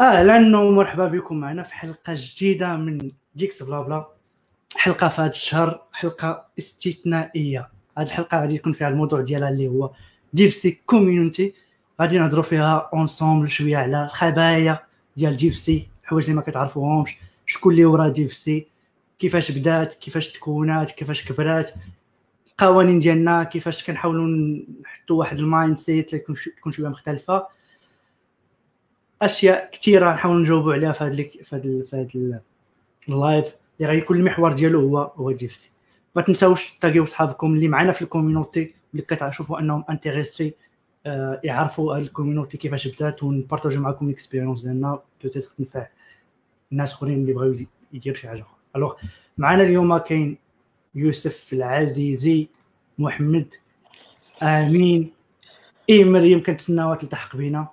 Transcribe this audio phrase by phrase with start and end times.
[0.00, 4.08] أهلا ومرحبا بكم معنا في حلقة جديدة من Geeks Blabla
[4.76, 7.68] حلقة في هذا الشهر حلقة استثنائية.
[7.98, 9.90] هذه الحلقة غادي يكون فيها الموضوع ديالها اللي هو
[10.34, 11.54] DevC community
[12.00, 14.78] غادي نهضروا فيها ensemble شوية على الخبايا
[15.16, 17.16] ديال جيفسي الحوايج اللي ما كتعرفوهمش.
[17.46, 18.66] شكون اللي ورا جيفسي
[19.18, 21.70] كيفاش بدات؟ كيفاش تكونات؟ كيفاش كبرات؟
[22.50, 24.26] القوانين ديالنا؟ كيفاش كنحاولوا
[24.82, 27.46] نحطوا واحد ال mindset تكون شوية مختلفة؟
[29.22, 32.40] أشياء كثيره نحاول نجاوبوا عليها في هذا في هذا في هذا
[33.08, 33.54] ال live.
[33.80, 35.70] اللي غيكون المحور ديالو هو هو جيفسي.
[36.16, 40.54] ما تنساوش تلاقيو صحابكم اللي معنا في ال community اللي كتشوفوا أنهم intéressés
[41.06, 45.86] آه يعرفوا هذه ال community كيفاش بدات ونبارطاجيو معكم ال expérience ديالنا peut-être تنفع
[46.72, 47.56] الناس أخرين اللي بغاو
[47.92, 48.56] يديروا شي حاجة أخرى.
[48.76, 48.94] alors
[49.38, 50.38] معنا اليوم كاين
[50.94, 52.48] يوسف العزيزي
[52.98, 53.54] محمد
[54.42, 55.12] آمين
[55.90, 57.68] اي مريم كنتسناوها تلتحق بينا.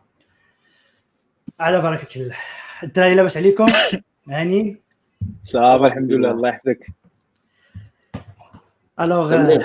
[1.60, 2.36] على بركة الله.
[2.84, 3.68] الدراري لاباس عليكم
[4.30, 4.82] هاني.
[5.44, 6.32] صافي الحمد لله.
[6.32, 6.88] الله يحفظك.
[9.00, 9.58] alors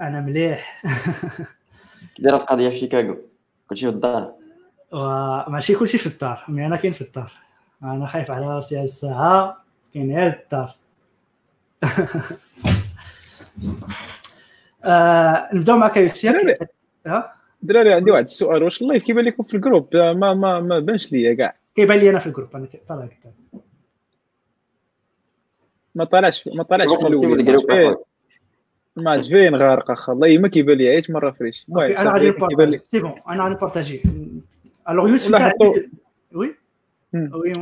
[0.00, 0.82] أنا مليح.
[2.18, 3.16] داير القضية في شيكاغو.
[3.68, 4.34] كلشي في الدار.
[5.48, 6.44] ماشي كلشي في الدار.
[6.48, 7.32] mais أنا كاين في الدار.
[7.82, 9.64] أنا خايف على راسي هاد الساعة.
[9.94, 10.74] كاين غير الدار.
[14.84, 16.36] آه نبداو معك يوسف.
[17.64, 18.62] دراري عندي واحد السؤال.
[18.62, 21.56] واش ال live كيبان لكم في ال group؟ ما ما ما بانش ليا كاع.
[21.74, 23.08] كيبان لي أنا في ال group أنا طالع
[25.94, 27.96] ما طلعش ما طلعش في الأول.
[28.96, 29.56] ما فين.
[29.56, 31.66] غارق اخا والله ما كيبان لي عييت ما refresh.
[31.68, 32.80] المهم أنا غادي نبارطاجي.
[32.84, 34.02] c'est bon أنا غادي نبارطاجي.
[34.88, 35.52] alors يوسف
[36.32, 36.54] oui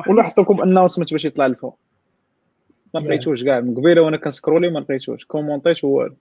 [0.08, 1.78] ولا حط لكم اناونسمنت باش يطلع الفوق
[2.94, 3.60] ما لقيتوش كاع.
[3.60, 5.24] من قبيلة وأنا كنسكرولي ما لقيتوش.
[5.24, 6.14] كومونتيش والو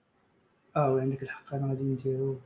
[0.76, 1.54] آه عندك الحق.
[1.54, 2.38] أنا غادي نديرو.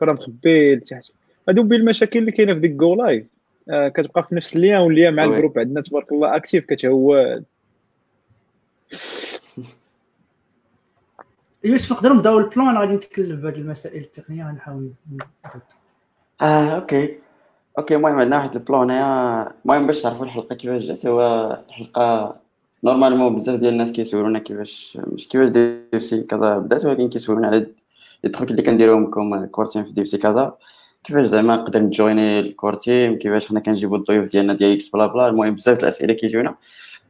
[0.00, 1.12] كره مخبي لتحت
[1.48, 3.26] هادو بين المشاكل اللي كاينة في ديك جو لايف.
[3.70, 5.58] آه كتبقى في نفس اللين واللي مع الجروب.
[5.58, 7.44] عندنا تبارك الله أكتيف كتهواد
[11.64, 14.90] يوسف نقدروا نبداو البلان؟ غادي نتكلم بهذه المسائل التقنية غنحاول
[16.40, 17.18] آه OK.
[17.78, 22.36] OK المهم عندنا واحد ال plan هنا المهم باش تعرفوا الحلقة كيفاش جات هو الحلقة
[22.84, 27.66] normalement بزاف ديال الناس كيسولونا كيفاش مش كيفاش دير سي كذا بدات ولكن كيسولونا على
[28.24, 30.56] les trucs اللي كنديروهم comme core team في DevC Casa.
[31.04, 35.06] كيفاش زعما نقدر نجويني ال core team كيفاش حنا كنجيبو الضيوف ديالنا ديال إكس بلا
[35.06, 36.54] بلا؟ المهم بزاف الأسئلة كيجيونا.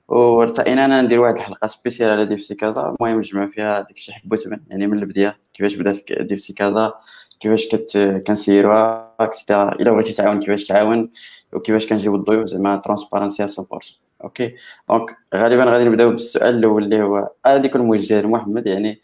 [0.09, 2.95] ورتئينا أنا ندير واحد الحلقة spéciale على DevC Casa.
[3.01, 4.13] المهم نجمع فيها داكشي
[4.45, 5.37] تبان يعني من البداية.
[5.55, 6.95] كيفاش بدات DevC Casa؟
[7.41, 11.11] كيفاش كت كنسيروها et cetera إلا بغيتي تعاون كيفاش تعاون؟
[11.53, 14.55] وكيفاش كنجيبو الضيوف؟ زعما transparency 100% OK
[14.91, 19.01] donc غالبا غادي نبداو بالسؤال الأول اللي هو غادي يكون موجه لمحمد؟ يعني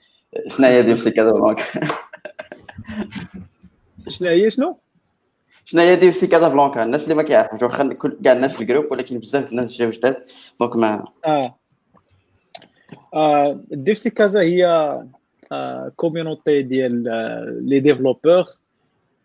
[0.48, 1.60] شنو هي DevC Casa donc
[4.08, 4.78] شنو هي شنو؟
[5.64, 8.92] شنو هي DevC Casablanca الناس اللي ما كيعرفوش واخا كل كاع الناس في ال groupe
[8.92, 10.16] ولكن بزاف الناس جاو جداد
[10.60, 11.58] donc ما آه,
[13.14, 14.66] آه DevC Casa هي
[15.52, 17.02] آه community ديال
[17.68, 18.44] les développeurs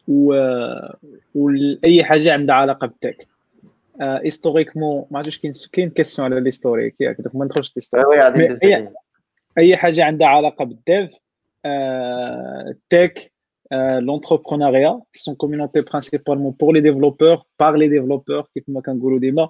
[0.07, 0.33] و
[1.35, 3.27] واي حاجة عندها علاقة بال tech.
[4.01, 7.73] historiquement ما عرفتش كاين كاين question على l'historique ياك donc ما ندخلش
[8.63, 8.93] اي
[9.57, 11.09] أي حاجة عندها علاقة بال dev
[12.89, 13.31] tech
[14.07, 19.49] l'entrepreneuriat c'est une communauté principalement pour les développeurs par les développeurs كيف ما كنقولوا ديما.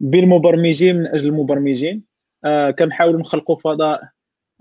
[0.00, 2.02] بالمبرمجين من أجل المبرمجين
[2.44, 4.02] آه كنحاولوا نخلقوا فضاء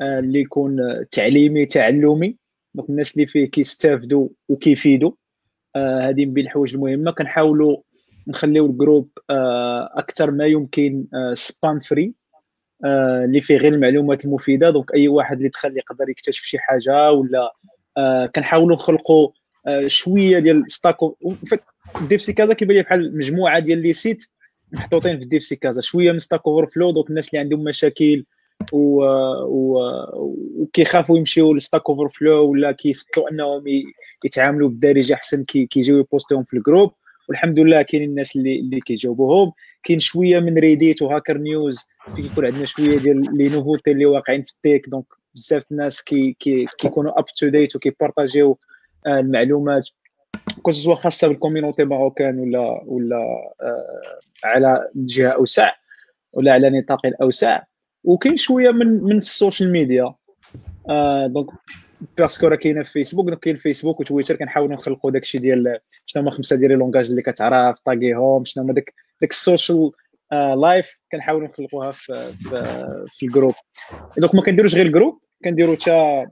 [0.02, 2.38] آه اللي يكون تعليمي تعلمي.
[2.74, 5.12] donc الناس اللي فيه كيستافدوا وكيفيدوا.
[5.76, 7.12] آه هذه من بين الحوايج المهمة.
[7.12, 7.78] كنحاولوا
[8.28, 9.10] نخليو ال groupe
[9.98, 12.14] أكثر ما يمكن spam free
[12.86, 14.70] اللي فيه غير المعلومات المفيدة.
[14.70, 17.54] donc أي واحد اللي دخل يقدر يكتشف شي حاجة ولا
[17.98, 19.30] آه كنحاولوا نخلقوا
[19.68, 21.16] آه شوية ديال ستاكو
[22.10, 24.26] DevC Casa كيبان لي بحال مجموعة ديال les sites
[24.72, 25.82] محطوطين في DevC Casa.
[25.82, 28.26] شوية من Stack Overflow donc الناس اللي عندهم مشاكل
[28.74, 29.04] و...
[29.44, 29.80] و...
[30.62, 33.64] وكيخافوا يمشيو ل Stack Overflow ولا كيفضلوا أنهم
[34.26, 36.92] يتعاملوا بالدارجه أحسن كي كيجيو يبوستيهم في ال groupe.
[37.28, 39.52] والحمد لله كاينين الناس اللي اللي كيجاوبوهم.
[39.84, 41.80] كاين شوية من Reddit و Hacker News
[42.16, 44.90] في كيكون عندنا شوية ديال les nouveautés اللي واقعين في ال tech.
[44.90, 48.60] donc بزاف الناس كي كي كيكونوا up to date وكيبارطاجيو
[49.08, 49.90] المعلومات
[50.62, 53.18] كو خاصة بال community marocaine ولا ولا
[53.62, 55.72] آه على جهة أوسع
[56.34, 57.64] ولا على نطاق اوسع
[58.04, 60.14] وكاين شوية من من ال social media
[60.90, 61.48] آه donc
[62.18, 66.24] parce que راه كاينة في فيسبوك donc كاين فيسبوك وتويتر كنحاولوا نخلقوا داكشي ديال شنو
[66.24, 69.92] هما خمسة ديال langages اللي كتعرف طاغيهم شنو هما داك داك ال social
[70.32, 73.54] life كنحاولوا نخلقوها في في, في ال groupe
[74.18, 76.26] donc ما كنديروش غير ال groupe كنديروا حتى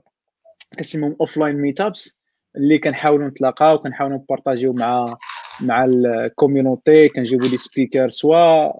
[0.78, 2.22] كنسميهم offline meetups
[2.56, 5.16] اللي كنحاولوا نتلاقاو كنحاولوا نبارطاجيو مع
[5.60, 8.78] مع ال community كنجيبوا des speakers سواء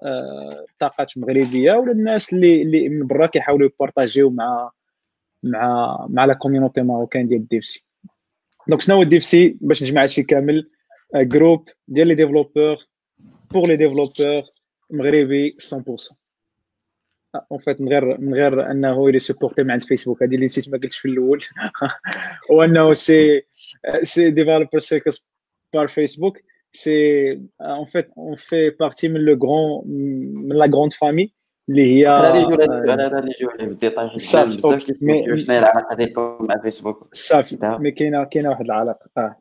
[0.79, 4.71] طاقات مغربية ولا الناس اللي اللي من برا كيحاولوا يبارطاجيو مع
[5.43, 7.85] مع مع la community marocaine ديال ال DevC
[8.67, 10.69] donc شنو هو ال DevC باش نجمع هادشي كامل
[11.15, 12.75] groupe ديال les développeurs
[13.51, 14.41] pour les développeurs
[14.91, 15.57] مغربي
[16.11, 16.17] 100%
[17.51, 20.45] en fait من غير من غير أنه il est supporté من عند فيسبوك هذه اللي
[20.45, 21.39] نسيت ما قلتش في الأول.
[22.51, 23.41] وأنه c'est
[24.03, 25.29] c'est Developer Circles
[25.73, 26.41] par Facebook
[26.71, 27.31] c'est
[27.61, 29.81] en fait on fait partie من le grand
[30.47, 31.33] من la grande famille
[31.69, 34.71] اللي هي غادي يجيو غادي عليه بال détail بزاف شنو
[35.49, 37.57] هي العلاقه ديالكم مع فيسبوك صافي.
[37.79, 39.09] mais كاينة كاينة واحد العلاقة.
[39.17, 39.35] آه.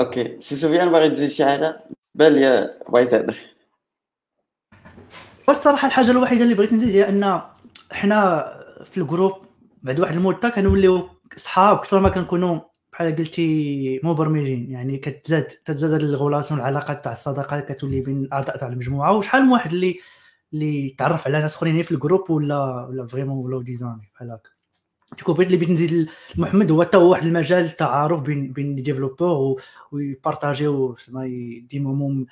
[0.00, 0.40] OK.
[0.40, 1.80] سي سفيان باغي تزيد شي حاجة؟
[2.14, 3.36] بان لي بغيت تهضر
[5.48, 7.40] الصراحه الحاجة الوحيدة اللي بغيت نزيد هي أن
[7.92, 8.52] حنا
[8.84, 9.32] في ال groupe
[9.82, 12.60] بعد واحد المده كنوليو صحاب أكثر ما كنكونوا
[12.92, 14.70] بحال قلتي مبرمجين.
[14.70, 19.16] يعني كتزاد تزاد هذه ال relations العلاقات تاع الصداقات كتولي بين الأعضاء تاع المجموعة.
[19.16, 19.98] وشحال من واحد اللي
[20.52, 24.50] اللي تعرف على ناس أخرين في ال groupe ولا ولا vraiment ولا design بحال هكا
[25.16, 28.76] du coup بغيت اللي بغيت نزيد محمد هو حتى هو واحد المجال تعارف بين بين
[28.76, 29.62] les développeurs
[29.92, 32.26] ويبارطاجيو زعما يديمو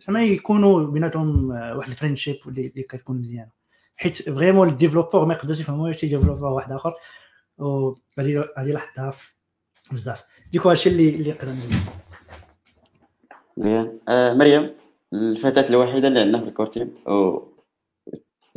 [0.00, 3.50] زعما يكونوا بيناتهم واحد ال friendship اللي كتكون مزيانة.
[3.96, 6.94] حيت vraiment ال développeur ما يقدرش يفهموا شي développeur واحد آخر.
[7.58, 9.12] وغادي غادي لاحظتها
[9.92, 10.24] بزاف.
[10.52, 11.48] du coup هادشي اللي اللي نقدر
[13.58, 14.85] نقول آه مريم؟
[15.16, 17.38] الفتاة الوحيدة اللي عندنا في ال core team و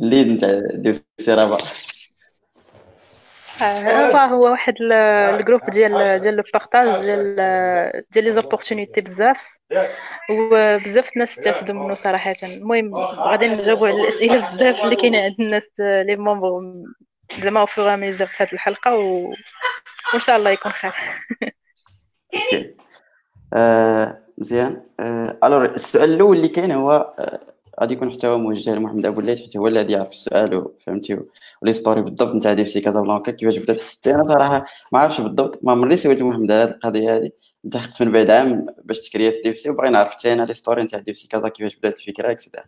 [0.00, 1.58] ال lead نتاع ديال السيرابا
[3.62, 4.74] Rabat هو واحد
[5.34, 7.36] ال groupe ديال ديال le partage ديال
[8.10, 9.48] ديال les opportunités بزاف.
[10.30, 12.34] وبزاف الناس استافدوا منه صراحة.
[12.42, 16.62] المهم غادي نجاوبوا على الأسئلة بزاف اللي كاينة عند الناس les membres
[17.42, 19.34] زعما fur à mesure في هذه الحلقة و...
[20.12, 20.94] وإن شاء الله يكون خير.
[23.54, 24.82] آه مزيان.
[25.00, 27.40] آه alors السؤال الأول اللي كاين هو آه
[27.80, 31.18] غادي يكون حتى هو موجه لمحمد أبو الليث حيت هو اللي غادي يعرف السؤال فهمتي
[31.62, 35.72] و l'history بالضبط نتاع DevC Casablanca كيفاش بدات حتى أنا صراحة ما عرفتش بالضبط ما
[35.72, 37.30] عمرني سولت محمد على هذه القضية هذه
[37.64, 41.48] التحقت من بعد عام باش تكريات DevC وبغي نعرف حتى أنا l'history نتاع DevC Casa
[41.48, 42.64] كيفاش بدات الفكرة et cetera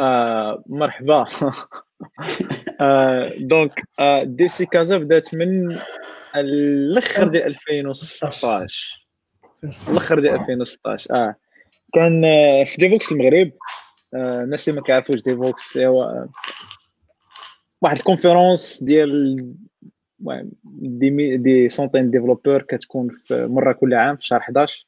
[0.00, 1.24] آه مرحبا.
[2.80, 5.78] آه donc آه DevC Casa بدات من
[6.36, 9.03] الأخر ديال 2016
[9.88, 11.36] الآخر ديال 2016 آه.
[11.94, 12.22] كان
[12.64, 13.52] في Devoxx المغرب.
[14.14, 16.26] الناس اللي ما كيعرفوش Devoxx هو
[17.82, 19.36] واحد ال conférence ديال
[20.64, 24.86] des des centaines développeurs كتكون في مرة كل عام في شهر 11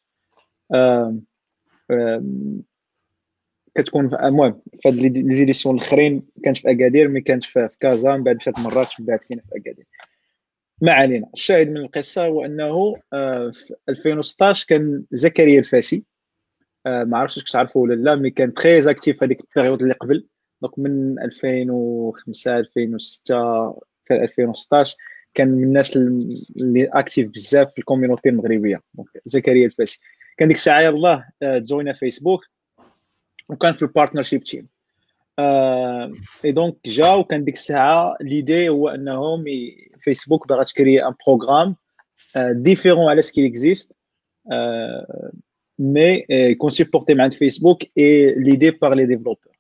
[3.74, 8.22] كتكون المهم في هاد les éditions الأخرين كانت في أكادير mais كانت في كازا من
[8.22, 9.86] بعد فات مرات من بعد كاينة في أكادير.
[10.80, 11.28] ما علينا.
[11.34, 12.94] الشاهد من القصة هو أنه
[13.52, 16.04] في 2016 كان زكريا الفاسي
[16.86, 20.26] ما عرفتش واش تعرفوا ولا لا mais كان très actif هذيك ال période اللي قبل.
[20.62, 24.96] donc من 2005 2006 حتى 2016
[25.34, 28.82] كان من الناس اللي actifs بزاف في ال community المغربية.
[28.94, 30.00] donc زكريا الفاسي.
[30.36, 32.44] كان ديك الساعة يلاه جوينا فيسبوك
[33.48, 39.44] وكان في ال partnership team et donc جا وكان ديك الساعة l'idée هو انهم
[40.00, 41.76] فيسبوك باغا تكري un programme
[42.36, 43.96] différent على ce qui existe
[45.78, 49.56] mais euh, يكون supporté مع عند فيسبوك et leadé par les développeurs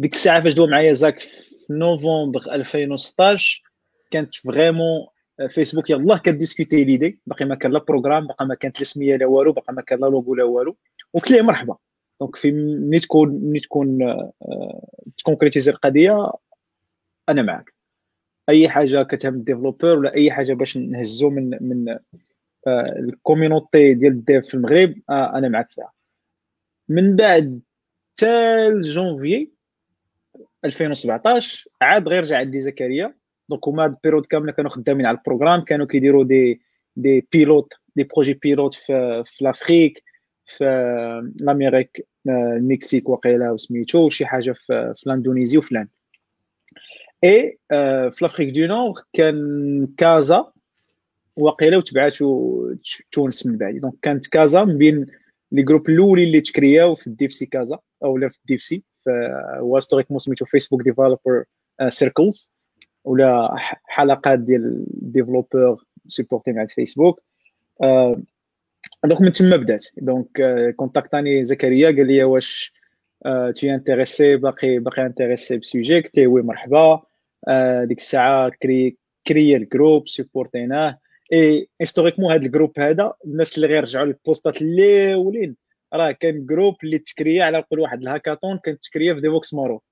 [0.00, 3.62] ديك الساعة فاش دوا معايا زاك في نوفمبر 2016
[4.10, 5.06] كانت vraiment
[5.48, 9.26] فيسبوك يلاه كديسكوتي l'idée باقي ما كان لا programme باقي ما كانت لا سميه لا
[9.26, 10.76] والو باقي ما كان لا لوغو لا والو
[11.14, 11.76] قلت ليه مرحبا
[12.20, 13.98] donc في ملي تكون ملي تكون
[15.18, 16.32] تكونكريتيزي القضية
[17.28, 17.74] أنا معك.
[18.48, 21.98] أي حاجة كتهم ال développeur ولا أي حاجة باش نهزو من من
[22.98, 25.92] ال community ديال ال dev في المغرب آه أنا معك فيها.
[26.88, 27.60] من بعد
[28.18, 29.48] حتى جونفي
[30.64, 33.14] 2017 عاد غير رجع عندي زكريا.
[33.48, 36.60] donc هما ال période كاملة كانوا خدامين على ال programme كانوا كيديروا des
[36.96, 40.04] des pilotes des projets pilotes في في l'Afrique
[40.48, 40.64] في
[41.40, 45.86] ال Amérique المكسيك وقيلا وسميتو شي حاجة في, ال Indonésie وفي
[47.24, 47.58] et
[48.10, 50.52] في l'Afrique du Nord كان كازا
[51.36, 52.74] وقيله وتبعاتو
[53.12, 53.74] تونس من بعد.
[53.74, 55.06] donc كانت كازا من بين
[55.52, 58.84] les groupes الاولين اللي تكرياو في ال DevC كازا أو في ال DevC
[59.58, 61.44] هو historiquement سميتو Facebook Developer
[61.88, 62.52] Circles
[63.04, 65.76] ولا حلقات ديال développeurs
[66.08, 67.22] supportés مع فيسبوك
[69.04, 69.84] donc من تما بدات.
[69.96, 70.28] donc
[70.76, 72.72] كونتاكتاني زكريا قال لي واش
[73.54, 77.02] t'es intéressé باقي باقي intéressé ب sujet قلت oui مرحبا.
[77.84, 80.98] ديك الساعة كري كري ال groupe سيبورتيناه
[81.32, 85.56] et historiquement هذا ال groupe هذا الناس اللي غيرجعوا للبوستات الأولين
[85.94, 88.02] راه كان groupe اللي تكريا على نقول واحد.
[88.02, 89.82] الهاكاطون كانت تكريا في Devoxx Maroc.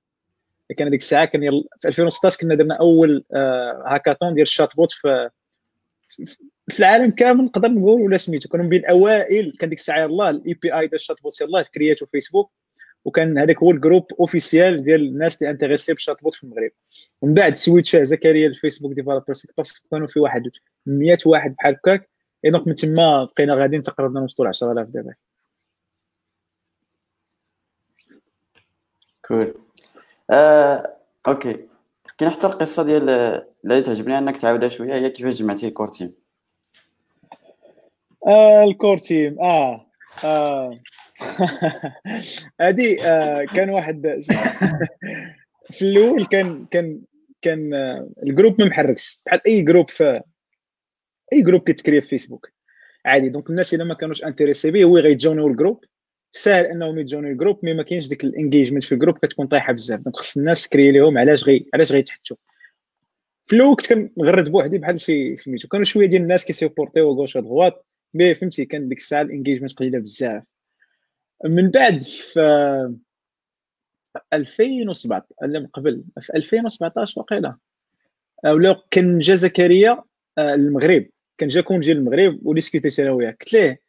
[0.77, 1.41] كان هذيك الساعة كان.
[1.81, 5.31] في 2016 كنا درنا أول آه هاكاطون ديال ال chatbot في
[6.69, 10.55] في العالم كامل نقدر نقول ولا سميتو كانوا من الاوائل كان ديك الساعة يلاه ال
[10.55, 12.53] API ديال ال chatbot يلاه تكرياتو فيسبوك
[13.05, 16.71] وكان هذاك هو ال groupe official ديال الناس اللي intéressés بال chatbot في المغرب.
[17.23, 20.43] ومن بعد سويتشاه زكريا ل Facebook Developers parce que كانوا في واحد
[20.87, 22.11] 100 واحد بحال هكاك.
[22.45, 25.15] et donc من تما بقينا غاديين تقريبا نوصلوا ل 10000 دابا
[29.27, 29.55] cool
[30.31, 30.97] آه،
[31.29, 31.69] okay.
[32.19, 33.09] كاين حتى القصة ديال
[33.73, 36.15] اللي تعجبني أنك تعاودها شوية هي كيفاش جمعتي الكور تيم
[38.27, 39.87] آه الكور تيم آه
[40.25, 40.81] آه.
[42.61, 44.07] هادي آه كان واحد
[45.71, 47.01] في الأول كان كان
[47.43, 49.23] كان آه ال groupe ما محركش.
[49.27, 50.21] بحال أي groupe في
[51.33, 52.53] أي groupe كيتكري في فيسبوك
[53.05, 53.29] عادي.
[53.29, 55.85] donc الناس إلا ما كانوش intéressés به هو غيتجونيو ال groupe.
[56.33, 59.47] ساهل أنهم يجونيو ال groupe mais ما كاينش ديك ال engagement في ال groupe كتكون
[59.47, 60.01] طايحة بزاف.
[60.01, 62.37] donc خص الناس تكري لهم علاش غي علاش غيتحتوا.
[63.47, 67.87] في الأول كنت كنغرد بوحدي بحال شي سميتو كانوا شوية ديال الناس كيسيبورتيو gauche droite
[68.15, 70.43] mais فهمتي كان ديك الساعة ال engagement قليلة بزاف.
[71.45, 72.41] من بعد في
[74.33, 77.57] 2017 لا من قبل في 2017 وقيلا
[78.45, 80.05] ولا كان جا زكريا
[80.39, 81.07] المغرب
[81.39, 83.31] كان جا كون جا المغرب وديسكوتيت أنا وياه.
[83.31, 83.81] قلت ليه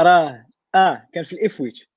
[0.00, 1.90] راه آه كان في ال F8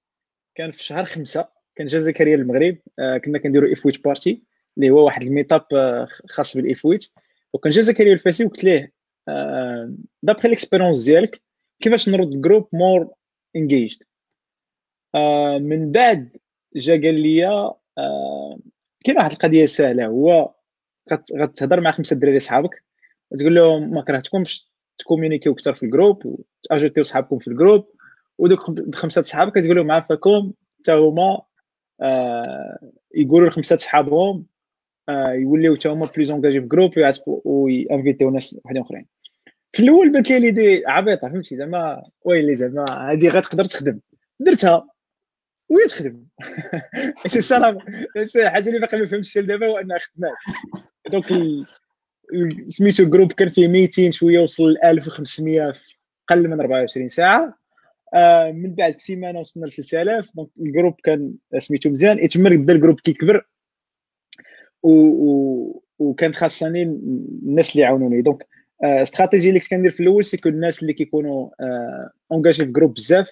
[0.56, 4.44] كان في شهر خمسة كان جا زكريا المغرب آه كنا كنديروا F8 party
[4.78, 7.12] اللي هو واحد ال meetup آه خاص بال F8
[7.54, 8.92] وكان جا زكريا الفاسي وقلت ليه
[9.28, 11.42] آه d'après l'expérience ديالك
[11.80, 13.14] كيفاش نرد ال groupe more
[13.56, 14.04] engaged
[15.62, 16.38] من بعد
[16.76, 17.48] جا قال لي
[17.98, 18.60] آه
[19.04, 20.06] كاين واحد القضية سهلة.
[20.06, 20.54] هو
[21.38, 22.84] غتهضر مع خمسة دراري صحابك
[23.32, 27.88] وتقول لهم ما كرهتكمش تكومونيكيو أكثر في ال groupe وتاجوتيو صحابكم في ال groupe
[28.38, 31.42] ودوك خمسة صحابك كتقول لهم عافاكم حتى هما
[32.02, 32.80] آه
[33.16, 34.46] يقولوا لخمسة صحابهم
[35.10, 36.92] يوليو حتى هما plus engagés في groupe
[37.28, 39.06] وينفيتيو ناس وحدين أخرين.
[39.74, 44.00] في الأول بانت لي l'idée عبيطة فهمتي؟ زعما ويلي زعما هذه غتقدر تخدم.
[44.40, 44.88] درتها
[45.70, 46.24] وهي تخدم.
[47.28, 47.78] c'est صراحة
[48.36, 50.34] الحاجة اللي باقي ما فهمتش دابا هو أنها خدمات.
[51.12, 51.26] donc
[52.66, 55.96] سميتو groupe كان فيه 200 شوية وصل ل 1500 في
[56.30, 57.58] أقل من 24 ساعة.
[58.14, 62.20] آه من بعد سيمانة وصلنا ل 3000 donc ال groupe كان سميتو مزيان.
[62.20, 63.46] يتم بدا ال groupe كيكبر
[64.84, 65.84] و, و...
[66.00, 68.22] وكان خاصني الناس اللي يعاونوني.
[68.22, 68.48] donc
[68.84, 72.94] آه استراتيجي اللي كنت كندير في الأول c'est الناس اللي كيكونوا آه engagés في groupe
[72.94, 73.32] بزاف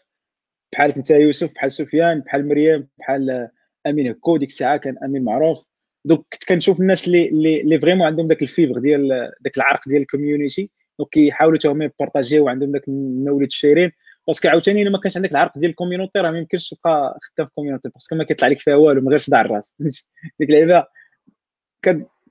[0.73, 3.49] بحال انت يوسف بحال سفيان بحال مريم بحال
[3.87, 5.67] امين هكو ديك الساعة كان أمين معروف.
[6.05, 7.29] donc كنت كنشوف الناس اللي
[7.61, 11.67] اللي vraiment عندهم داك ال fibre ديال داك العرق ديال ال community donc كيحاولوا حتى
[11.67, 13.91] هما ي partager و وعندهم داك ال mode ال sharing
[14.27, 17.19] parce que عاوتاني إلا ما كانش عندك العرق ديال ال community راه ما يمكنش تبقى
[17.21, 19.75] خدام في ال community parce que ما كيطلع لك فيها والو من غير صداع الراس.
[20.39, 20.85] ديك اللعيبة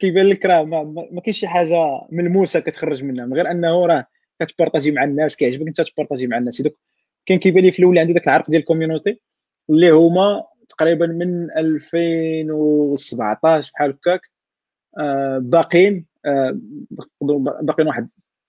[0.00, 4.06] كيبان لك راه ما, كاينش شي حاجة ملموسة كتخرج منها من غير أنه راه
[4.40, 6.62] كت partager مع الناس كيعجبك أنت ت partager مع الناس.
[6.62, 6.78] donc
[7.26, 9.20] كان كيبان لي في الأول عندي داك العرق ديال ال community
[9.70, 14.20] اللي هما تقريبا من 2017 بحال هكاك
[14.98, 16.58] آه باقين آه
[17.62, 18.08] باقين واحد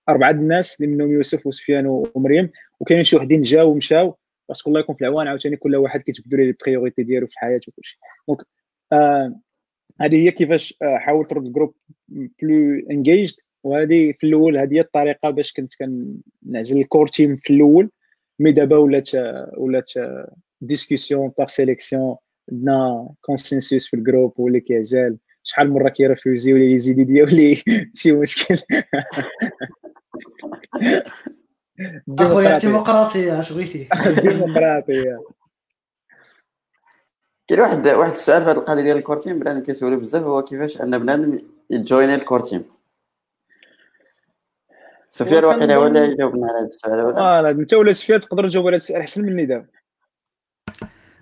[0.09, 2.49] أربعة الناس اللي منهم يوسف وسفيان ومريم.
[2.79, 4.17] وكاينين شي وحدين جاو ومشاو
[4.49, 7.33] parce que الله يكون في العوان عاوتاني كل واحد كيتبدلوا ليه ال priorité ديالو في
[7.33, 7.99] الحياة وكلشي.
[8.27, 8.41] donc
[8.93, 9.35] آه
[10.01, 11.73] هذه هي كيفاش آه حاولت ترد ال groupe
[12.09, 17.53] plus engaged وهذه في الأول هذه هي الطريقة باش كنت كنعزل ال core team في
[17.53, 17.89] الأول.
[18.39, 19.09] mais دابا ولات
[19.57, 19.91] ولات
[20.61, 22.15] discussion par sélection
[22.51, 25.17] عندنا consensus في ال groupe واللي كيعزل.
[25.43, 27.61] شحال مرة كي refuser ولا يزيد يديه
[27.99, 28.55] شي مشكل.
[32.19, 33.39] أخويا ديمقراطية.
[33.39, 33.87] اش بغيتي؟
[34.23, 35.19] ديمقراطية.
[37.51, 40.43] كاين واحد واحد السؤال في هذه القضية ديال ال core team بنادم كيسولو بزاف هو
[40.43, 41.37] كيفاش أن بنادم
[41.69, 42.63] يجويني الكورتيم
[45.09, 48.67] سفيان واقيلا هو اللي يجاوبنا على هذا السؤال ولا آه أنت ولا سفيان تقدر تجاوب
[48.67, 49.65] على السؤال أحسن مني دابا.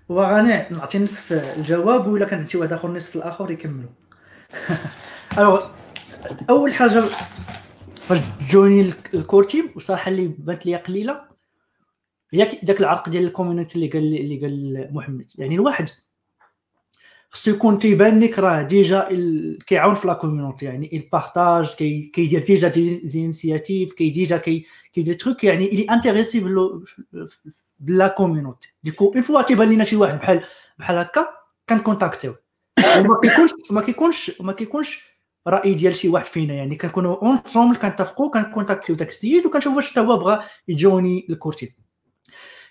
[0.09, 3.89] وغني نعطي نصف الجواب ولا كان شي واحد آخر نصف الآخر يكملوا
[5.38, 5.65] alors
[6.50, 7.03] أول حاجة
[8.07, 8.19] فاش
[8.50, 11.21] join ي ال core team وصراحة اللي بانت لي قليلة
[12.33, 15.31] هي داك العرق ديال ال community اللي قال اللي قال محمد.
[15.38, 15.89] يعني الواحد
[17.29, 19.10] خصو يكون تيبان لك راه déjà
[19.67, 25.43] كيعاون في la community يعني ال partage كيدير déjà des initiatives كي déjà كي تروك
[25.43, 26.46] يعني il est intéressé
[27.79, 30.43] par la community dès qu'on voit تيبان لينا شي واحد بحال
[30.79, 31.27] بحال هكا
[31.69, 32.36] كن contacter و
[32.98, 35.09] وما كيكونش ما كيكونش ما كيكونش
[35.48, 39.77] رأي ديال شي واحد فينا يعني كنكونوا ensemble كنتفقوا كن contacter و داك السيد وكنشوفوا
[39.77, 41.69] واش حتى هو بغى يجوني الكورتين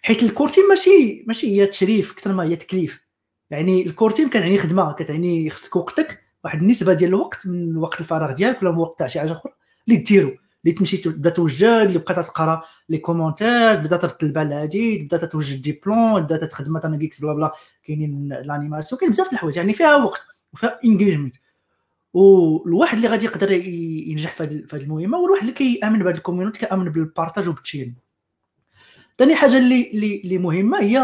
[0.03, 3.08] حيت ال core team ماشي ماشي هي تشريف أكثر ما هي تكليف
[3.51, 8.01] يعني ال core team كنعني خدمة كتعني خصك وقتك واحد النسبة ديال الوقت من وقت
[8.01, 9.53] الفراغ ديالك ولا من وقت تاع شي حاجة أخرى
[9.89, 15.15] اللي ديرو اللي تمشي تبدا توجد اللي بقى تقرا les commentaires بدا ترتل البال العديد
[15.15, 17.53] بدا توجد des plans بدا تخدم مثلا جيكس بلا بلا
[17.85, 20.21] كاينين ال animation كاين بزاف د الحوايج يعني فيها وقت
[20.53, 21.37] وفيها engagement
[22.13, 26.59] والواحد اللي غادي يقدر ينجح في هذه المهمة هو الواحد اللي كيأمن بهذه ال community
[26.59, 27.95] كيأمن ب ال partage و ب ال share
[29.19, 29.91] ثاني حاجة اللي
[30.25, 30.99] اللي مهمة هي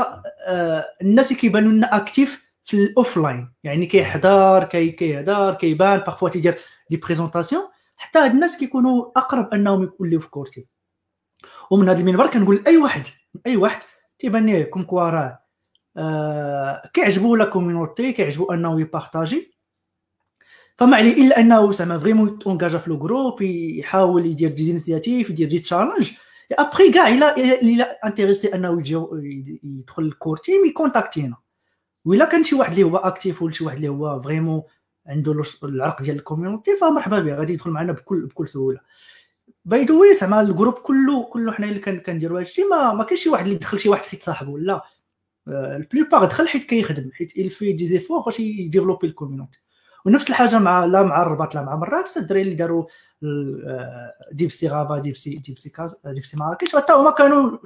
[0.49, 6.29] آه الناس اللي كيبانوا لنا actifs في ال offline يعني كيحضر كي كيهضر كيبان parfois
[6.29, 6.59] تيدير
[6.91, 7.63] des présentations
[7.97, 10.67] حتى هاد الناس كيكونوا أقرب أنهم يوليو في core team
[11.71, 13.03] ومن هذا المنبر كنقول لاي واحد
[13.47, 13.83] أي واحد
[14.19, 15.39] تيبان ليه comme quoi راه
[15.97, 19.55] آه كيعجبو la community كيعجبو أنه ي partager.
[20.79, 25.49] فما عليه إلا أنه زعما vraiment يتونجاجا في le groupe يحاول يدير des initiatives يدير
[25.49, 26.13] des challenges
[26.53, 31.37] après كاع إلا il est intéressé انه يجي يدخل ال core team ي contacter نا
[32.05, 34.63] وإلا كان شي واحد اللي هو actif ولا شي واحد اللي هو vraiment
[35.07, 38.81] عنده العرق ديال ال community فمرحبا به غادي يدخل معنا بكل بكل سهوله
[39.65, 43.23] by the way زعما ال groupe كله كله حنا اللي كنديروا هادشي ما ما كاينش
[43.23, 44.85] شي واحد اللي دخل شي واحد حيت صاحبه لا
[45.49, 49.65] la plupart دخل حيت كيخدم حيت il fait des efforts باش ي développer ال community
[50.05, 52.87] ونفس الحاجة مع لا مع الرباط لا مع مراكش الدراري اللي داروا
[54.33, 56.77] DevC Rabat DevC DevC Casa DevC مراكش.
[56.77, 57.59] حتى هما كانوا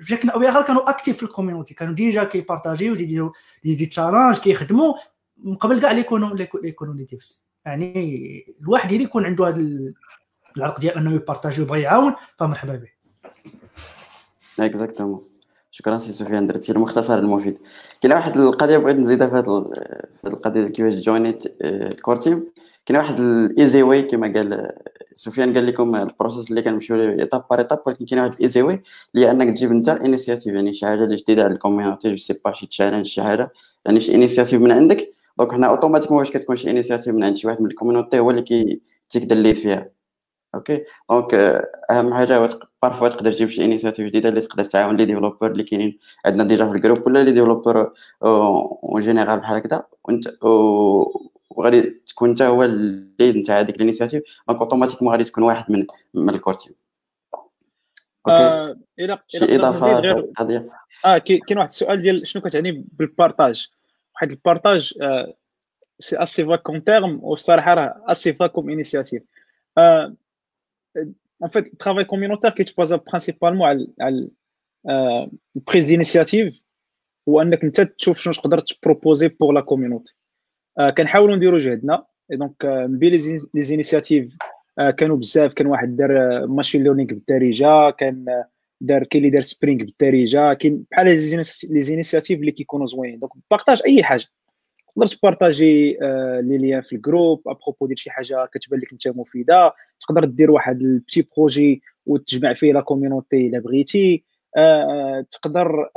[0.00, 3.32] بشكل أو بآخر كانوا actifs في ال community كانوا déjà كي partager و ديديروا
[3.64, 4.94] des, challenges كيخدموا.
[5.36, 9.68] من قبل كاع اللي يكونوا اللي يكونوا les DevC يعني الواحد اللي يكون عنده هذا
[10.56, 12.14] العرق ديال أنه ي partager ويبغى يعاون.
[12.38, 12.88] فمرحبا به
[14.64, 15.28] exactement
[15.78, 17.58] شكرا سي سفيان درتي المختصر المفيد.
[18.00, 19.70] كاين واحد القضية بغيت نزيدها في هذه
[20.26, 22.46] القضية كيفاش join يت ال core team
[22.86, 24.72] كاين واحد ال easy way كما قال
[25.12, 28.38] سفيان قال لكم ال process اللي كنمشيو ليه étape par étape ولكن كاين واحد ال
[28.38, 28.82] easy way
[29.14, 32.52] اللي انك تجيب أنت initiative يعني شي حاجة جديدة على ال community je sais pas
[32.52, 33.52] شي challenge شي حاجة.
[33.86, 35.14] يعني شي initiative من عندك.
[35.38, 38.30] donc حنا automatiquement واش كتكون شي initiative من عند شي واحد من ال community هو
[38.30, 39.97] اللي كيتيك ال lead فيها.
[40.54, 41.34] okay donc
[41.90, 42.50] أهم حاجة
[42.82, 46.68] parfois تقدر تجيب شي initiative جديدة اللي تقدر تعاون les développeurs اللي كاينين عندنا déjà
[46.68, 49.84] في ال groupe ولا les développeurs en général بحال هكذا.
[50.04, 50.28] وانت
[51.50, 55.72] وغادي تكون انت هو ال lead نتاع هذيك ال initiative donc automatiquement غادي تكون واحد
[55.72, 56.74] من من ال core team
[58.28, 60.32] okay إلى شي إضافة غير
[61.04, 63.68] آه كاين واحد السؤال ديال شنو كتعني ب ال partage
[64.14, 64.92] واحد ال partage
[66.00, 69.22] c'est assez vague comme terme والصراحه راه assez vague comme initiative
[71.40, 73.64] en fait, le travail communautaire qui se base principalement
[74.00, 74.30] على
[75.56, 76.60] la prise d'initiative
[77.28, 80.14] هو انك انت تشوف شنو تقدر ت proposer pour la community
[80.96, 83.12] كنحاولوا نديروا جهدنا donc من بين
[83.54, 84.36] les initiatives
[84.96, 88.44] كانوا بزاف كان واحد دار machine learning بالدارجه كان
[88.80, 91.06] دار كاين اللي دار Spring بالدارجه كاين بحال
[91.70, 94.26] les initiatives اللي كيكونوا زوينين donc partage اي حاجة
[94.98, 98.80] تقدر ت partager آه، les liens في ال groupe à propos ديال شي حاجة كتبان
[98.80, 99.74] لك انت مفيدة.
[100.00, 104.24] تقدر دير واحد ال petit projet وتجمع فيه la community إلا بغيتي.
[104.56, 105.90] آه، تقدر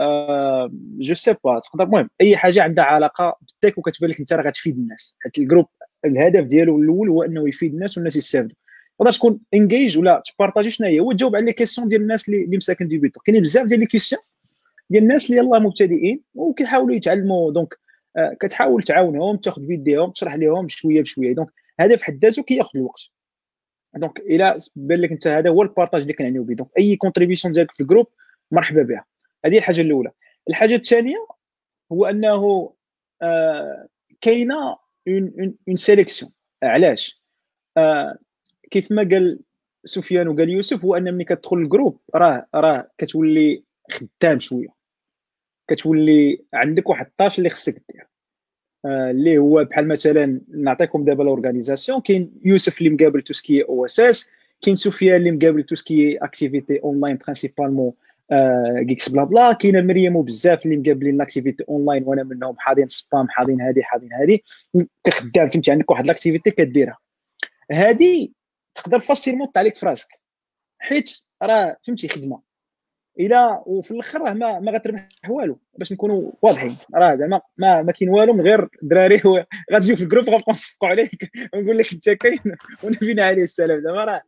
[1.00, 4.44] je sais pas تقدر المهم أي حاجة عندها علاقة بال tech وكتبان لك انت راه
[4.44, 5.16] غتفيد الناس.
[5.20, 5.66] حيت ال groupe
[6.06, 8.56] الهدف ديالو الأول هو إنه يفيد الناس والناس يستافدوا.
[9.00, 12.58] تقدر تكون engagé ولا ت partager شنو هي تجاوب على les questions ديال الناس اللي
[12.58, 14.22] مساكن débutants كاينين بزاف ديال les questions
[14.90, 17.52] ديال الناس اللي يلاه مبتدئين وكيحاولوا يتعلموا.
[17.52, 17.91] donc آه،
[18.42, 21.36] كتحاول تعاونهم تاخذ بيديهم تشرح لهم شوية بشوية.
[21.36, 21.50] donc
[21.80, 23.02] هذا في حد ذاته كيأخذ الوقت.
[23.96, 27.54] donc إلى بان لك أنت هذا هو ال partage اللي كنعنيو به donc أي contribution
[27.54, 28.08] ديالك في ال groupe
[28.52, 29.06] مرحبا بها.
[29.46, 30.12] هذه الحاجة الأولى.
[30.50, 31.28] الحاجة الثانية
[31.92, 32.74] هو أنه
[33.22, 33.88] آه
[34.22, 36.32] كاينة une une sélection
[36.64, 37.24] علاش؟
[37.78, 38.18] آه
[38.72, 39.40] كيف ما قال
[39.86, 44.81] سفيان وقال يوسف هو أن ملي كتدخل ال groupe راه راه كتولي خدام شوية.
[45.72, 48.08] كتولي عندك واحد ال tâche اللي خصك دير.
[48.86, 53.64] آه، اللي هو بحال مثلا نعطيكم دابا l'organisation كاين يوسف اللي مقابل tout ce qui
[53.64, 57.94] OSS كاين سفيان اللي مقابل tout ce qui activité online principalement
[58.80, 64.14] GeeksBlabla كاينة مريم وبزاف اللي مقابلين l'activité online وأنا منهم حاضين spam حاضين هذه حاضين
[64.14, 64.40] هذه
[65.04, 66.98] كخدام فهمتي؟ عندك واحد l'activité كديرها.
[67.72, 68.30] هذه
[68.76, 70.08] تقدر facilement عليك في راسك
[70.80, 72.51] حيت راه فهمتي خدمة.
[73.20, 76.78] إلى وفي الأخر راه ما, ما غتربح والو باش نكونوا واضحين.
[76.96, 79.22] راه زعما ما, ما كاين والو من غير دراري
[79.74, 82.40] غتجيو في ال groupe غنبقاو نصفقوا عليك ونقول لك انت كاين
[82.84, 83.82] ونبينا عليه السلام.
[83.82, 84.22] زعما راه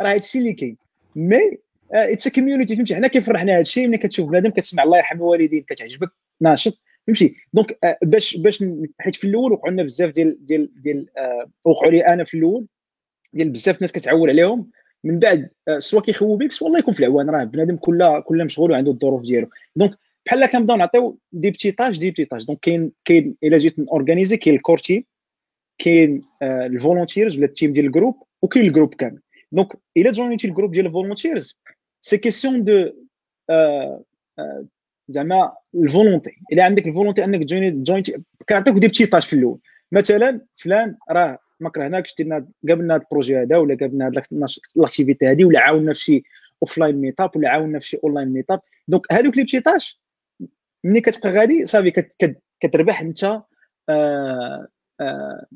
[0.00, 0.76] راه هادشي اللي كاين.
[1.16, 1.58] mais
[1.92, 6.80] it's community فهمتي؟ حنا كيفرحنا هادشي؟ ملي كتشوف بنادم كتسمع الله يرحم الوالدين كتعجبك ناشط.
[7.06, 8.64] فهمتي؟ donc آه، باش باش
[9.00, 12.66] حيت في الأول وقعوا لنا بزاف ديال ديال ديال آه، وقعوا لي أنا في الأول
[13.32, 14.70] ديال بزاف الناس كتعول عليهم.
[15.04, 17.30] من بعد آه، soit كيخوو بك soit الله يكون في العوان.
[17.30, 19.48] راه بنادم كل كل مشغول وعنده الظروف ديالو.
[19.76, 23.78] donc بحال كنبداو نعطيو des petites tâches des petites tâches donc كاين كاين إلا جيت
[23.78, 25.04] organiser كاين ال core team
[25.78, 29.20] كاين ال volunteers ولا ال team ديال ال groupe وكاين ال groupe كامل.
[29.52, 31.60] donc إلا join تي ال groupe ديال ال volunteers
[32.00, 32.90] c'est question de
[35.08, 36.30] زعما ال volonté.
[36.52, 39.58] إلا عندك ال volonté أنك join join تي كنعطيك des petites tâches في الأول.
[39.92, 44.22] مثلا فلان راه ما كرهناكش درنا قابلنا هذا ال projet هذا ولا قابلنا هذه
[44.76, 46.22] l'activité هذه ولا عاوننا في شي
[46.62, 50.00] offline meetup ولا عاوننا في شي online meetup donc هذوك les petites tâches
[50.84, 51.92] ملي كتبقى غادي صافي
[52.60, 53.24] كتربح انت
[53.88, 54.68] آه
[55.00, 55.46] آه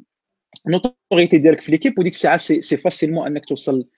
[0.66, 3.88] notoriété ديالك في l'équipe وديك الساعة c'est facilement انك توصل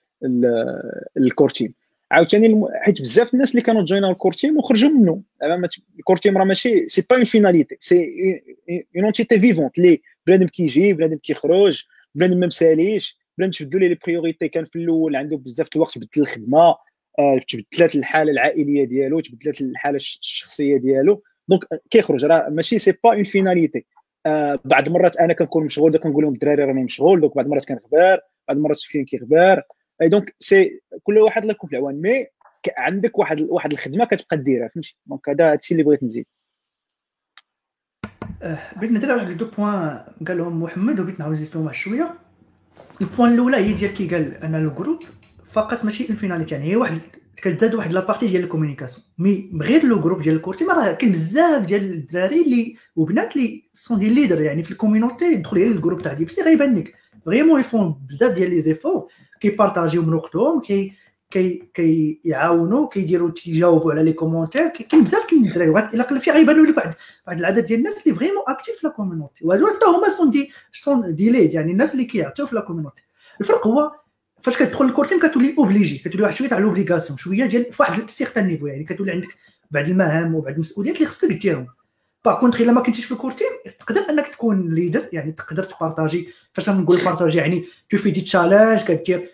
[1.17, 1.73] لل core team
[2.11, 5.21] عاوتاني حيت بزاف الناس اللي كانوا join او ال core team وخرجوا منه.
[5.99, 8.05] ال core team راه ماشي c'est pas une finalité c'est
[8.95, 11.83] une entité vivante اللي بنادم كيجي بنادم كيخرج
[12.15, 16.21] بنادم ما مساليش بنادم تبدلوا les les priorités كان في الأول عنده بزاف الوقت تبدل
[16.21, 16.75] الخدمة
[17.19, 21.23] آه، تبدلات الحالة العائلية ديالو تبدلات الحالة الشخصية ديالو.
[21.47, 23.85] donc كيخرج راه ماشي c'est pas une finalité
[24.65, 28.57] بعض المرات أنا كنكون مشغول كنقول لهم الدراري راني مشغول donc بعض المرات كنخبر بعض
[28.57, 29.61] المرات سفيان كيخبر.
[30.01, 32.27] donc c'est كل واحد الله في العوان mais
[32.77, 36.25] عندك واحد واحد الخدمة كتبقى ديرها فهمتي؟ donc هذا هادشي اللي بغيت نزيد.
[38.43, 42.13] أه، بغيت ندير واحد deux points قالهم محمد وبغيت نعاود نزيد فيهم واحد شوية.
[43.01, 44.99] ال point الأولى هي ديال كي قال أنا ال groupe
[45.51, 46.99] فقط ماشي une finalité يعني هي واحد
[47.37, 50.65] كتزاد واحد la partie ديال ال communication mais غير le groupe ديال ال core team
[50.65, 55.33] راه كاين بزاف ديال الدراري اللي وبنات اللي sont des leaders يعني في ال community
[55.33, 56.93] يدخل غير ال groupe تاع DevC غيبان لك.
[57.25, 59.07] vraiment يفون بزاف ديال les efforts
[59.39, 60.93] كي partager و من وقتهم كي
[61.35, 66.77] كي كيعاونوا كيديروا تيجاوبوا على les commentaires كاين بزاف ديال الدراري إلا قلبتي غيبانوا لك
[66.77, 66.93] واحد
[67.27, 70.51] واحد العدد ديال الناس اللي vraiment actifs في la community وهادو حتى هما sont des
[70.73, 73.03] sont des leads يعني الناس اللي كيعطيو في la community
[73.41, 73.91] الفرق هو
[74.43, 78.09] فاش كتدخل ال core team كتولي obligé كتولي واحد شوية تاع l'obligation شوية ديال فواحد
[78.09, 79.37] certain niveau يعني كتولي عندك
[79.71, 81.67] بعض المهام وبعض المسؤوليات اللي خصك ديرهم.
[82.25, 83.47] par contre إلا ما كنتيش في ال core team
[83.79, 86.27] تقدر أنك تكون leader يعني تقدر ت partager.
[86.53, 89.29] فاش نقول partager يعني tu fais des challenges كدير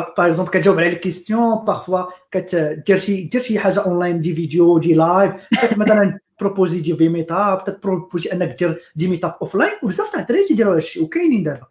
[0.00, 4.78] par exemple كتجاوب على les questions parfois كدير شي دير شي حاجة online des vidéos
[4.78, 5.32] des lives
[5.76, 10.44] مثلا proposer des fois meetup ت proposer انك دير des meetups offline وبزاف تاع الدراري
[10.44, 11.66] تيديروا هادشي وكاينين دابا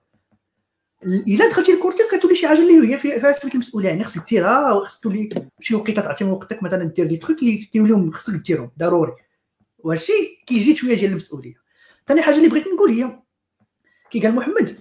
[1.04, 4.30] الا دخلتي ال core team كتولي شي حاجة اللي هي فيها شوية المسؤوليه يعني خصك
[4.30, 5.30] ديرها وخصك تولي
[5.60, 9.14] شي وقيته تعطي وقتك مثلا دير des trucs اللي كيوليو خصك ديرهم ضروري
[9.80, 11.54] وهادشي كيجي شوية ديال المسؤوليه
[12.08, 13.20] ثاني حاجة اللي بغيت نقول هي
[14.12, 14.78] كي قال محمد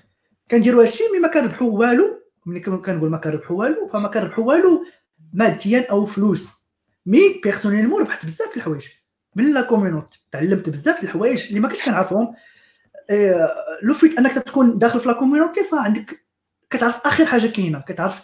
[0.51, 4.85] كنديروا هادشي mais ما كنربحوا والو ملي كنقول ما كنربحوا والو فما كنربحوا والو
[5.33, 6.49] ماديا أو فلوس.
[7.07, 8.87] mais personnellement ربحت بزاف الحوايج.
[9.37, 12.35] من la community تعلمت بزاف الحوايج اللي ما كنتش كنعرفهم.
[13.11, 13.49] آه،
[13.83, 16.27] le fait أنك تكون داخل في la community فعندك
[16.71, 17.81] كتعرف آخر حاجة كاينة.
[17.81, 18.23] كتعرف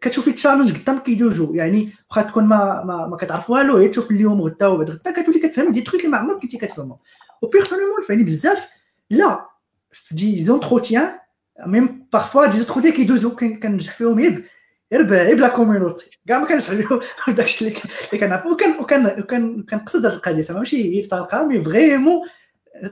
[0.00, 4.42] كتشوفي challenge قدامك كيدوزو يعني واخا تكون ما ما, ما كتعرف والو هي تشوف اليوم
[4.42, 6.98] غدا وبعد غدا كتولي كتفهم des trucs اللي ما عمرك كنتي كتفهمهم.
[7.42, 8.68] و personnellement فاني بزاف
[9.10, 9.46] لا.
[9.92, 11.18] في des entretiens
[11.66, 14.44] même parfois des entretiens كيدوزو كنجح فيهم غير
[14.92, 16.70] غير غير بلا community كاع ما كانش
[17.28, 17.80] داكشي اللي
[18.20, 20.54] كنعرف وكان كنقصد هذه القضية.
[20.58, 22.28] ماشي هي طالقه mais vraiment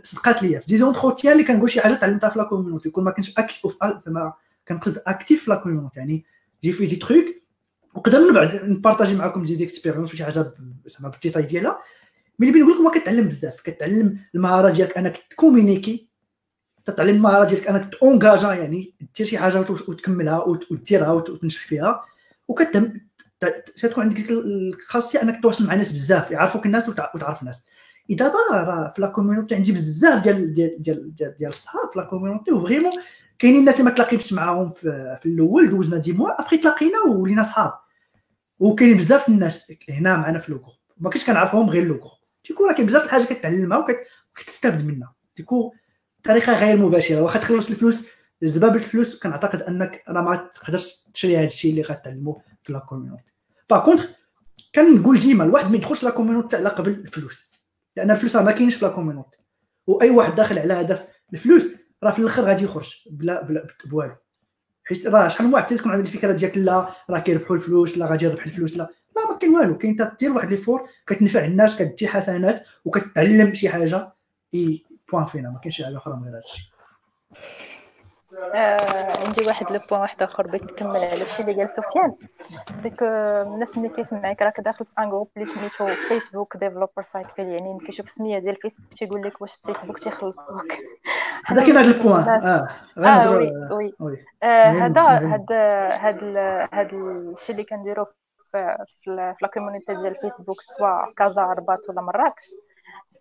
[0.02, 0.60] صدقات ليا.
[0.60, 3.66] في des entretiens اللي كنقول شي حاجة تعلمتها في la community يكون ما كنتش actif
[4.06, 4.32] زعما
[4.68, 6.24] كنقصد actif في la community يعني
[6.64, 7.26] j'ai fait des trucs
[7.96, 10.52] نقدر من بعد ن partager معكم des expériences وشي حاجة
[10.86, 11.78] زعما بالديتاي ديالها.
[12.38, 13.60] mais اللي بنقول لكم كتعلم بزاف.
[13.60, 16.07] كتعلم المهارة ديالك أنك ت communiquer
[16.90, 22.04] تتعلم ديالك أنك t'engager يعني دير شي حاجة وتكملها وتديرها وتنجح فيها.
[22.48, 23.00] وكتهم
[23.82, 27.64] تكون عندك الخاصية أنك تواصل مع ناس بزاف يعرفوك الناس وتعرف الناس.
[28.10, 32.52] دابا راه في la community عندي بزاف ديال ديال ديال ديال الصحاب في la community
[32.52, 32.92] و vraiment
[33.38, 37.42] كاينين الناس اللي ما تلاقيتش معاهم في, في الأول دوزنا deux mois après تلاقينا ولينا
[37.42, 37.72] صحاب.
[38.58, 42.08] وكاين بزاف الناس هنا معنا في لوكو ما كنتش كنعرفهم غير لوكو
[42.44, 43.86] تيكون راه كاين بزاف الحاجة كتعلمها
[44.32, 45.14] وكتستافد منها.
[45.36, 45.70] تيكون
[46.20, 48.06] بطريقه غير مباشره واخا تخلص الفلوس
[48.42, 53.32] زباب الفلوس كنعتقد أنك راه ما تقدرش تشري هذا الشيء اللي غتعلمو في la community
[53.70, 54.08] par contre
[54.74, 57.50] كنقول ديما الواحد ما يدخلش la community على قبل الفلوس
[57.96, 59.38] لأن الفلوس راه ما كاينش في la community
[59.86, 64.14] وأي واحد داخل على هدف الفلوس راه في الآخر غادي يخرج بلا بلا بوالو.
[64.84, 68.24] حيت راه شحال من واحد تكون عنده الفكرة ديالك لا راه كيربحوا الفلوس لا غادي
[68.24, 68.88] يربح الفلوس لا.
[69.16, 69.78] لا ما كاين والو.
[69.78, 74.12] كاين تدير واحد l'effort كتنفع الناس كدي حسنات وكتعلم شي حاجة
[74.54, 74.84] إي.
[75.12, 76.72] point فينا ما كاينش حاجة أخرى من غير هادشي.
[78.54, 82.14] آه عندي واحد le point واحد آخر بغيت نكمل على الشيء اللي قال سفيان.
[82.82, 87.42] c'est que الناس ملي كيسمعك راك داخل في un groupe اللي سميتو فيسبوك Developer Circle
[87.42, 90.72] يعني ملي كيشوف السميه ديال فيسبوك تيقول لك واش فيسبوك تيخلصوك.
[91.46, 92.28] هذا كاين هذا ال point.
[92.28, 92.68] آه
[92.98, 94.24] آه oui oui.
[94.42, 98.06] هذا هذا هذا هذا الشيء اللي كنديرو
[98.52, 99.10] في في
[99.42, 102.44] la community ديال فيسبوك soit كازا رباط ولا مراكش.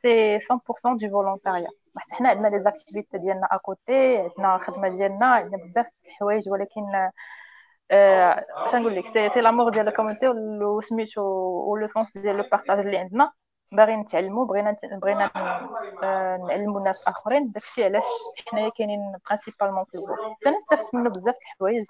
[0.01, 5.25] c'est 100% du volontariat حتى حنا عندنا les activités ديالنا à côté عندنا الخدمه ديالنا
[5.25, 6.83] عندنا بزاف الحوايج ولكن
[7.91, 10.27] آه نقول لك c'est c'est l'amour ديال ال community
[10.63, 11.21] وسميتو
[11.71, 13.31] و le sens ديال le partage اللي عندنا
[13.71, 15.31] باغيين نتعلموا بغينا بغينا
[16.47, 18.03] نعلموا الناس اخرين داكشي علاش
[18.51, 21.85] حنايا كاينين principalement في ال groupe حتى أنا استفدت منه بزاف الحوايج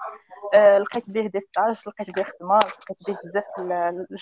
[0.82, 3.46] لقيت به des stages لقيت به خدمه لقيت به بزاف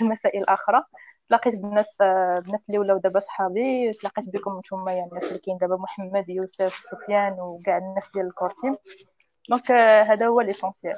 [0.01, 0.83] المسائل الاخرى
[1.29, 5.57] تلاقيت بالناس آه، بالناس اللي ولاو دابا صحابي تلاقيت بكم نتوما يعني الناس اللي كاين
[5.57, 8.75] دابا محمد يوسف سفيان وكاع الناس ديال ال core team
[9.49, 10.95] donc هذا هو l'essentiel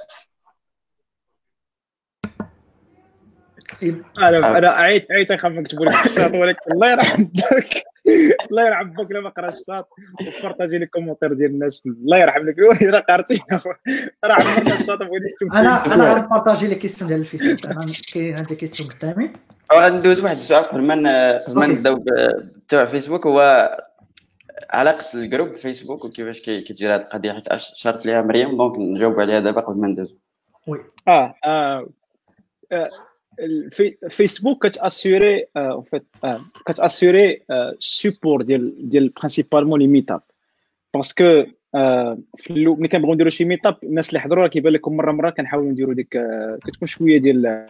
[4.17, 7.83] أنا أنا عيت عيت نخاف نكتبوا لك الشاط ولكن الله يرحم بك.
[8.51, 9.89] الله يرحم بك لما قرا الشاط
[10.39, 11.83] وبارطاجي لي كومونتير ديال الناس.
[11.85, 12.57] الله يرحم لك.
[12.57, 13.39] الوالد راه قارتي
[14.25, 17.65] راه عملنا الشاط بغيت أنا أنا غنبارطاجي لي كيستيون ديال الفيسبوك.
[18.15, 19.33] عندي كيستيون قدامي.
[19.73, 22.03] ندوز واحد السؤال قبل ما قبل ما نبداو
[22.65, 23.71] بتوع فيسبوك هو
[24.69, 29.62] علاقة الجروب فيسبوك وكيفاش كتجري هذه القضية؟ حيت اشرت ليها مريم دونك نجاوب عليها دابا
[29.62, 30.17] قبل ما ندوز.
[30.67, 30.80] oui.
[31.08, 31.89] آه, آه.
[32.71, 32.89] آه.
[34.10, 36.03] فيسبوك كت assurer en fait
[36.65, 37.41] كت assurer
[38.25, 40.21] ديال ديال principalement les meetups
[40.93, 41.43] parce que
[42.49, 45.93] ملي كنبغيو نديرو شي meetup الناس اللي حضروا راه كيبان لكم مرة مرة كنحاولوا نديرو
[45.93, 46.17] ديك
[46.65, 47.67] كتكون شوية ديال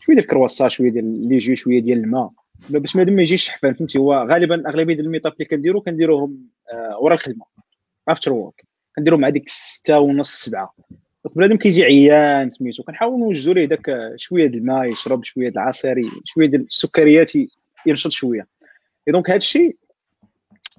[0.00, 2.30] شوية ديال الكرواسا شوية ديال les jus شوية ديال الماء.
[2.70, 6.46] باش ما ما يجيش شحفان فهمتي؟ هو غالبا أغلبية ديال ال meetup اللي كنديرو كنديروهم
[7.00, 7.44] ورا الخدمة.
[8.08, 8.64] after work
[8.96, 10.74] كنديرو مع ديك 6 ونص 7
[11.34, 12.82] بنادم كيجي عيان سميتو.
[12.82, 17.32] كنحاول نوجدو ليه داك شوية د الماء يشرب شوية د العصير شوية ديال السكريات
[17.86, 18.46] ينشط شوية.
[19.08, 19.76] et donc هذا الشيء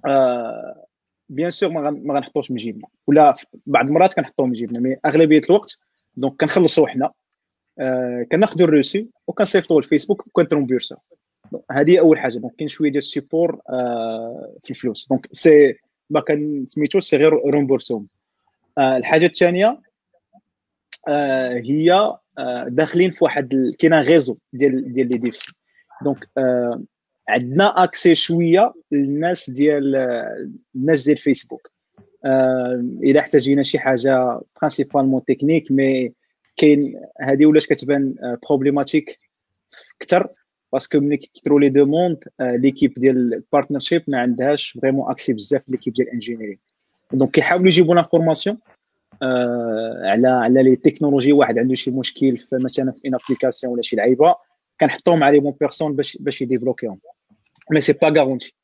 [0.06, 0.86] آه
[1.30, 2.88] bien sûr ما غنحطوش من جيبنا.
[3.08, 5.78] ولا بعض المرات كنحطوه من جيبنا mais أغلبية الوقت
[6.16, 7.06] donc كنخلصوا حنا.
[7.06, 7.14] آه
[8.32, 10.96] كناخذوا ال reçu وكنصيفطوا الفيسبوك وكنت rembourser
[11.72, 15.08] هذه أول حاجة donc كاين شوية ديال ال support آه في الفلوس.
[15.10, 15.76] donc c'est
[16.10, 18.08] ما كان سميتو سي غير رومبورسوم.
[18.78, 19.82] آه الحاجة الثانية
[21.08, 21.92] آه، هي
[22.38, 25.54] آه، داخلين في واحد كاين غيزو ديال ديال لي ديفسي
[26.04, 26.84] دونك آه،
[27.30, 29.96] عندنا أكسي شوية للناس ديال
[30.76, 31.72] الناس ديال فيسبوك.
[33.04, 36.14] اذا احتاجينا شي حاجة برينسيبالمون تكنيك مي
[36.60, 38.16] كاين هذه ولات كتبان
[38.48, 39.20] بروبليماتيك
[40.02, 40.28] أكثر
[40.74, 46.08] باسكو ملي كيكثروا لي دوموند ليكيب ديال البارتنرشيب ما عندهاش فريمون اكسي بزاف ليكيب ديال
[46.08, 46.60] الانجينيرين
[47.14, 48.58] donc كيحاولوا يجيبوا l'information
[49.22, 53.82] آه، على على les technologies واحد عنده شي مشكل في مثلا في une application ولا
[53.82, 54.36] شي لعيبة
[54.80, 57.00] كنحطوهم مع les bonnes personnes باش باش ي débloquer هم.
[57.72, 58.56] mais c'est pas garanti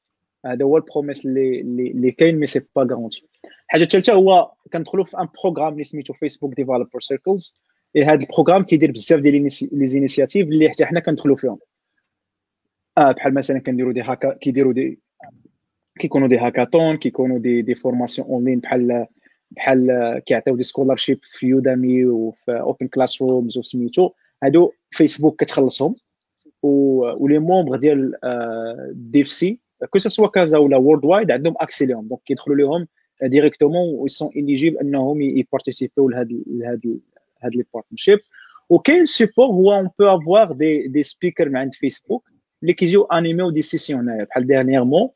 [0.45, 3.27] هذا هو ال promesse اللي اللي كاين mais c'est pas garanti
[3.65, 7.55] الحاجة الثالثه هو كندخلوا في un programme اللي سميتو فيسبوك Developer Circles
[7.95, 11.59] et هذا ال programme كيدير بزاف ديال les initiatives اللي حتى حنا كندخلوا فيهم.
[12.97, 14.99] آه بحال مثلا كنديروا des hacka كيديروا des
[15.99, 19.05] كيكونوا des hackathons كيكونوا des des formations en ligne بحال
[19.51, 24.09] بحال كيعطيو des scholarships في Udemy وفي OpenClassrooms وسميتو
[24.43, 25.95] هادو فيسبوك كتخلصهم.
[26.63, 28.11] و les membres ديال
[28.93, 29.59] DevC que
[29.89, 32.07] ce soit كازا ولا worldwide عندهم accès ليهم.
[32.07, 32.87] donc كيدخلوا لهم
[33.23, 36.99] directement و sont éligibles أنهم ي participer و لهاد لهاد
[37.45, 38.19] هاد les partnerships
[38.69, 42.29] وكاين support هو on peut avoir des des speakers من عند فيسبوك
[42.61, 45.09] اللي كيجيو انيميو دي سيسيون هنايا بحال ديرنييرمون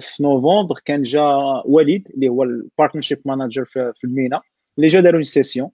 [0.00, 1.22] في نوفمبر كان جا
[1.64, 4.40] وليد اللي هو البارتنرشيب مانجر في المينا
[4.78, 5.70] اللي جا داروا سيسيون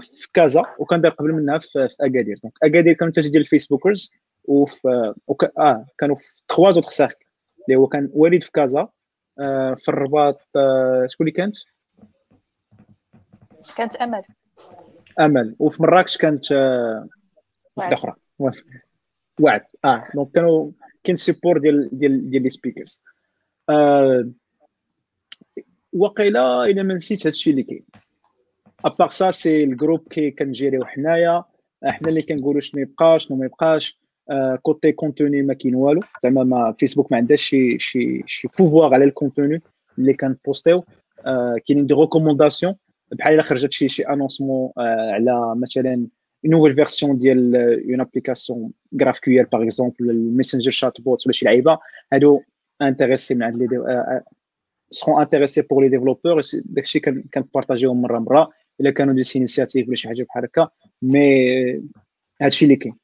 [0.00, 4.12] في كازا وكان دار قبل منها في, اكادير دونك اكادير كانوا تاج ديال الفيسبوكرز
[4.44, 5.44] وفي وك...
[5.44, 7.24] آه كانوا في تخوا زوتر سيركل
[7.68, 8.88] اللي هو كان وليد في كازا
[9.38, 11.56] آه في الرباط آه شكون اللي كانت؟
[13.76, 14.22] كانت امل
[15.20, 15.56] أمل.
[15.58, 17.08] وفي مراكش كانت آه
[17.76, 18.14] واحدة أخرى.
[19.40, 20.70] وعد آه donc كانوا
[21.04, 23.02] كاين support ديال ديال ديال les speakers
[23.70, 24.30] آه
[25.92, 27.84] وقيلا إلا ما نسيت هادشي اللي كاين.
[28.84, 31.44] à part ça c'est ال groupe كي كن gérer يو حنايا.
[31.84, 34.00] حنا اللي كنقولوا شنو يبقى شنو ما يبقاش.
[34.30, 36.00] آه côté contenu ما كاين والو.
[36.22, 39.62] زعما ما فيسبوك ما عندهاش شي شي شي pouvoir على ال contenu
[39.98, 40.84] اللي كن poster يو.
[41.26, 42.74] آه كاينين des recommandations
[43.12, 46.06] بحال إلا خرجت شي شي announcement آه على مثلا
[46.44, 47.56] nouvelle version ديال
[47.90, 51.78] une application Graph QR par exemple الميسنجر chatbot ولا شي لعيبة.
[52.12, 52.40] هادو
[52.82, 54.22] intéressés من عند ils
[54.90, 57.00] seront intéressés pour les développeurs داكشي
[57.34, 58.50] كن partager هم مرة مرة.
[58.80, 60.68] إلا كانوا des initiatives ولا شي حاجة بحال هكا.
[61.02, 61.82] mais
[62.42, 62.94] هادشي اللي كاين.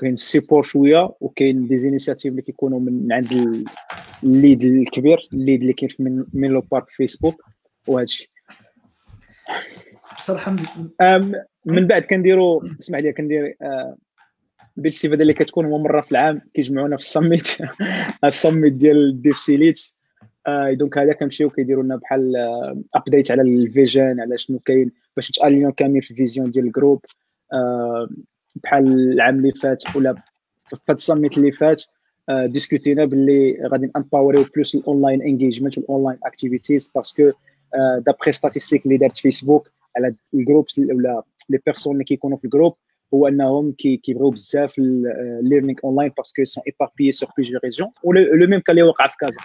[0.00, 3.28] كاين ال support شوية وكاين des initiatives اللي كيكونوا من عند
[4.24, 7.42] ال lead الكبير ال lead اللي كاين من من le parc فيسبوك
[7.88, 8.35] وهادشي.
[10.18, 10.56] بصراحة
[11.64, 13.56] من بعد كنديروا اسمح لي كندير
[14.76, 17.48] بالاستفاده اللي كتكون هو مرة في العام كيجمعونا في السميت
[18.24, 19.80] السميت ديال dev c les leads
[20.70, 22.32] donc هذا كنمشيو كيديروا لنا بحال
[22.94, 26.50] update على ال vision على شنو كاين باش نت aligner او كاملين في ال vision
[26.50, 27.04] ديال ال groupe
[28.64, 30.14] بحال العام اللي فات ولا
[30.68, 31.82] في هذا السميت اللي فات
[32.30, 37.30] discuter نا باللي غادي empower يو plus ال online engagement وال online activities parce que
[38.06, 42.76] دابخي ستاتيستيك اللي دارت فيسبوك على الجروب ولا لي بيرسون اللي كيكونوا في الجروب
[43.14, 48.78] هو أنهم كيبغيو بزاف الليرنينغ اونلاين باسكو سون ايباربيي سور بليزيور ريجيون لو ميم كان
[48.78, 49.40] اللي وقع في كازا.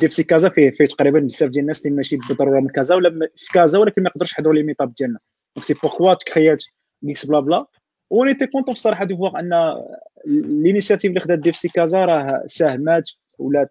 [0.00, 3.52] ديبسي كازا فيه فيه تقريبا بزاف ديال الناس اللي ماشي بالضرورة من كازا ولا في
[3.54, 5.18] كازا ولكن ما يقدرش يحضروا لي ميطاب ديالنا.
[5.56, 6.64] دونك سي بوركوا تكريات
[7.02, 7.66] ميكس بلا بلا
[8.10, 9.82] وني تي كونتون الصراحه دو فواغ أن
[10.62, 13.68] لينيسياتيف اللي خدات ديبسي كازا راه ساهمات ولا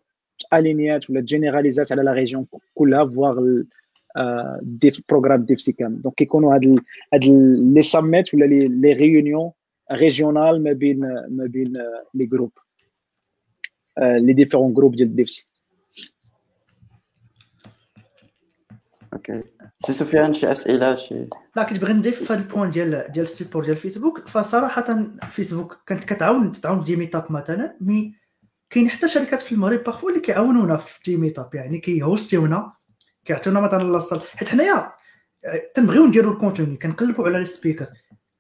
[0.54, 3.62] الينيات ولا généraliser ات على la région كلها voire
[4.62, 6.80] des programmes DevC Cam donc كيكونوا هاد
[7.14, 7.26] هاد
[7.74, 9.52] les summits ولا les réunions
[9.92, 11.00] régionales ما بين
[11.30, 11.74] ما بين
[12.14, 12.52] les groupes
[13.98, 15.52] les différents groupes ديال DevC
[19.14, 19.44] OK
[19.80, 23.24] si سفيان شي اسئله شي لا كنت بغي نضيف في هذا ال point ديال ديال
[23.26, 28.21] ال support ديال فيسبوك فصراحه فيسبوك كانت كتعاون تعاون في meetup مثلا mais
[28.72, 32.74] كاين حتى شركات في المغرب parfois اللي كيعاونونا في des meetups يعني كي host يونا
[33.26, 34.92] كيعطيونا مثلا la salle حيت حنايا
[35.74, 37.88] تنبغيو نديرو ال contenu كنقلبوا على ال speaker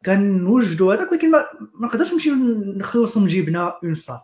[0.05, 1.45] كنوجدوا هذاك ولكن ما
[1.81, 2.31] نقدرش نمشي
[2.77, 4.19] نخلصوا من جيبنا une salle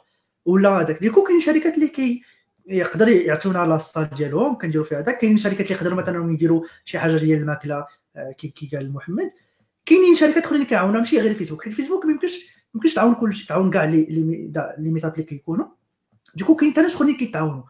[0.46, 1.00] ولا هذاك.
[1.02, 2.24] du coup كاين شركات اللي كي
[2.68, 7.00] يقدر يعطيونا la salle ديالهم كنديرو فيها هذاك كاين شركات اللي يقدروا مثلا يديروا شي
[7.00, 9.32] حاجة ديال الماكلة آه، كي كي قال محمد.
[9.86, 13.48] كاينين شركات أخرين كيعاونونا ماشي غير فيسبوك حيت فيسبوك ما يمكنش ما يمكنش تعاون كلشي
[13.48, 14.06] تعاون كاع لي
[14.78, 15.66] les meetups اللي كيكونوا.
[16.38, 17.64] du coup كاين حتى ناس اخرين كيتعاونوا.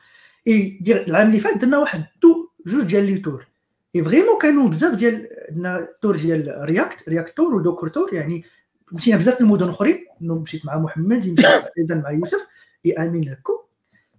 [0.47, 3.47] اي العام اللي فات درنا واحد two جوج ديال les tours.
[3.95, 8.43] et vraiment كانوا بزاف ديال عندنا tour ديال React React tour و Docker tour يعني
[8.91, 10.05] مشينا بزاف المدن اخرين.
[10.21, 11.39] مشيت مع محمد
[11.77, 12.47] أيضا مع يوسف
[12.85, 13.65] اي امين هكو.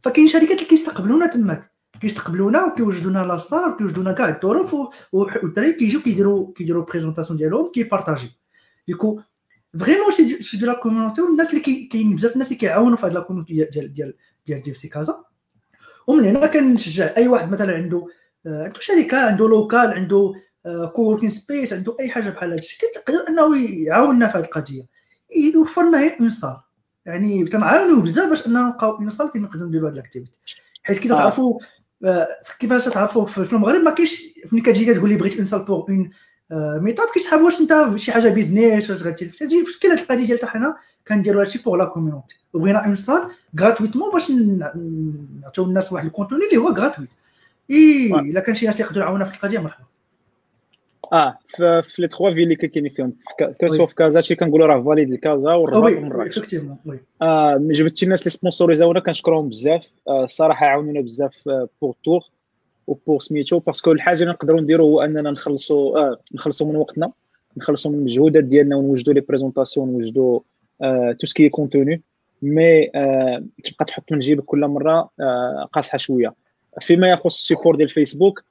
[0.02, 1.70] فكاين شركات اللي كيستقبلونا تماك.
[2.00, 4.76] كيستقبلونا وكيوجدونا la salle وكيوجدونا كاع الظروف
[5.12, 8.30] والدراري كيجيو كيديروا كيديروا présentation ديالهم كي partager
[8.88, 9.20] du coup
[9.78, 13.20] vraiment c'est de la community والناس اللي كاين بزاف الناس اللي كيعاونوا في هاد la
[13.20, 14.14] community ديال ديال
[14.48, 15.24] ديال ديال سي كازا.
[16.06, 18.06] ومن هنا كنشجع أي واحد مثلا عنده
[18.46, 20.34] عنده شركة عنده local عنده
[20.94, 24.86] coworking space عنده أي حاجة بحال هذا الشيء كيقدر أنه يعاوننا في هذه القضية.
[25.54, 26.56] يوفر لنا غير une salle
[27.06, 30.32] يعني كنعاونوا بزاف باش أننا نلقاو une salle فين نقدروا نديروا هذه ال activité
[30.82, 31.60] حيت كي تعرفوا
[32.58, 36.10] كيفاش تعرفوا في المغرب ما كاينش فين كتجي تقول لي بغيت une salle pour un
[36.82, 40.48] meetup كيتسحب واش أنت شي حاجة business واش غادي تجي في شكل هذه القضية ديال
[40.48, 40.76] حنا
[41.08, 43.30] كنديروا هادشي pour la community وبغينا une salle
[43.60, 44.30] gratuitement باش
[45.42, 47.08] نعطيو الناس واحد contenu اللي هو gratuit
[47.70, 49.84] et إلا كان شي ناس يقدروا يعاونونا في القضية مرحبا.
[51.12, 53.12] آه في, في les trois villes اللي كاينين فيهم
[53.60, 56.38] كسوا في كازا شي كنقولوا راه فاليد الكازا والرباط ومراكش
[57.22, 59.86] آه جبتي الناس اللي sponsoriser اونا كنشكرهم بزاف.
[60.08, 61.48] آه الصراحه عاونونا بزاف
[61.82, 62.20] pour tour
[62.86, 66.76] و pour سميتو parce que الحاجة اللي نقدروا نديروا هو أننا نخلصوا آه نخلصوا من
[66.76, 67.12] وقتنا
[67.56, 70.40] نخلصوا من المجهودات ديالنا ونوجدوا les présentations ونوجدوا
[70.82, 72.02] آه tout ce qui contenu
[72.42, 76.34] mais آه تبقى تحط من جيبك كل مرة آه قاصحة شوية.
[76.80, 78.44] فيما يخص ال support ديال فيسبوك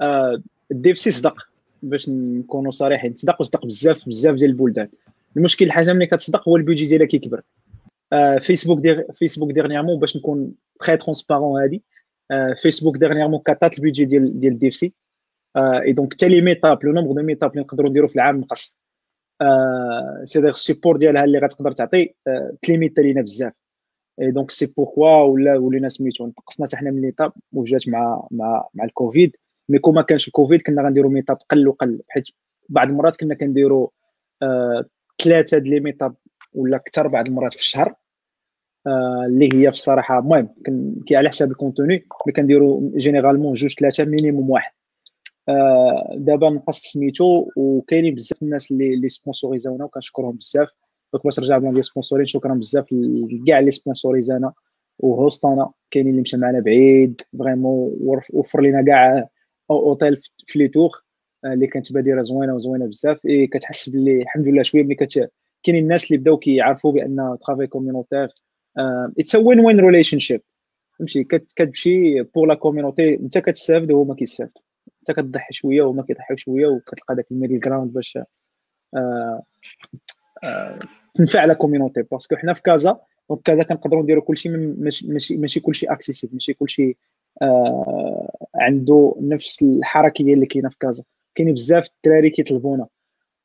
[0.00, 1.46] آه ال DevC صدق.
[1.82, 4.88] باش نكونوا صريحين تصدق وصدق بزاف بزاف ديال البلدان.
[5.36, 7.42] المشكل الحاجة ملي كتصدق هو البيجي ديالها كيكبر.
[8.40, 11.82] فيسبوك دير فيسبوك dernièrement باش نكون très transparent هادي
[12.62, 14.92] فيسبوك dernièrement كاتات البيجي ديال ديال DevC
[15.56, 18.80] et donc حتى les meetups le nombre de meetups اللي نقدروا نديروا في العام نقص.
[19.42, 23.52] آه c'est-à-dire ال support ديالها اللي غتقدر تعطي آه ت limiter لينا بزاف.
[24.20, 28.26] et donc c'est pourquoi ولا ولينا سميتو نقصنا حتى حنا من les meetups وجات مع
[28.30, 29.36] مع مع الكوفيد
[29.68, 32.02] mais كون ما كانش الكوفيد كنا غنديروا meetup قل وقل.
[32.08, 32.28] حيت
[32.68, 33.88] بعض المرات كنا كنديروا
[34.42, 34.84] آه
[35.24, 36.14] ثلاثة د les meetups
[36.54, 37.94] ولا أكثر بعض المرات في الشهر.
[38.86, 40.48] آه اللي هي في الصراحه المهم
[41.06, 44.72] كي على حساب ال contenu mais كنديروا généralement جوج ثلاثة minimum واحد.
[44.72, 44.79] آه
[46.16, 50.68] دابا نقص سميتو وكاينين بزاف الناس اللي اللي sponsoriser اونا وكنشكرهم بزاف.
[51.12, 54.52] donc باش نرجع plan ديال sponsoring شكرا بزاف لكاع اللي sponsoriser انا
[54.98, 57.96] و host انا كاينين اللي مشى معنا بعيد vraiment
[58.32, 59.28] وفر لينا كاع
[59.70, 60.16] اوتيل
[60.46, 60.90] في les tours
[61.44, 63.26] آه، اللي كانت بادرة زوينة وزوينة بزاف.
[63.26, 65.30] اي كتحس باللي الحمد لله شوية ملي كت
[65.62, 68.28] كاينين الناس اللي بداو كيعرفوا بأن travail communautaire
[69.18, 70.42] it's win-win relationship
[70.98, 74.62] فهمتي؟ كتمشي pour la community أنت كتستافد وهما كيستافدوا.
[75.00, 78.18] انت كتضحي شوية وهما كيضحيو شوية وكتلقى داك ال middle ground باش
[78.96, 79.42] آه
[80.44, 80.78] آه
[81.14, 82.02] تنفع la community.
[82.02, 86.54] Parce que حنا في كازا donc كازا كنقدروا نديروا كلشي ماشي ماشي كلشي accessible ماشي
[86.54, 86.96] كلشي
[87.42, 91.04] آه عنده نفس الحركيه اللي كاينة في كازا.
[91.34, 92.86] كاينين بزاف الدراري كيطلبونا.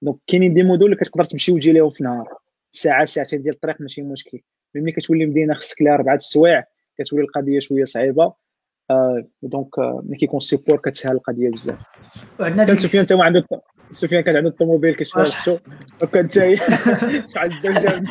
[0.01, 2.38] donc كاينين des modules اللي كتقدر تمشي وتجي لهم في نهار
[2.72, 4.39] ساعة ساعتين ديال الطريق ماشي مشكل.
[4.76, 6.64] ملي كتولي مدينة خصك لها أربعة السوايع
[6.97, 8.34] كتولي القضية شوية صعيبة.
[9.41, 11.77] donc آه ملي كيكون support كتسهل القضية بزاف.
[12.38, 13.45] كان سفيان انت عنده
[13.91, 15.57] سفيان كان عنده الطوموبيل كيشوف راسو
[16.01, 16.57] وكان جاي
[17.33, 18.03] شحال الدرجه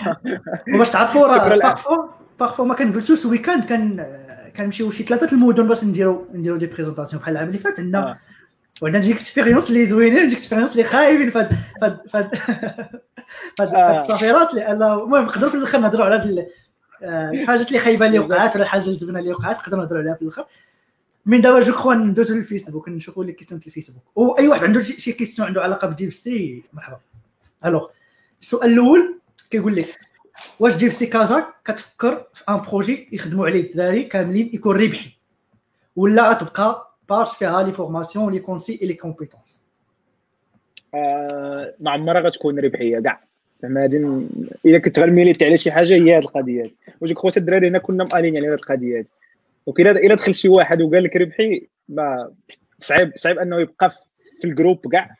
[0.75, 2.09] وباش تعرفوا راه parfois
[2.41, 4.07] parfois ما كنجلسوش weekend كان
[4.57, 8.19] كنمشيو شي ثلاثة المدن باش نديرو نديرو des présentations بحال العام اللي فات عندنا آه.
[8.83, 11.49] وعندنا des expériences اللي زوينين des expériences اللي خايبين فهاد
[11.81, 12.31] فهاد فهاد
[13.59, 13.97] فهاد آه.
[13.97, 16.49] التصافيرات لأن المهم نقدروا في الآخر نهضروا على هاد
[17.03, 20.23] آه، الحاجات اللي خايبة اللي وقعات ولا الحاجة الزينة اللي وقعات نقدروا نهضروا عليها في
[20.23, 20.45] الآخر.
[21.27, 24.03] من دابا je crois ندوزو للفيسبوك نشوفوا les questions الفيسبوك.
[24.15, 27.01] وأي واحد عنده شي question عنده علاقة ب DevC مرحبا.
[27.65, 27.89] Alors.
[28.43, 29.19] السؤال الأول
[29.51, 29.99] كيقول لك
[30.61, 35.11] واش DevC كازا كتفكر في أن projet يخدموا عليه الدراري كاملين يكون ربحي؟
[35.97, 39.65] ولا تبقى باج فيها لي فورماسيون لي كونسي اي لي كومبيتونس
[41.81, 43.21] ما عمرها غتكون ربحية كاع.
[43.63, 43.97] زعما هادي
[44.67, 46.75] إلا كنت غنميليتي على شي حاجة هي هاد القضية هادي.
[47.01, 49.09] وجو كخوت الدراري هنا كنا مالين على هاد القضية هادي.
[49.67, 52.33] دونك الا دخل شي واحد وقال لك ربحي ما
[52.79, 53.91] صعيب صعيب أنه يبقى
[54.41, 55.17] في الجروب كاع.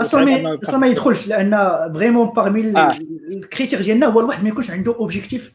[0.00, 1.50] أصلا ما أصلا ما يدخلش لأن
[1.94, 2.98] فريمون باغمي آه.
[3.32, 5.54] الكريتير ديالنا هو الواحد ما يكونش عنده اوبجيكتيف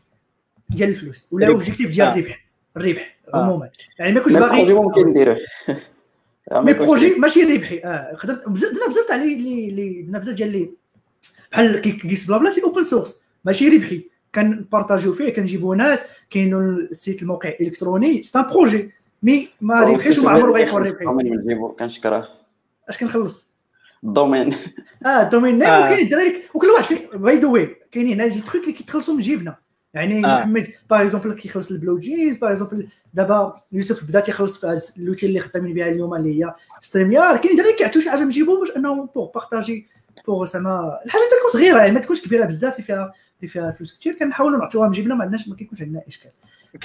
[0.69, 2.13] ديال الفلوس ولا اوبجيكتيف ديال آه.
[2.13, 2.45] الربح.
[2.77, 3.43] الربح آه.
[3.43, 3.69] عموما.
[3.99, 5.38] يعني ما يكونش باغي ممكن نديروه.
[6.51, 7.79] مي بروجي ماشي ربحي.
[7.79, 10.71] آه قدرت درنا بزاف تاع لي لي درنا بزاف ديال لي
[11.51, 14.12] بحال كيس بلا بلا سي اوبن سورس ماشي ربحي.
[14.36, 18.91] كنبارطاجيو فيه كنجيبو ناس كاين السيت الموقع الالكتروني سي ان بروجي
[19.23, 21.05] مي ما ربحيش وما عمره غيكون ربحي
[21.79, 22.29] كنشكره
[22.89, 23.53] اش كنخلص
[24.03, 24.55] الدومين
[25.05, 25.84] آه الدومين نيم آه.
[25.84, 29.55] وكاين الدراري وكل واحد في باي ذا واي كاينين هاد تخيك اللي كيتخلصوا من جيبنا
[29.93, 30.39] يعني آه.
[30.39, 35.39] محمد par exemple كيخلص البلو جينز par exemple دابا يوسف بدا تيخلص في l'outil اللي
[35.39, 39.09] خدامين بها اليوم اللي هي StreamYard كاين دراري كيعطيو شي حاجة من جيبهم باش انهم
[39.15, 39.88] pour partager
[40.28, 43.13] pour زعما الحاجة تكون صغيره يعني ما تكونش كبيره بزاف اللي فيها
[43.43, 46.31] اللي فيها فلوس كثير كنحاولوا نعطيوها من جيبنا ما عندناش ما كيكونش عندنا إشكال.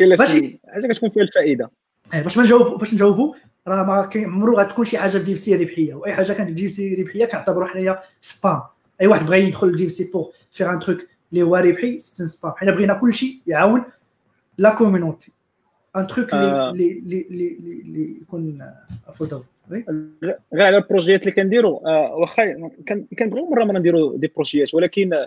[0.00, 0.32] باش
[0.68, 1.70] حاجة كتكون فيها الفائدة.
[2.14, 3.34] إيه باش ما نجاوب باش نجاوبوا
[3.68, 7.24] راه ما عمرو غتكون شي حاجة في DevC ربحية وأي حاجة كانت في DevC ربحية
[7.24, 8.62] كنعتبروا حنايا spam
[9.00, 10.98] أي واحد بغى يدخل ل DevC pour faire un truc
[11.32, 13.84] اللي هو ربحي c'est spam حنا بغينا كلشي يعاون
[14.58, 15.32] la community
[15.96, 18.66] un truc اللي اللي اللي اللي يكون
[19.08, 19.44] affordable
[20.54, 22.70] غير على ال projet يات اللي كنديروا آه واخا
[23.18, 25.26] كنبغيو مرة مرة نديروا des projet يات ولكن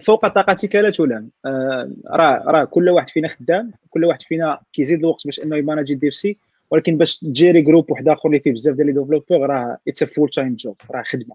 [0.00, 1.30] فوق طاقتك لا تلام.
[1.46, 5.94] آه راه راه كل واحد فينا خدام كل واحد فينا كيزيد الوقت باش انه ي
[5.94, 6.36] manager DevC
[6.70, 10.04] ولكن باش ت gérer groupe واحد آخر اللي فيه بزاف ديال les développeurs راه it's
[10.04, 11.34] full-time job راه خدمة.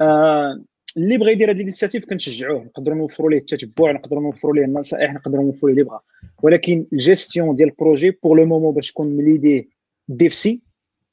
[0.00, 0.60] آه
[0.96, 5.44] اللي بغى يدير هذه الانيشيتيف كنشجعوه نقدروا نوفروا ليه التتبع نقدروا نوفروا ليه النصائح نقدروا
[5.44, 6.00] نوفروا ليه اللي بغى
[6.42, 9.68] ولكن الجيستيون ديال البروجي بور لو مومون باش تكون من ليديه
[10.08, 10.62] ديفسي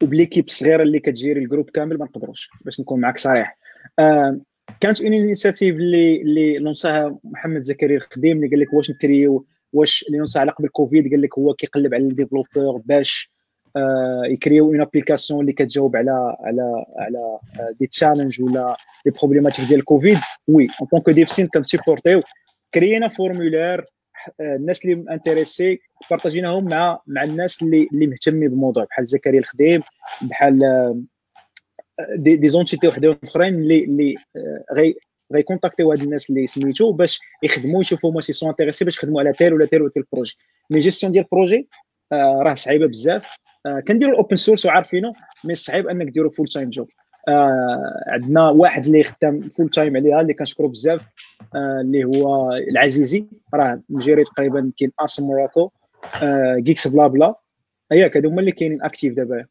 [0.03, 3.57] وبليكيب صغيرة اللي كتجيري الجروب كامل ما نقدروش باش نكون معك صريح.
[3.99, 4.39] آه
[4.80, 10.05] كانت اون انيشيتيف اللي اللي لونساها محمد زكريا الخديم اللي قال لك واش نكريو واش
[10.07, 13.32] اللي نونسا على قبل كوفيد قال لك هو كيقلب على الديفلوبور باش
[13.76, 17.39] آه يكريو اون ابليكاسيون اللي كتجاوب على على على
[17.80, 20.17] دي تشالنج ولا دي بروبليماتيك ديال كوفيد
[20.47, 22.22] وي اون طونك ديفسين كنسيبورتيو
[22.74, 23.86] كرينا فورمولير
[24.41, 28.84] الناس اللي انتريسي بارطاجيناهم مع مع الناس اللي اللي مهتمين بالموضوع.
[28.84, 29.82] بحال زكريا الخديم
[30.22, 30.63] بحال
[32.15, 34.15] دي, دي زونتيتي وحدين اخرين اللي اللي
[34.73, 34.95] غي
[35.33, 39.33] غيكونتاكتيو هاد الناس اللي سميتو باش يخدموا يشوفوا هما سي سون انتريسي باش يخدموا على
[39.33, 40.37] تير ولا تير ولا تير بروجي
[40.69, 41.69] مي جيستيون ديال البروجي
[42.11, 43.25] آه راه صعيبه بزاف
[43.87, 45.13] كنديروا الاوبن سورس وعارفينه
[45.43, 46.89] مي صعيب انك ديروا فول تايم جوب
[48.07, 51.05] عندنا واحد اللي خدام فول تايم عليها اللي كنشكرو بزاف
[51.55, 55.71] اللي هو العزيزي راه مجيري تقريبا كاين اسم موراكو
[56.23, 57.35] آه جيكس بلا بلا
[57.91, 59.45] ياك هادو هما اللي كاينين اكتيف دابا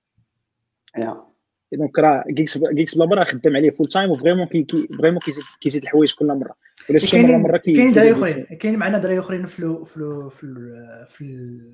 [1.73, 4.67] دونك راه جيكس جيكس بلا مره خدام عليه فول تايم وفريمون كي
[4.99, 6.55] فريمون كيزيد كيزيد الحوايج كل مرة.
[6.91, 8.45] ولا شي مرة مرة كي كاين دراري أخرين.
[8.45, 10.71] كاين معنا دراري أخرين في في في
[11.11, 11.25] في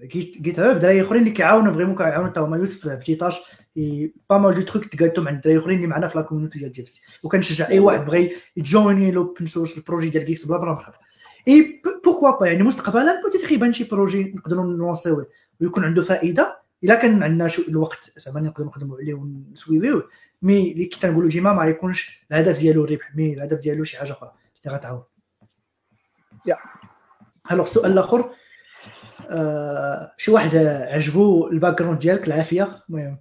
[0.03, 3.33] الجيت هاب دراري أخرين اللي كيعاونوا فريمون كيعاونوا تا هما يوسف في تيتاج
[4.31, 7.03] با مال دو تروك تقادتو مع الدراري الاخرين اللي معنا في لا كوميونيتي ديال جيفسي
[7.23, 10.97] وكنشجع أي واحد بغى يجويني لوبن سورس البروجي ديال جيكس بلا بلا مرحبا
[11.49, 15.27] اي بوكوا با يعني مستقبلا بوتيتر يبان شي بروجي نقدروا نلونسيوه
[15.61, 16.66] ويكون عنده فائدة.
[16.85, 20.09] إلا كان عندنا شو الوقت زعما نقدروا نخدموا عليه ونسويوه
[20.43, 24.13] مي اللي كي تنقولوا ديما ما يكونش الهدف ديالو الربح مي الهدف ديالو شي حاجة
[24.13, 24.33] أخرى
[24.67, 25.05] اللي غتعاون.
[26.47, 26.57] يا.
[27.53, 28.31] الوغ السؤال الآخر
[29.31, 32.85] آه شي واحد عجبو الباك جراوند ديالك العافية.
[32.91, 33.19] المهم.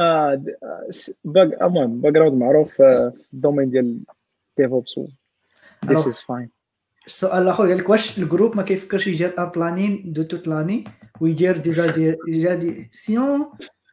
[0.00, 0.88] آه آه،
[1.24, 4.00] باك المهم باك جراوند معروف آه، في الدومين ديال
[4.58, 5.00] ديفوبس
[5.84, 6.50] ذيس از فاين
[7.06, 10.84] السؤال الآخر قال لك واش الجروب ما كيفكرش يدير ان بلانين دو توت لاني
[11.20, 11.56] ويدير
[12.26, 13.46] ديزاديسيون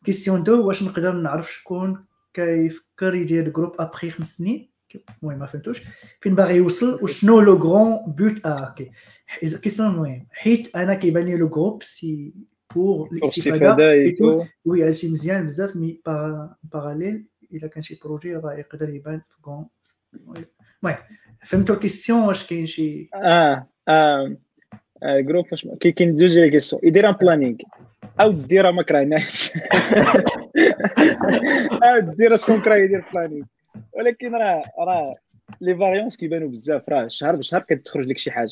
[0.06, 4.70] كيسيون دو واش نقدر نعرف شكون كيفكر يدير group après خمس سنين
[5.24, 5.82] المهم ما فهمتوش
[6.22, 8.92] فين باغي يوصل وشنو le grand but آه okay
[9.40, 12.34] question المهم حيت أنا كيبان لي le groupe c'est
[12.76, 16.02] pour الاستفاده et tout oui هادشي مزيان بزاف mais
[16.64, 19.66] parallèle الا كان شي projet راه يقدر يبان في كون
[20.14, 20.96] المهم
[21.46, 24.36] فهمتوا ال question واش كاين شي آه آه
[25.04, 27.56] آه، groupe واش كي كاين دوز les questions يدير un planning
[28.20, 29.54] أو ديرها ما كرهناش
[31.84, 33.46] أو دير شكون كره يدير planning
[33.94, 35.16] ولكن راه راه
[35.62, 38.52] les variances كيبانوا بزاف راه شهر بشهر كتخرج لك شي حاجة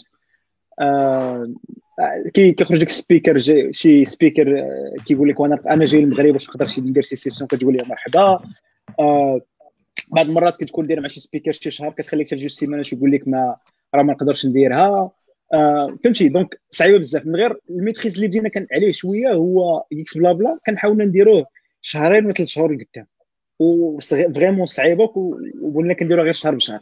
[0.79, 1.53] آه
[1.99, 6.33] آه، كي كيخرج لك speaker جاي شي speaker آه، كيقول لك وأنا أنا جاي للمغرب
[6.33, 8.39] واش نقدر شي ندير session كتقول لي مرحبا
[8.99, 9.41] آه
[10.11, 13.27] بعض المرات كتكون داير مع شي speaker شي شهر كتخليك حتى جوج سيمانات ويقول لك
[13.27, 13.55] ما
[13.95, 15.11] راه ما نقدرش نديرها.
[15.53, 17.25] آه فهمتي؟ donc صعيبة بزاف.
[17.25, 21.45] من غير ال maîtrise اللي بدينا كان عليه شوية هو إكس blabla كنحاولنا نديروه
[21.81, 23.07] شهرين ولا ثلاث شهور لقدام
[23.59, 25.11] و vraiment صعيبة
[25.61, 26.79] وقلنا كنديروها غير شهر بشهر.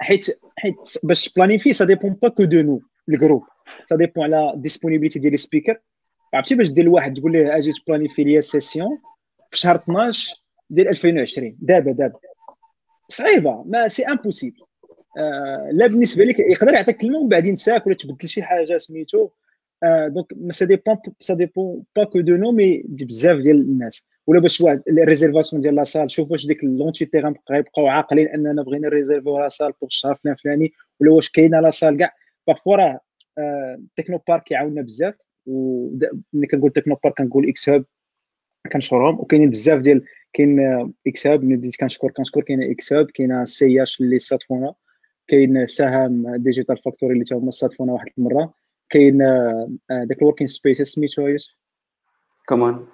[0.00, 0.26] حيت
[0.56, 3.42] حيت باش planifier ça dépend pas que de nous ال groupe
[3.86, 5.80] ça dépend على disponibilité ديال ال speaker
[6.34, 8.98] عرفتي باش دير لواحد تقول ليه أجي ت planifier ليا session
[9.50, 12.18] في شهر 12 ديال 2020 دابا دابا.
[13.08, 14.62] صعيبة mais c'est impossible
[15.18, 19.28] آه لا بالنسبة لك يقدر يعطيك كلمه ومن بعد ينساك ولا تبدل شي حاجة سميتو.
[19.82, 23.56] آه donc mais ça dépend ça dépend pas que de nous mais dépend بزاف ديال
[23.56, 24.04] الناس.
[24.26, 28.28] ولا باش واحد ال réservation ديال la salle شوف واش ديك l'entité غان غيبقاو عاقلين
[28.28, 32.12] أننا بغينا réserver-يو la salle pour الشهر فلان فلاني ولا واش كاينة la salle كاع.
[32.46, 33.00] parfois راه
[33.38, 35.14] آه، Technopark كيعاوننا بزاف
[35.46, 37.84] وملي كنقول Technopark كنقول إكس Hub
[38.72, 43.10] كنشكرهم وكاينين بزاف ديال كاين آه، إكس Hub ملي بديت كنشكر كنشكر كاين إكس Hub
[43.10, 44.74] كاين سي اش اللي صادفونا
[45.28, 48.54] كاين سهام Digital Factory اللي تا هما صادفونا واحد المرة
[48.90, 51.54] كاين آه، آه، داك ال working space سميتو يوسف؟
[52.48, 52.86] Common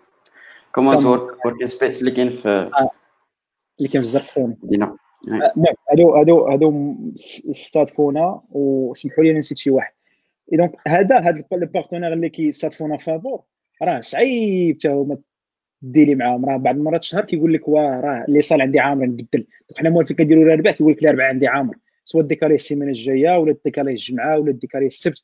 [0.75, 1.07] Common Common.
[1.47, 2.71] work space اللي كاين في
[3.79, 4.97] اللي كان في الزرقونه مدينة.
[5.29, 6.97] المهم هادو هادو هادو
[7.51, 9.93] استضافونا وسمحوا لي نسيت شي واحد.
[10.53, 13.43] donc هذا هذا ال partenaires اللي كيستضافونا فابور
[13.83, 15.19] راه صعيب حتى هما
[15.83, 16.45] ديري معاهم.
[16.45, 19.47] راه بعض المرات الشهر كيقول لك واه راه la salle عندي عامر نبدل.
[19.69, 21.75] donc حنا موالفين كنديروا الاربعاء كيقول لك الاربعاء عندي عامر.
[22.05, 25.23] سواء décaler السيمانة الجاية ولا décaler الجمعة ولا décaler السبت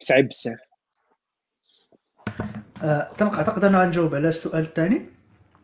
[0.00, 0.58] صعيب بزاف.
[2.82, 5.02] آه، اعتقد أنا غنجاوب على السؤال الثاني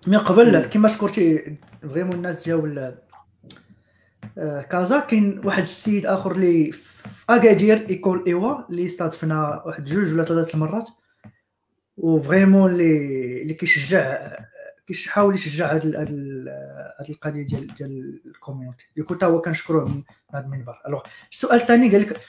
[0.07, 2.99] من قبل كما شكرتي vraiment الناس ال-
[4.39, 10.15] آه، كازا كاين واحد السيد آخر اللي في أكادير école إيوا اللي استضفنا واحد جوج
[10.15, 10.89] ولا ثلاث المرات
[11.99, 14.29] وفريمون اللي اللي كيشجع
[14.87, 16.49] كيحاول يشجع هاد هاد ال-
[17.01, 20.03] هاد القضية ديال ديال الكوميونتي اللي كنت هو كنشكروه من
[20.35, 21.01] هذا المنبر الوغ
[21.33, 22.21] السؤال الثاني قال لك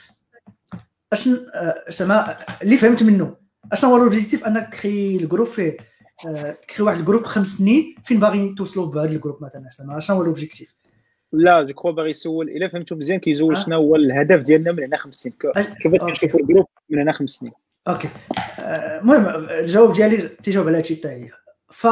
[1.54, 3.36] آه، زعما اللي فهمت منه
[3.72, 5.76] اشنو هو لوبجيكتيف انك تخي الجروب فيه
[6.68, 10.74] تخي واحد الجروب خمس سنين فين باغي توصلوا بهذا الجروب مثلا زعما اشنو هو لوبجيكتيف
[11.32, 13.56] لا جو كخوا باغي يسول الا فهمتو مزيان كيزول.
[13.58, 15.66] شنو هو الهدف ديالنا من هنا خمس سنين كيفاش.
[16.00, 17.52] كنشوفوا الجروب من هنا خمس سنين
[17.88, 18.08] أوكي.
[18.58, 21.30] آه، المهم الجواب ديالي تيجاوب على هادشي هي
[21.70, 21.86] ف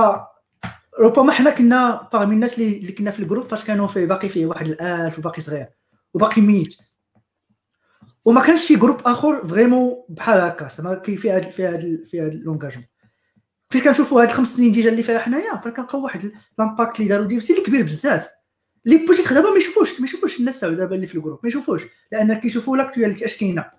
[1.00, 4.68] ربما حنا كنا باغمي الناس اللي كنا في الجروب فاش كانوا فيه باقي فيه واحد
[4.68, 5.66] الألف وباقي صغير
[6.14, 6.76] وباقي ميت.
[8.24, 12.20] وما كانش شي جروب آخر فريمون بحال هكا زعما كاين في هاد في هاد في
[12.20, 12.86] هاد لونجاجمون
[13.70, 17.42] فين كنشوفوا هاد الخمس سنين ديجا اللي فيها حنايا فكنلقاو واحد لامباكت اللي داروا ديال
[17.50, 18.28] اللي كبير بزاف.
[18.86, 21.82] اللي بوجيت دابا ما يشوفوش ما يشوفوش الناس تاع دابا اللي في الجروب ما يشوفوش.
[22.12, 23.77] لأن كيشوفوا l'actualité اش كاينة؟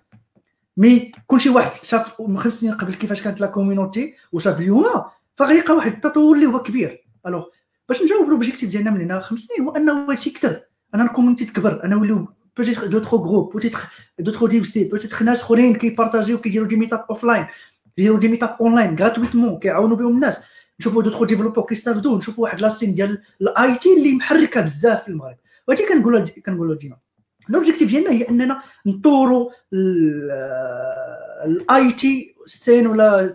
[0.80, 4.84] mais كلشي واحد شاف من خمس سنين قبل كيفاش كانت la community وشاف اليوم
[5.36, 7.04] فغيلقى واحد التطور اللي هو كبير.
[7.26, 7.44] alors
[7.88, 10.60] باش نجاوب l'objectif ديالنا من هنا خمس سنين هو أنه هادشي كثر
[10.94, 13.78] أنا ال community تكبر أنا نوليو peut-être d'autres groupes peut-être
[14.18, 17.46] d'autres DevC peut-être ناس أخرين كي partager-يو كيديروا des meetups offline
[17.98, 20.36] يديروا des meetups online gratuitement كيعاونوا بهم الناس.
[20.80, 25.08] نشوفوا d'autres développeurs كيستافدوا نشوفوا واحد la scène ديال ال IT اللي محركة بزاف في
[25.08, 25.36] المغرب.
[25.68, 26.96] وهادشي كنقولوا كنقولوا ديما.
[27.50, 29.50] l'objectif ديالنا هي اننا نطوروا
[31.46, 33.26] ال IT scene ولا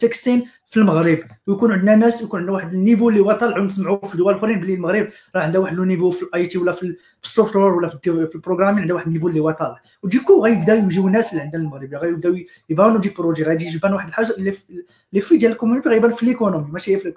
[0.00, 1.18] tech scene في المغرب.
[1.46, 4.60] ويكون عندنا ناس يكون عندنا واحد ال niveau اللي هو طالعوا نسمعوا في دول اخرين
[4.60, 5.08] بلي المغرب.
[5.36, 8.38] راه عندها واحد le niveau في ال IT ولا في ال software ولا في ال
[8.38, 9.80] programming عندها واحد ال niveau اللي هو طالع.
[10.02, 11.94] و d'un coup غيبداو يجيو ناس اللي عندنا المغرب.
[11.94, 12.36] غيبداو
[12.70, 13.42] يبانوا des projets.
[13.42, 17.12] غادي يبان واحد الحاجة اللي في ديال ال community غيبان في l'économie ماشي في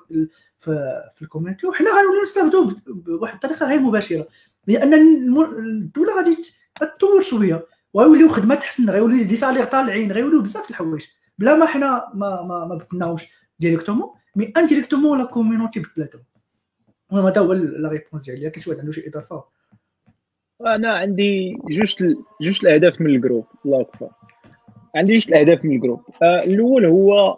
[0.59, 1.67] في, ال community.
[1.67, 4.27] وحنا غنوليو نستافدوا ب- بواحد الطريقة غير مباشرة.
[4.67, 6.37] لأن الدولة غادي
[6.75, 7.67] تطور شوية.
[7.93, 11.05] وغيوليو خدمة تحسن غيوليو des salaires طالعين غيوليو بزاف الحوايج.
[11.37, 13.27] بلا ما حنا ما ما, ما بدلناهمش
[13.59, 16.23] directement mais indirectement la community بدلاتهم
[17.11, 18.49] المهم هذا هو la réponse ديالي.
[18.49, 19.43] كاين شي واحد عنده شي إضافة.
[20.65, 23.45] أنا عندي جوج جوج الأهداف من ال groupe.
[23.65, 24.09] الله أكبر.
[24.95, 26.01] عندي جوج الأهداف من ال groupe.
[26.23, 27.37] آه الأول هو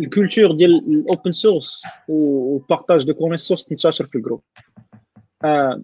[0.00, 4.42] ال culture ديال ال open source وال partage de connaissances تنتشر في ال groupe.
[5.44, 5.82] آه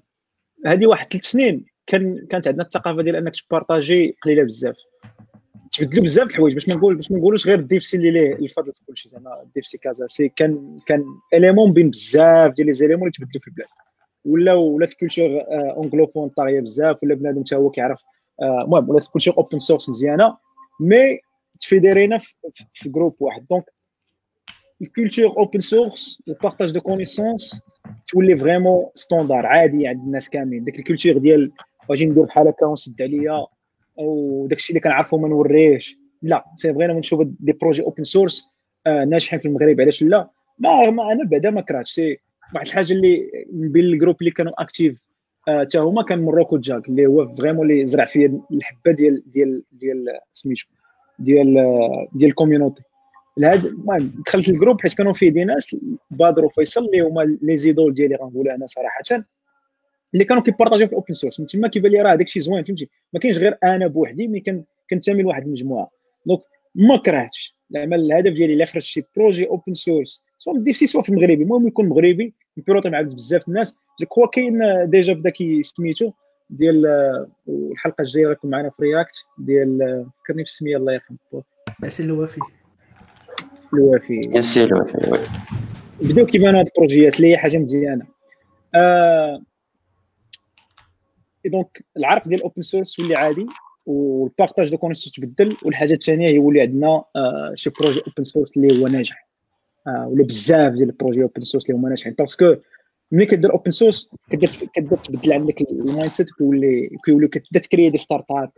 [0.66, 1.64] هذه واحد ثلاث سنين.
[1.86, 4.76] كان كانت عندنا الثقافة ديال أنك ت partager قليلة بزاف.
[5.72, 8.72] تبدلوا بزاف الحوايج باش ما نقول باش ما نقولوش غير ال DevC اللي ليه الفضل
[8.72, 10.06] في كلشي زعما ال DevC كازا.
[10.06, 11.04] c'est كان كان
[11.34, 13.68] élément بين بزاف ديال les éléments اللي تبدلوا في البلاد.
[14.24, 18.02] ولا ولات ال culture anglophone طاغية بزاف ولا بنادم حتى هو كيعرف
[18.42, 20.36] آه، المهم ولات ال culture open source مزيانة.
[20.80, 21.20] mais
[21.60, 22.18] تفيديرينا
[22.74, 23.46] في groupe واحد.
[23.50, 23.64] donc
[24.82, 27.62] ال culture open source وال partage de connaissances
[28.08, 30.64] تولي vraiment standard عادي عند الناس كاملين.
[30.64, 31.52] ديك ال culture ديال
[31.90, 33.46] أجي ندير بحال هكا ونسد عليا
[33.98, 38.52] أو داكشي اللي كنعرفو ما نوريش لا c'est بغينا نشوف des projets open source
[38.86, 41.90] ناجحين في المغرب علاش لا؟ ما, ما أنا بعدا ما كرهتش.
[41.90, 42.16] c'est
[42.54, 44.98] واحد الحاجة اللي من بين ال groupes اللي كانوا actifs
[45.48, 49.62] حتى آه هما كان Morocco JUG اللي هو vraiment اللي زرع فيا الحبة ديال ديال
[49.72, 50.04] ديال
[50.34, 50.66] سميتو
[51.18, 51.54] ديال
[52.12, 52.82] ديال ال community
[53.36, 55.76] لهذا المهم دخلت ال groupe حيت كانوا فيه des ناس
[56.10, 59.24] بادر وفيصل اللي هما لي زيدول ديالي غنقولها أنا صراحة
[60.14, 62.64] اللي كانوا كيبارطاجيو في ال open source من تما كيبان لي راه داك الشيء زوين
[62.64, 64.42] فهمتي؟ ما كاينش غير أنا بوحدي mais
[64.90, 65.90] كنتمي لواحد المجموعة.
[66.26, 66.40] donc
[66.74, 67.56] ما كرهتش.
[67.70, 71.42] زعما الهدف ديالي إلا خرج شي projet open source سواء بال DevC سواء في المغربي.
[71.42, 73.78] المهم يكون مغربي يبيروطي مع بزاف الناس.
[74.00, 74.60] je crois كاين
[74.90, 76.12] déjà بدا كي سميتو
[76.50, 76.86] ديال
[77.48, 81.18] الحلقة الجاية راكم معنا في React ديال فكرني في السميه الله يرحمه.
[81.84, 82.40] ياسين الوافي
[83.74, 85.28] الوافي ياسين الوافي
[86.02, 88.06] بداو كيبانوا هاد البروجيات اللي هي حاجة مزيانة.
[88.74, 89.42] آه
[91.46, 93.46] donc العرق ديال ال open source ولي عادي
[93.86, 98.56] وال partage de connaissances تبدل والحاجة الثانية هي يولي عندنا آه شي projet open source
[98.56, 99.28] اللي هو ناجح.
[99.86, 102.12] آه ولا بزاف ديال ال projets open source اللي هما ناجحين.
[102.12, 102.56] parce que
[103.12, 108.50] ملي كدير open source كتبدا تبدل عندك ال mindset كيولي كيولي كتبدا تكري des startups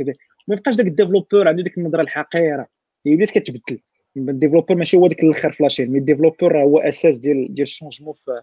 [0.48, 2.66] ما يبقاش داك ال développeur عنده ديك النظرة الحقيرة.
[3.06, 3.80] هي بدات كتبدل.
[4.16, 7.54] ال développeur ماشي هو ديك الآخر ف la chaîne mais ال développeur هو أساس ديال
[7.54, 8.42] ديال ال changement في,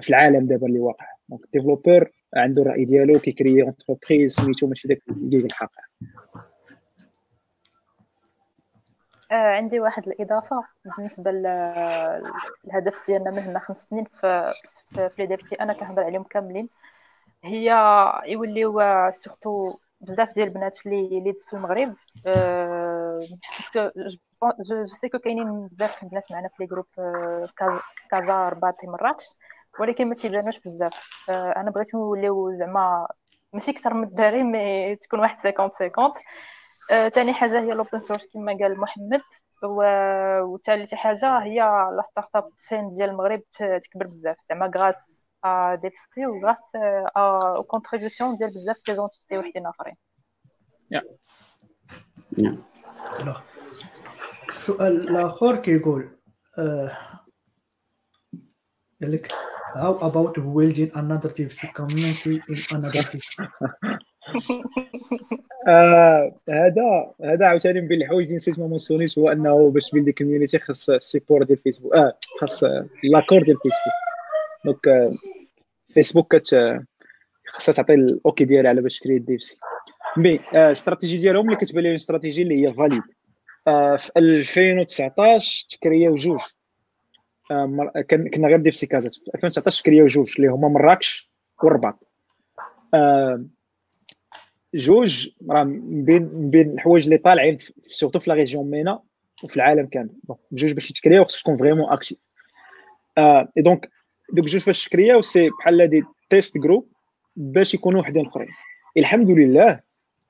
[0.00, 1.06] في العالم دابا اللي واقع.
[1.28, 5.82] donc ال développeur عنده الراي ديالو كيكري entreprise سميتو ماشي داك اللي الحقيقة
[9.32, 10.64] آه عندي واحد الإضافة
[10.96, 14.52] بالنسبة للهدف ديالنا من هنا خمس سنين في
[14.94, 16.68] في les DevC أنا كنهضر عليهم كاملين.
[17.44, 17.72] هي
[18.26, 18.80] يوليو
[19.12, 21.94] surtout بزاف ديال البنات اللي leads في المغرب.
[22.24, 23.90] parce que
[24.68, 26.86] je sais que كاينين بزاف البنات معنا في les groupes
[28.10, 29.24] كازا رباط مراكش
[29.80, 33.08] ولكن ما تيبانوش بزاف أنا بغيت نوليو زعما
[33.52, 35.90] ماشي أكثر من الدراري mais تكون واحد 50
[36.90, 39.20] 50 ثاني حاجة هي ال open source كما قال محمد
[40.44, 41.56] وثالث حاجة هي
[41.96, 43.42] la startup scene ديال المغرب
[43.82, 46.62] تكبر بزاف زعما grâce à DevC و grâce
[47.16, 49.96] à contribution ديال بزاف ديال زونتيتي وحدين اخرين
[54.50, 56.08] السؤال الآخر كيقول
[56.56, 56.90] قال
[59.12, 59.32] لك
[59.76, 63.36] how about building another DevC community in another city
[65.68, 70.58] آه هذا هذا عاوتاني من الحوايج اللي نسيت ما منسونيش هو أنه باش تبيلدي community
[70.58, 72.64] خاص ال support ديال فيسبوك آه خاص
[73.04, 73.94] l'accord ديال فيسبوك
[74.64, 75.12] donc
[75.88, 76.80] فيسبوك كت
[77.46, 79.58] خاصها تعطي ال OK ديالها على باش تكري DevC
[80.16, 83.19] mais ال stratégie ديالهم اللي كتبان لي استراتيجي اللي هي valide آه
[83.96, 86.40] في 2019 تكرياو جوج
[87.50, 91.30] آه كنا غير DevC كازا في 2019 تكرياو جوج اللي هما مراكش
[91.62, 91.98] والرباط.
[92.94, 93.44] آه
[94.74, 99.00] جوج راه بين بين الحوايج اللي طالعين surtout في la région MENA
[99.44, 100.10] وفي العالم كامل.
[100.50, 102.18] بجوج باش يتكرياو خصك تكون vraiment actif
[103.18, 103.90] et donc
[104.32, 106.92] دوك جوج فاش تكرياو c'est بحال des test groups
[107.36, 108.48] باش يكونوا وحدين أخرين.
[108.96, 109.80] الحمد لله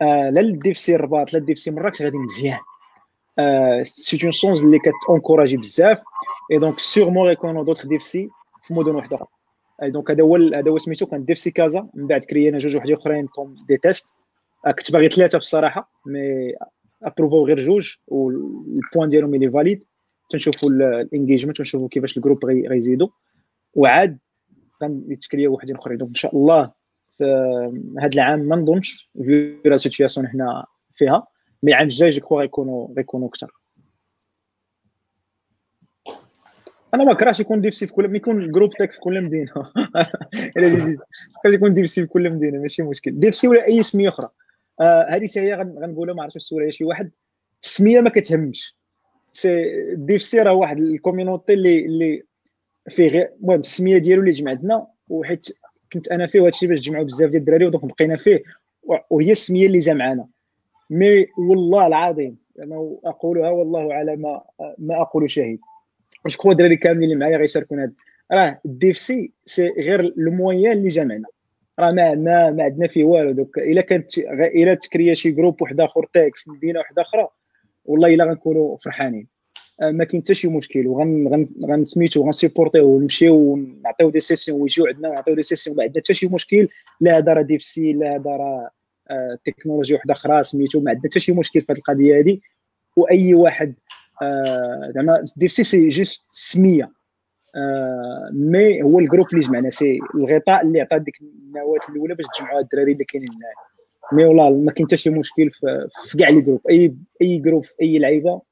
[0.02, 2.58] آه لا دي في سي الرباط لا دي في سي مراكش غادي مزيان.
[3.82, 6.02] c'est un sens اللي كتونكوراجي بزاف
[6.52, 8.28] et donc sûrement غيكونوا d'autres DevC في
[8.70, 9.28] مدن وحده أخرى
[9.82, 13.26] donc هذا هو هذا هو سميتو كان DevC كازا من بعد كريينا جوج وحدين اخرين
[13.26, 14.06] comme des tests
[14.64, 16.52] كنت باغي ثلاثة في الصراحه mais
[17.02, 19.84] ابروفو غير جوج وال point ديالهم اللي valide
[20.30, 23.08] تنشوفوا ال engagement تنشوفوا كيفاش ال groupe غيزيدوا
[23.74, 24.18] وعاد
[24.82, 26.72] غنتكريو وحدين اخرين donc ان شاء الله
[28.00, 31.26] هذا العام ما نظنش في la situation حنا فيها.
[31.62, 33.52] mais العام الجاي je crois غيكونوا غيكونوا أكثر
[36.94, 39.52] أنا ما كرهش يكون DevC في كل يكون ال groupe تاعك في كل مدينه
[40.56, 41.00] الا l'idée
[41.46, 44.28] يكون DevC في كل مدينه ماشي مشكل DevC ولا اي سميه أخرى
[44.80, 47.11] آه هذه هي غنقولها ما عرفتش السؤال شي واحد
[47.62, 48.76] السميه ما كتهمش
[49.32, 52.22] c'est DevC راه واحد ال community اللي اللي
[52.88, 55.46] فيه غير المهم السميه ديالو اللي جمعتنا وحيت
[55.92, 58.42] كنت أنا فيه وهادشي باش جمعوا بزاف ديال الدراري و donc بقينا فيه
[59.11, 60.28] وهي السميه اللي جمعنا
[60.90, 64.43] mais والله العظيم أنا أقولها والله على ما
[64.78, 65.61] ما أقول شهيد.
[66.24, 67.93] parce que الدراري كاملين اللي معايا غيشاركونا هذا
[68.32, 71.28] راه ال DevC c'est غير ال moyen اللي جمعنا
[71.78, 73.32] راه ما ما ما عندنا فيه والو.
[73.32, 77.28] donc إلا كانت إلا تكريا شي groupe واحد آخر تاك في مدينة واحدة أخرى
[77.84, 79.26] والله إلا غنكونوا فرحانين.
[79.82, 80.86] آه، ما كاين حتى شي مشكل.
[80.86, 86.26] وغنسميتو غنسيبورتيو ونمشيو ونعطيو des sessions ويجيو عندنا ونعطيو des sessions ما عندنا حتى شي
[86.28, 86.68] مشكل.
[87.01, 88.70] لا هذا راه DevC لا هذا راه
[89.44, 92.38] تكنولوجيا واحدة أخرى سميتو ما عندنا حتى شي مشكل في هذه القضية هذه
[92.96, 93.74] وأي واحد
[94.22, 96.92] آه، زعما DevC juste سمية.
[98.32, 102.61] mais هو ال groupe اللي جمعنا c'est الغطاء اللي عطى ديك النواة الأولى باش تجمعوا
[102.61, 103.28] الدراري اللي كاينين
[104.12, 106.61] mais والله ما كاين حتى شي مشكل في كاع les groupes.
[106.70, 108.42] أي أي groupe في أي لعيبة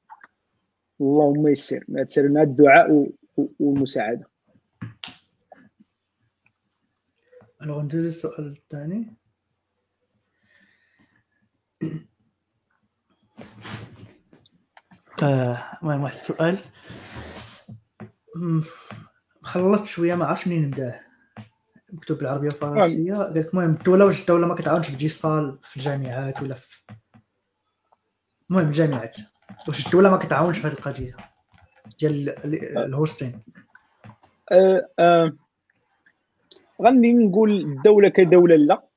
[1.01, 1.83] اللهم يسر.
[1.87, 3.07] ما تسالنا الدعاء
[3.59, 4.27] والمساعده
[7.63, 9.18] ألوغ ندوز السؤال الثاني.
[15.23, 16.57] المهم واحد السؤال
[19.43, 20.99] خلطت شوية ما عرفتش منين نبداه
[21.93, 23.13] مكتوب بالعربية والفرنسية.
[23.13, 26.81] قال لك المهم الدولة واش الدولة ما كتعاونش بتجي صال في الجامعات ولا في
[28.49, 29.17] المهم الجامعات
[29.67, 31.15] واش الدولة ما كتعاونش في هذه القضية؟
[31.99, 32.29] ديال
[32.77, 33.43] ال hosting.
[34.51, 35.37] أه أه.
[36.81, 38.87] غادي نقول الدولة كدولة لا.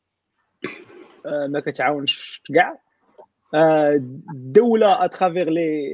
[1.26, 2.78] أه ما كتعاونش كاع.
[3.55, 5.92] الدولة à travers les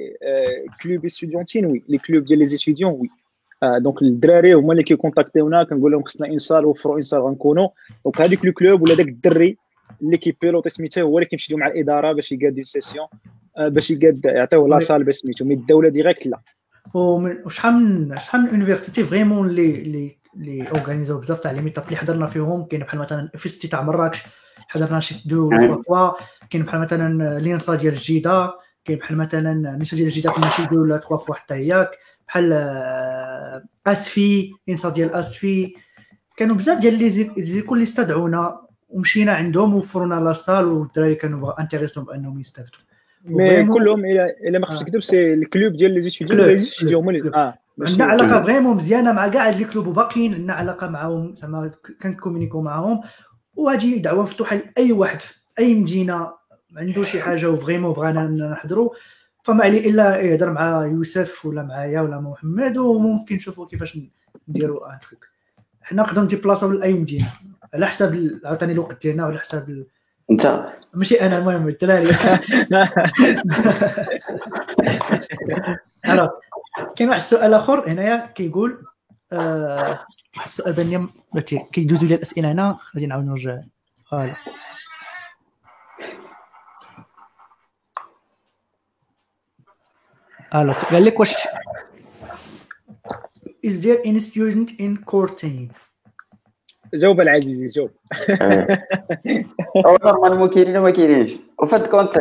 [0.83, 3.09] clubs estudiantins oui les clubs ديال les étudiants oui
[3.79, 7.69] donc الدراري هما اللي كي contactiwna كنقول لهم خصنا une salle وفروا une salle غنكونوا
[8.05, 9.57] donc هذيك le club ولا داك الدري
[10.03, 13.07] اللي كي piloter سميتو هو اللي كيمشي مع الإدارة باش يقاد une session
[13.59, 15.45] باش يقاد يعطيوه la salle باش سميتو.
[15.45, 16.41] mais الدولة directe لا.
[16.95, 21.97] وشحال من شحال من université vraiment اللي اللي اللي organisaw بزاف تاع les meetups اللي
[21.97, 24.19] حضرنا فيهم كاين بحال مثلا FST تاع مراكش.
[24.69, 26.11] حضرنا شي دو ولا تخوا.
[26.51, 28.55] كاين بحال مثلا l'ENSA ديال الجديدة
[28.85, 31.91] كاين بحال مثلا l'ENSA ديال الجديدة كنا شي دو ولا تخوا فوا حتى هياك
[32.29, 32.53] بحال
[33.87, 35.75] أسفي ENSA ديال أسفي.
[36.37, 42.05] كانوا بزاف ديال les écoles اللي استدعونا ومشينا عندهم وفرونا la salle والدراري كانوا intéressants
[42.05, 42.81] بأنهم يستافدوا
[43.25, 47.03] mais كلهم إلى إلى ما خفتش نكذب c'est ال club ديال les étudiants les étudiants
[47.03, 47.59] هما اللي آه.
[47.81, 51.71] عندنا علاقة vraiment مزيانة مع كاع les clubs وباقيين عندنا علاقة معاهم زعما
[52.03, 53.01] كن communiquew معاهم.
[53.59, 56.33] وهذه دعوه مفتوحه لاي واحد في أي مدينة
[56.77, 58.91] عنده شي حاجة و vraiment بغانا نحضروا
[59.43, 63.99] فما عليه إلا يهضر مع يوسف ولا معايا ولا مع محمد وممكن نشوفوا كيفاش
[64.49, 65.29] نديروا un truc
[65.83, 67.33] حنا نقدروا ن déplaçaw لاي مدينة
[67.75, 69.85] على حساب عاوتاني الوقت ديالنا وعلى حساب
[70.31, 70.65] انت.
[70.95, 72.09] ماشي أنا المهم الدراري.
[76.97, 78.85] كاين واحد السؤال آخر هنايا كيقول
[79.33, 80.07] آه
[80.39, 81.09] واحد السؤال بان
[81.73, 83.59] كيدوزوا les الأسئلة هنا غادي نعاود نرجع
[84.11, 84.37] voilà
[90.55, 91.35] ألو قال لك واش
[93.67, 95.73] is there any student in Cortain
[96.95, 97.91] جاوب العزيزي جاوب.
[99.87, 102.13] هو نورمالمون كاينين وما كاينينش وفي كونت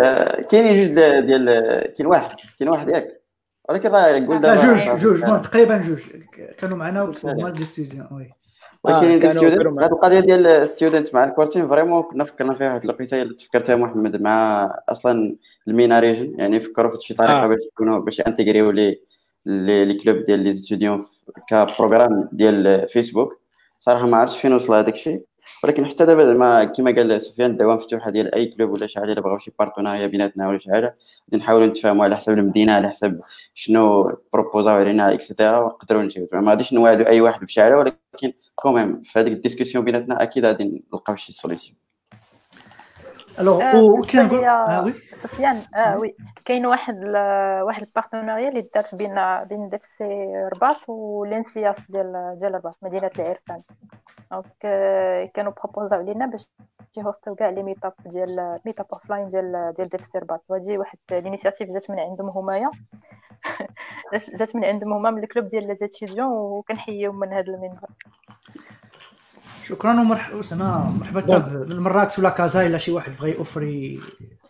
[0.51, 0.93] كاينين جوج
[1.25, 1.45] ديال
[1.97, 3.16] كاين واحد كاين واحد ياك.
[3.69, 5.41] ولكن راه يقول دابا جوج جوج.
[5.41, 6.01] تقريبا جوج.
[6.57, 8.31] كانوا معنا هما دي ستوديون وي.
[8.83, 13.21] ولكن دي ستودنت هذه القضية ديال ستودنت مع الكورتين فريمون كنا فكرنا فيها واحد الوقيتة
[13.21, 15.37] اللي تفكرتها محمد مع أصلا
[15.67, 17.47] المينا ريجن يعني فكروا في شي طريقة آه.
[17.47, 19.01] باش يكونوا باش ينتجريو لي
[19.45, 21.05] لي كلوب ديال لي ستوديون
[21.49, 23.41] كبروغرام ديال فيسبوك.
[23.79, 25.21] صراحة ما عرفتش فين وصل هذاك الشيء.
[25.63, 29.11] ولكن حتى دابا زعما كما قال سفيان الدعوه مفتوحه ديال أي كلوب ولا شي حاجة
[29.11, 30.95] إلا بغاو شي بارتناريا بيناتنا ولا شي حاجة
[31.25, 33.21] غادي نحاولوا نتفاهموا على حسب المدينة على حسب
[33.53, 39.01] شنو بروبوزاو علينا اكسيتيرا ونقدروا نجيو ما غاديش نوعدوا أي واحد بشي حاجة ولكن كوميم
[39.03, 41.86] في هذيك الديسكسيون بيناتنا أكيد غادي نلقاو شي سوليسيون
[43.39, 46.15] الوغ كاين آه سفيان آه وي
[46.45, 46.95] كاين واحد
[47.61, 50.05] واحد البارتناريا اللي دارت بين بين داك سي
[50.55, 53.61] رباط ولينسياس ديال ديال الرباط مدينه العرفان
[54.31, 54.57] دونك
[55.33, 56.47] كانوا بروبوزاو علينا باش
[56.97, 60.97] يهوستو كاع لي ميتاب ديال ميتاب اوف لاين ديال ديال داك السي رباط وهادي واحد
[61.11, 62.71] الانيشياتيف جات من عندهم همايا
[64.39, 67.87] جات من عندهم هما من الكلوب ديال لي زيتيديون وكنحييهم من هذا المنبر
[69.67, 71.65] شكرا ومرحبا زعما مرحبا.
[71.69, 73.99] من مراكش ولا كازا الا شي واحد بغى يوفري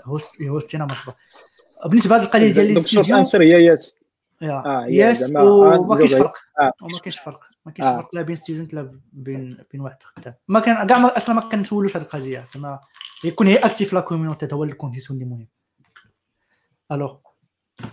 [0.03, 1.15] هوست يهوستينا مرحبا.
[1.85, 3.95] بالنسبة لهذه القضية ديال الاستديو انسر هي ياس
[4.43, 6.37] آه ياس وما كاينش فرق.
[6.81, 7.39] وما كاينش فرق.
[7.65, 10.03] ما كاينش فرق لا بين ستودنت لا بين بين واحد.
[10.03, 12.45] خدام ما كان كاع أصلا ما كنسولوش هذه القضية.
[12.53, 12.79] زعما
[13.23, 15.47] يكون هي اكتيف لا كوميونيتي هو الكونديسيون اللي مهم.
[16.91, 17.15] الوغ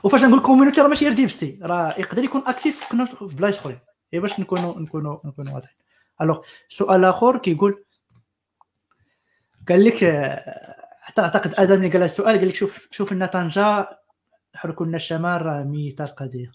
[0.02, 3.78] وفاش نقول كوميونيتي راه ماشي غير ديفستي راه يقدر يكون اكتيف في بلايص أخرين.
[4.12, 5.76] هي باش نكونوا نكونوا نكونوا واضحين.
[6.20, 7.84] الوغ سؤال آخر كيقول
[9.68, 10.04] قال لك
[11.00, 13.88] حتى أعتقد آدم اللي قال السؤال قال لك شوف شوف ان طنجه
[14.54, 16.52] حركوا لنا الشمال راه ميتة القضية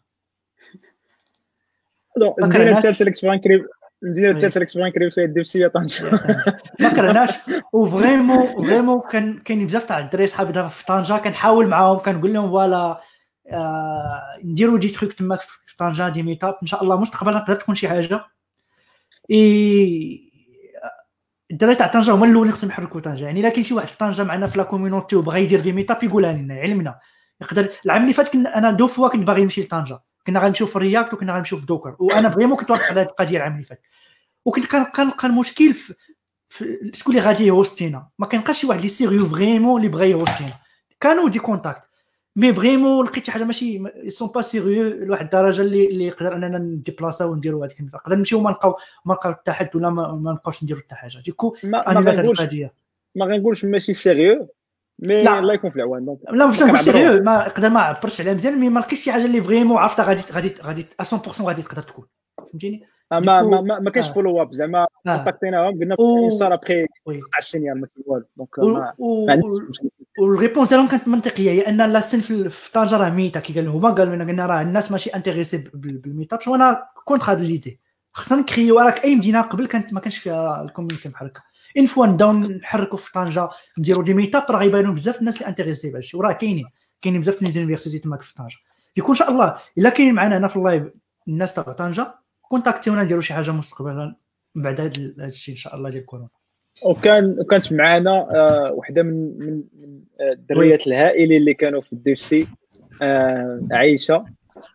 [2.39, 3.65] المدينة الثالثه اللي كنت نكري
[4.03, 6.11] المدينة الثالثه اللي كنت بغا نكري فيها الدبسيه طنجة.
[6.79, 7.29] ما كرهناش.
[7.73, 12.49] وفريمون فريمون كان كاين بزاف تاع الدراري صحابي دابا في طنجة كنحاول معاهم كنقول لهم
[12.49, 13.01] فوالا
[13.51, 17.75] آه نديروا دي تخيك تماك في طنجة des meetups إن شاء الله مستقبلا تقدر تكون
[17.75, 18.25] شي حاجة.
[19.31, 20.29] اي
[21.51, 24.23] الدراري تاع طنجه هما الاولين خصهم يحركوا طنجه يعني الا كاين شي واحد في طنجه
[24.23, 26.99] معنا في la community وبغى يدير des meetups يقولها لنا علمنا
[27.41, 30.79] يقدر العام اللي فات كنا أنا deux fois كنت باغي نمشي لطنجه كنا غنمشيو في
[30.79, 33.81] React وكنا غنمشيو في Docker وأنا vraiment كنت واقف على هذه القضية العام اللي فات
[34.45, 35.93] وكنت كنلقى المشكل في,
[36.49, 40.09] في شكون اللي غادي ي hostina ما كنلقاش شي واحد اللي sérieux vraiment اللي بغى
[40.09, 40.53] ي hostina
[40.99, 41.88] كانوا des contacts
[42.39, 46.57] mais vraiment لقيت شي حاجة ماشي c'est pas sérieux لواحد الدرجة اللي اللي يقدر أننا
[46.57, 50.63] ن déplaçaw ونديروا هذيك نقدر نمشيو ما نلقاو ما نلقاو حتى حد ولا ما, نبقاوش
[50.63, 51.17] نديروا حتى حاجة.
[51.25, 52.41] du coup ما, ما غنقولش
[53.15, 54.47] ما غنقولش ماشي sérieux
[54.99, 55.39] mais لا.
[55.39, 58.59] الله يكون في العوان donc لا باش نقول سيريو ما نقدر ما عبرتش عليها مزيان
[58.59, 62.05] mais ما لقيتش شي حاجة اللي vraiment عرفتها غادي غادي غادي 100% غادي تقدر تكون.
[62.37, 64.13] فهمتيني؟ ما ما ما, ما كاينش آه.
[64.13, 65.95] follow-up زعما contactinahom قلنا
[66.29, 68.25] صار ابخي قطع السينيال ما كاين والو.
[68.37, 68.59] دونك
[70.19, 73.89] والريبونس ديالهم كانت منطقية هي أن لا سين في طنجه راه ميتة كي قالوا هما
[73.89, 77.79] قالوا لنا قلنا راه الناس ماشي انتريسي بالميتاب وأنا كونتر هاد ليدي
[78.13, 81.41] خصنا نكريو راك أي مدينة قبل كانت ما كانش فيها الكوميونيتي بحال هكا.
[81.77, 83.49] اون فوا نبداو نحركوا في طنجه
[83.79, 86.65] نديروا دي ميتاب راه غيبانوا بزاف الناس اللي انتريسي بهذا الشيء وراه كاينين.
[87.01, 88.57] كاينين بزاف لي زونيفرسيتي تماك في طنجه
[88.97, 90.83] يكون إن شاء الله إلا كاينين معنا هنا في اللايف
[91.27, 92.15] الناس تاع طنجه
[92.49, 94.15] كونتاكتيونا نديروا شي حاجة مستقبلا
[94.55, 96.29] بعد هذا الشيء إن شاء الله ديال كورونا.
[96.85, 99.63] وكان وكانت معنا آه وحدة من من
[100.21, 102.47] الدريات الهائلين اللي كانوا في ال DC
[103.01, 104.25] آه عايشة.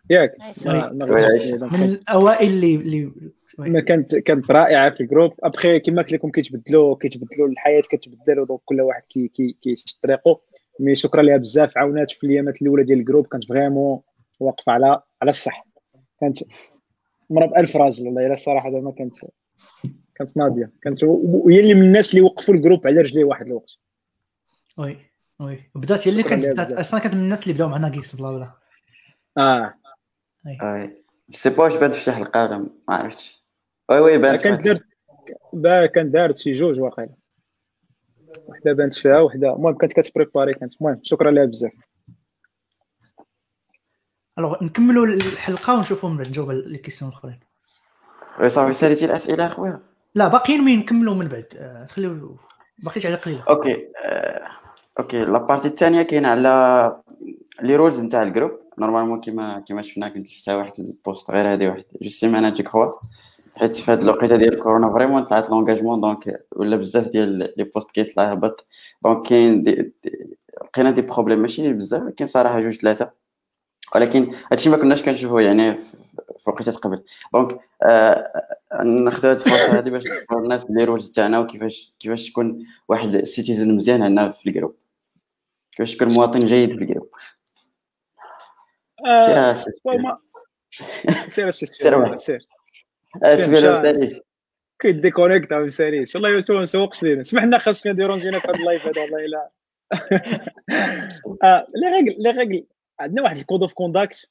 [0.09, 3.11] ياك؟ من الأوائل اللي اللي
[3.57, 5.33] ما كانت كانت رائعة في ال groupe.
[5.43, 9.99] ابخي كما قلت لكم كيتبدلوا كيتبدلوا الحياة كتبدل و donc كل واحد كي كي كيمشي
[10.03, 10.41] طريقه
[10.79, 13.27] mais شكرا لها بزاف عاونات في الأيامات الأولى ديال ال groupe.
[13.27, 14.01] كانت vraiment
[14.39, 15.67] واقفة على على الصح.
[16.21, 16.37] كانت
[17.29, 19.15] مرة بألف راجل والله إلا الصراحة زعما كانت
[20.15, 20.71] كانت ناضية.
[20.81, 23.79] كانت وهي اللي من الناس اللي وقفوا ال groupe على رجليه واحد الوقت.
[24.77, 24.97] oui
[25.39, 25.59] oui.
[25.75, 28.51] بدات هي اللي كانت أصلا كانت من الناس اللي بداو معنا Geeks Blabla
[29.37, 29.73] آه.
[30.45, 30.89] oui.
[31.31, 33.45] sais pas واش بانت في شي حلقه ولا ما عرفتش.
[33.89, 34.81] oui oui بانت كانت
[35.53, 37.15] دارت كانت دارت شي جوج واقيلا.
[38.47, 40.73] وحده بانت فيها وحده المهم كانت كتبريباري كانت.
[40.81, 41.71] المهم شكرا لها بزاف.
[44.39, 47.39] alors نكملوا الحلقة ونشوفوا من بعد نجاوب les questions الأخرين.
[48.39, 49.79] oui صافي ساليتي الأسئلة اخويا
[50.15, 51.45] لا باقيين مين؟ نكملوا من بعد.
[51.57, 52.37] آه، خليو
[52.79, 53.43] باقي على قليلة.
[53.49, 54.47] OK آه،
[54.99, 56.95] OK la partie الثانية كاينة على
[57.61, 61.53] les rules نتاع ال groupe normalement كيما كيما شفنا كنت حتى واحد ال post غير
[61.53, 61.83] هذه واحد.
[62.01, 62.91] deux semaines je crois
[63.55, 67.91] حيت في هذه الوقيتة ديال الكورونا vraiment طلعت l'engagement donc ولا بزاف ديال les posts
[67.91, 68.65] كيطلع هبط
[69.03, 69.63] donc كاين
[70.63, 73.24] لقينا des problèmes ماشي بزاف ولكن صراحة جوج ثلاثة
[73.95, 75.77] ولكن هادشي ما كناش كنشوفوه يعني
[76.39, 77.03] في وقيتات قبل.
[77.33, 78.47] donc آه
[78.83, 83.75] ناخذ هاد الفرصة هذه باش نقول الناس بلي rules تاعنا وكيفاش كيفاش تكون واحد citizen
[83.75, 84.75] مزيان عندنا في ال groupe.
[85.71, 87.09] كيفاش تكون مواطن جيد في الجروب.
[89.07, 92.47] آه، سير سير سير سير.
[94.79, 97.23] كيديكونيكت ما مساليش والله ما مسوقش لينا.
[97.23, 99.49] سمحنا خاصنا ديرونجينا في هذا ال live هذا والله الا
[101.75, 102.65] les règles les règles.
[102.99, 104.29] عندنا واحد ال code of conduct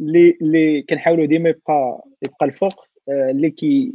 [0.00, 3.92] اللي اللي كنحاولوا ديما يبقى يبقى الفوق اللي كي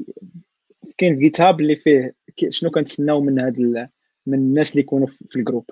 [0.97, 2.15] كاين في GitHub اللي فيه
[2.49, 3.59] شنو كنتسناو من هاد
[4.28, 5.70] من الناس اللي يكونوا في ال groupe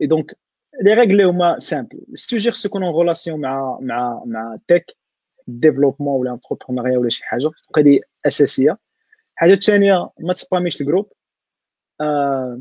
[0.00, 0.36] et donc
[0.82, 4.96] les règles هما simples ال sujet خصو يكون en relation مع مع مع tech
[5.46, 7.50] développement ولا entrepreneuriat ولا شي حاجة.
[7.76, 8.76] هذه أساسية.
[9.34, 11.12] الحاجة الثانية ما تسباميش ال groupe
[12.00, 12.60] آه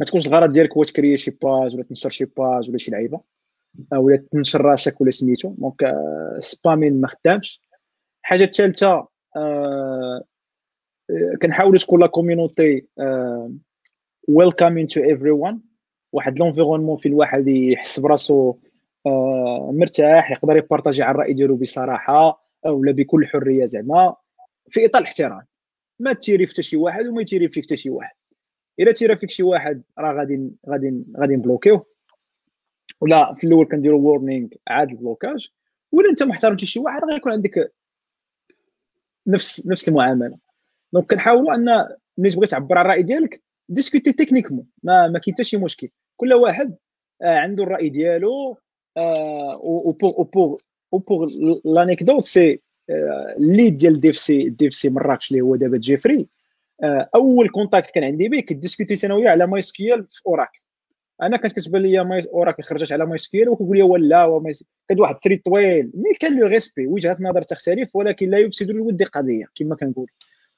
[0.00, 3.20] ما تكونش الغرض ديالك هو تكري شي page ولا تنشر شي page ولا شي لعيبة
[3.92, 5.54] ولا تنشر راسك ولا سميتو.
[5.58, 5.94] donc
[6.38, 7.62] spamming ما خدامش.
[8.20, 10.24] الحاجة الثالثه آه
[11.42, 12.86] كنحاولوا تكون la community
[14.28, 15.60] welcoming to everyone
[16.12, 18.54] واحد l'environnement في الواحد يحس براسو
[19.06, 24.16] آه مرتاح يقدر يبارطاجي على الرأي ديالو بصراحة ولا بكل حرية زعما
[24.68, 25.42] في إطار الاحترام.
[26.00, 28.19] ما تيري في حتى شي واحد وما يتيري فيك حتى شي واحد.
[28.80, 31.86] إلا تيرا فيك شي واحد راه غادي غادي غادي نبلوكيوه
[33.00, 35.48] ولا في الأول كنديروا warning عاد ال blocage.
[35.92, 37.72] ولا أنت ما احترمتي شي واحد غيكون عندك
[39.26, 40.38] نفس نفس المعاملة.
[40.92, 45.44] donc كنحاولوا أن ملي تبغي تعبر على الرأي ديالك discuter techniquement ما ما كاين حتى
[45.44, 45.88] شي مشكل.
[46.16, 46.76] كل واحد
[47.22, 48.58] آه عنده الرأي ديالو
[48.96, 50.56] آه و بوغ
[50.92, 51.28] و بوغ
[51.64, 52.60] لانيكدوت سي
[53.38, 56.26] الليد ديال دي اف سي دي اف سي مراكش اللي هو دابا جيفري.
[57.14, 60.60] أول كونتاكت كان عندي به كديسكوتي أنا وياه على ماي سكيل في اوراكل
[61.22, 64.52] أنا كانت كتبان لي ماي اوراكل خرجت على ماي سكيل وكيقول لي ولا
[64.88, 65.90] كان واحد التري طويل.
[65.94, 70.06] مي كان لو ريسبي وجهة نظر تختلف ولكن لا يفسد للود قضية كما كنقول.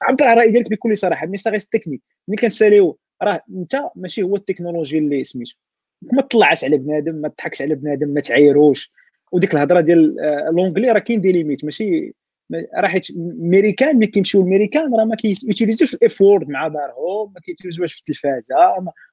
[0.01, 4.97] عبر الراي ديالك بكل صراحة مي سا تكنيك ملي كنساليو راه أنت ماشي هو التكنولوجي
[4.97, 5.55] اللي سميتو.
[6.01, 8.91] ما تطلعش على بنادم ما تضحكش على بنادم ما تعايروش.
[9.31, 12.13] وديك الهضرة ديال آه، l'anglais راه كاين des limites ماشي
[12.51, 17.93] راه حيت ميريكان ملي كيمشيو الميريكان راه ما كيوتيليزيوش ال F-word مع دارهم ما كيوتيليزوهاش
[17.93, 18.55] في التلفازة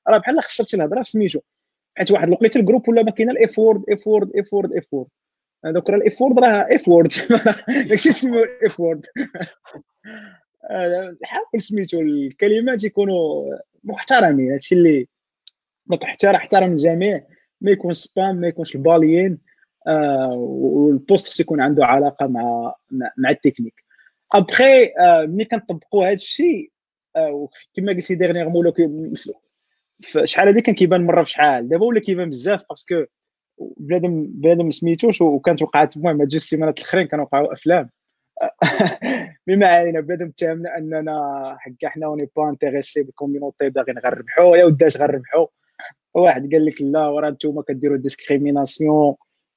[0.08, 1.40] راه بحال خسرتي الهضرة في سميتو.
[1.96, 5.08] حيت واحد لقيت الجروب ولا ما كاين ال F-word F-word F-word F-word
[5.64, 7.12] donc راه ال F-word راه F-word
[7.88, 9.06] داكشي سميو F-word
[11.24, 13.44] حاول سميتو الكلمات يكونوا
[13.84, 15.08] محترمين هادشي اللي
[15.86, 17.24] donc احترم احترم الجميع
[17.60, 19.38] ما يكون spam ما يكونش الباليين.
[19.86, 22.74] آه وال post خص يكون عنده علاقة مع
[23.16, 23.84] مع ال technique.
[24.34, 26.70] après آه ملي كنطبقوا هذا الشيء
[27.16, 28.72] آه كما قلتي dernièrement
[30.24, 33.04] شحال هذه كان كيبان مرة في شحال دابا ولا كيبان بزاف parce que
[33.76, 37.90] بنادم بنادم سميتوش وكانت وقعت المهم هاد جوج سيمانات الأخرين كانوا وقعوا أفلام.
[39.46, 44.96] بما علينا بنادم تهمنا أننا حكا حنا وني با انتريسي بالكوميونيتي باغيين غنربحوا يا وداش
[44.96, 45.46] غنربحوا
[46.14, 49.14] واحد قال لك لا ورا نتوما كديروا ديسكريميناسيون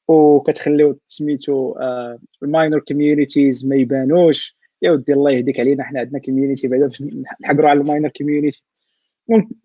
[0.08, 1.76] وكتخليو سميتو
[2.44, 4.58] الماينور كوميونيتيز ما يبانوش.
[4.82, 7.04] يا ودي الله يهديك علينا حنا عندنا كوميونيتي بعدا باش
[7.42, 8.64] نحقروا على الماينور كوميونيتي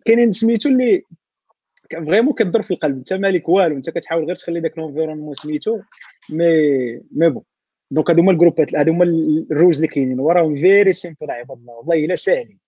[0.04, 1.02] كاينين سميتو اللي
[1.92, 2.96] فريمون كضر في القلب.
[2.96, 5.80] انت مالك والو انت كتحاول غير تخلي داك لونفيرونمون سميتو
[6.30, 6.46] mais
[7.12, 7.42] mais bon.
[7.90, 9.04] donc هادو هما الجروبات هادو هما
[9.50, 10.20] ال rules اللي كاينين.
[10.20, 11.74] وراهم very simple عباد الله.
[11.74, 12.58] والله إلا ساهلين.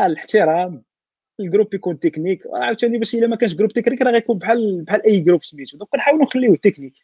[0.00, 0.82] الاحترام.
[1.40, 2.42] ال groupe يكون تكنيك.
[2.52, 5.76] عاوتاني باش إلا ما كانش groupe technique راه غيكون بحال بحال أي groupe سميتو.
[5.78, 6.94] donc كنحاولوا نخليوه تكنيك.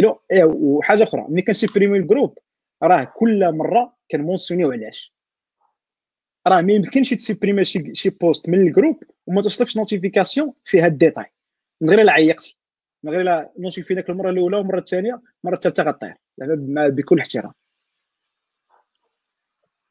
[0.00, 2.38] إيه، وحاجة أخرى ملي كنسيبريمي ال groupe
[2.82, 5.14] راه كل مرة كنمونسيونيو علاش.
[6.46, 11.24] راه ما يمكنش تسيبريمي شي شي post من ال groupe وما توصلكش notification فيها الديتاي.
[11.80, 12.58] من غير الا عيقتي
[13.02, 16.14] من غير الا نوتيفيناك المره الأولى والمرة الثانية المره الثالثة غطير.
[16.68, 17.52] بكل احترام.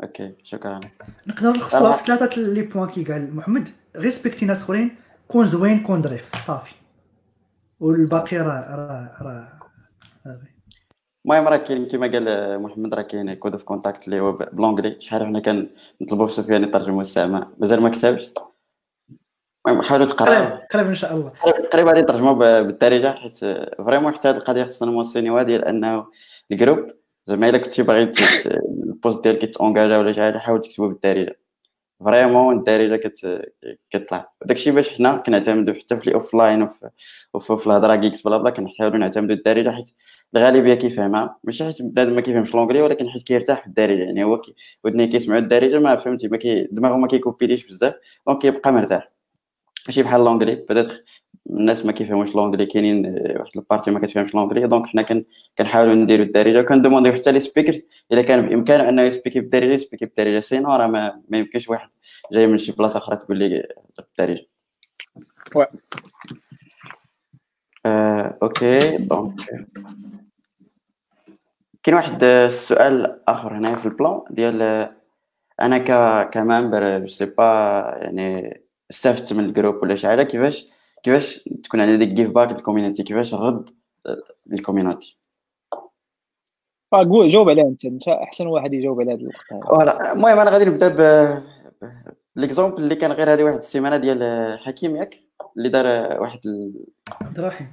[0.04, 0.80] okay شكرا.
[1.28, 3.70] نقدر نلخصوها في ثلاثة les points كي قال محمد.
[3.98, 4.96] respecter ناس أخرين
[5.28, 6.46] كون زوين كون ظريف.
[6.46, 6.76] صافي.
[7.80, 9.60] والباقي راه راه راه.
[11.26, 15.02] المهم راه كاين كما قال محمد راه كاين code of conduct اللي هو ب l'anglais
[15.02, 18.30] شحال حنا كنطلبوا بسفيان يترجموا الساعة مازال ما كتبش.
[19.68, 21.30] المهم حاولوا تقراو قريب إن شاء الله.
[21.74, 23.38] قريب غادي نترجموا بالدارجه حيت
[23.78, 26.06] vraiment حتى هذه القضية خصنا نمونسيونيوها ديال أنه
[26.52, 26.88] ال groupe
[27.30, 28.12] زعما الا كنتي باغي
[28.46, 31.40] ال post ديالك يتونجاجا ولا شي حاجة حاول تكتبو بالدارجه
[32.06, 33.42] vraiment الدارجه كت...
[33.90, 36.70] كتطلع داكشي باش حنا كنعتمدوا حتى في ال offline
[37.34, 39.90] وفي في الهضره Geeksblabla كنحاولوا نعتمدوا الدارجه حيت
[40.36, 44.42] الغالبيه كيفهمها ماشي حيت بنادم ما كيفهمش l'anglais ولكن حيت كيرتاح في الدارجه يعني هو
[44.42, 47.94] كي ودنيه كيسمعوا الدارجه ما فهمتي ما كي دماغه ما كيكوبيليش بزاف
[48.28, 49.12] donc كيبقى مرتاح
[49.90, 51.06] ماشي بحال l'anglais بدات
[51.50, 53.06] الناس ما كيفهموش l'anglais كاينين
[53.40, 55.26] واحد ال partie ما كتفهمش l'anglais donc حنا
[55.58, 57.82] كنحاولوا نديروا الدارجه وكندومونديو حتى les speakers
[58.12, 61.90] إلا كان بإمكانه أنه يسبيكي بالدارجه يسبيكي بالدارجه sinon راه ما, ما يمكنش واحد
[62.32, 63.68] جاي من شي بلاصة أخرى تقول لي
[63.98, 64.46] بالدارجه
[67.86, 69.36] آه، okay donc
[71.84, 74.90] كاين واحد السؤال آخر هنا في ال plan ديال
[75.62, 77.44] أنا ك ك member je sais pas
[78.02, 78.60] يعني
[78.92, 80.08] استفدت من ال groupe ولا شي.
[80.08, 80.70] حاجة كيفاش
[81.04, 83.70] كيفاش تكون عندي ديك give back لل community كيفاش نرد
[84.48, 85.18] لل community
[86.92, 87.86] قول جاوب عليها أنت.
[87.86, 90.14] أنت أحسن واحد يجاوب على هذا الوقت voilà.
[90.14, 91.00] المهم أنا غادي نبدأ ب
[92.36, 95.20] l'exemple اللي كان غير هذه واحد السيمانة ديال حكيم ياك
[95.58, 96.86] اللي دار واحد ال...
[97.22, 97.68] عبد الرحيم.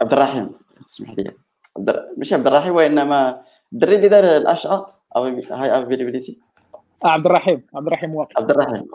[0.00, 0.50] عبد الرحيم.
[0.86, 1.30] اسمح لي.
[1.76, 3.42] عبد ماشي عبد الرحيم وإنما
[3.72, 5.02] الدري اللي دار الأشعة.
[5.16, 6.40] high availability
[7.04, 8.86] عبد الرحيم عبد الرحيم واقع عبد الرحيم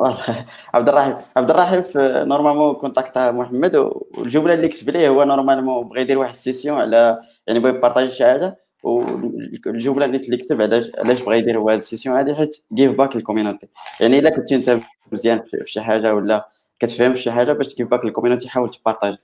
[0.73, 1.83] عبد الرحيم عبد الرحيم
[2.27, 7.59] normalement كونتاكتا محمد والجملة اللي كتب ليه هو normalement بغى يدير واحد session على يعني
[7.59, 12.35] بغى يبارطاجي شي حاجة والجملة اللي كتب علاش علاش بغى يدير هاد ال session هادي
[12.35, 13.67] حيت give back لل community
[13.99, 14.79] يعني إلا كنتي أنت
[15.11, 16.49] مزيان في شي حاجة ولا
[16.79, 19.17] كتفهم في شي حاجة باش ت give back لل community حاول تبارطاجي.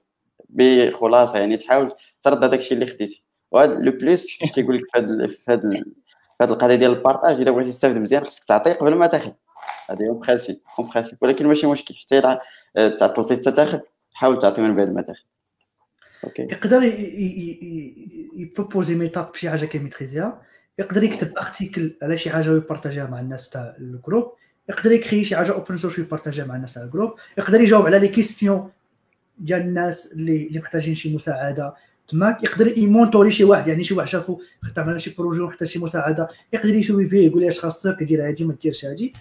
[0.49, 1.91] بخلاصة يعني تحاول
[2.23, 3.23] ترد هذاك الشيء اللي خديتي.
[3.51, 4.83] وهذا le plus كيقول لك
[5.29, 5.83] في هذا
[6.41, 9.31] هاد القضية ديال ال partage إلا بغيتي تستافد مزيان خصك تعطي قبل ما تاخذ.
[9.89, 12.41] هذه هو principe en principe ولكن ماشي مشكل حتى إلا
[12.89, 13.79] تعطلتي حتى تاخذ
[14.13, 15.23] حاول تعطي من بعد ما تاخذ.
[16.23, 16.41] okay.
[16.41, 16.83] يقدر
[18.35, 20.41] يبروبوزي meetup شي حاجة كيميتريزيها
[20.79, 24.33] يقدر يكتب article على شي حاجة ويبارطاجيها مع الناس تاع ال groupe
[24.69, 27.99] يقدر يكري شي حاجة open source ويبارطاجيها مع الناس على ال groupe يقدر يجاوب على
[27.99, 28.71] les questions
[29.37, 31.75] ديال الناس اللي اللي محتاجين شي مساعدة
[32.07, 34.39] تماك يقدر يمونتوري شي واحد يعني شي واحد شافو
[34.77, 38.55] على شي projet ومحتاج شي مساعدة يقدر يسويفيه يقول لي اش خاصك دير هادي ما
[38.61, 39.13] ديرش هادي.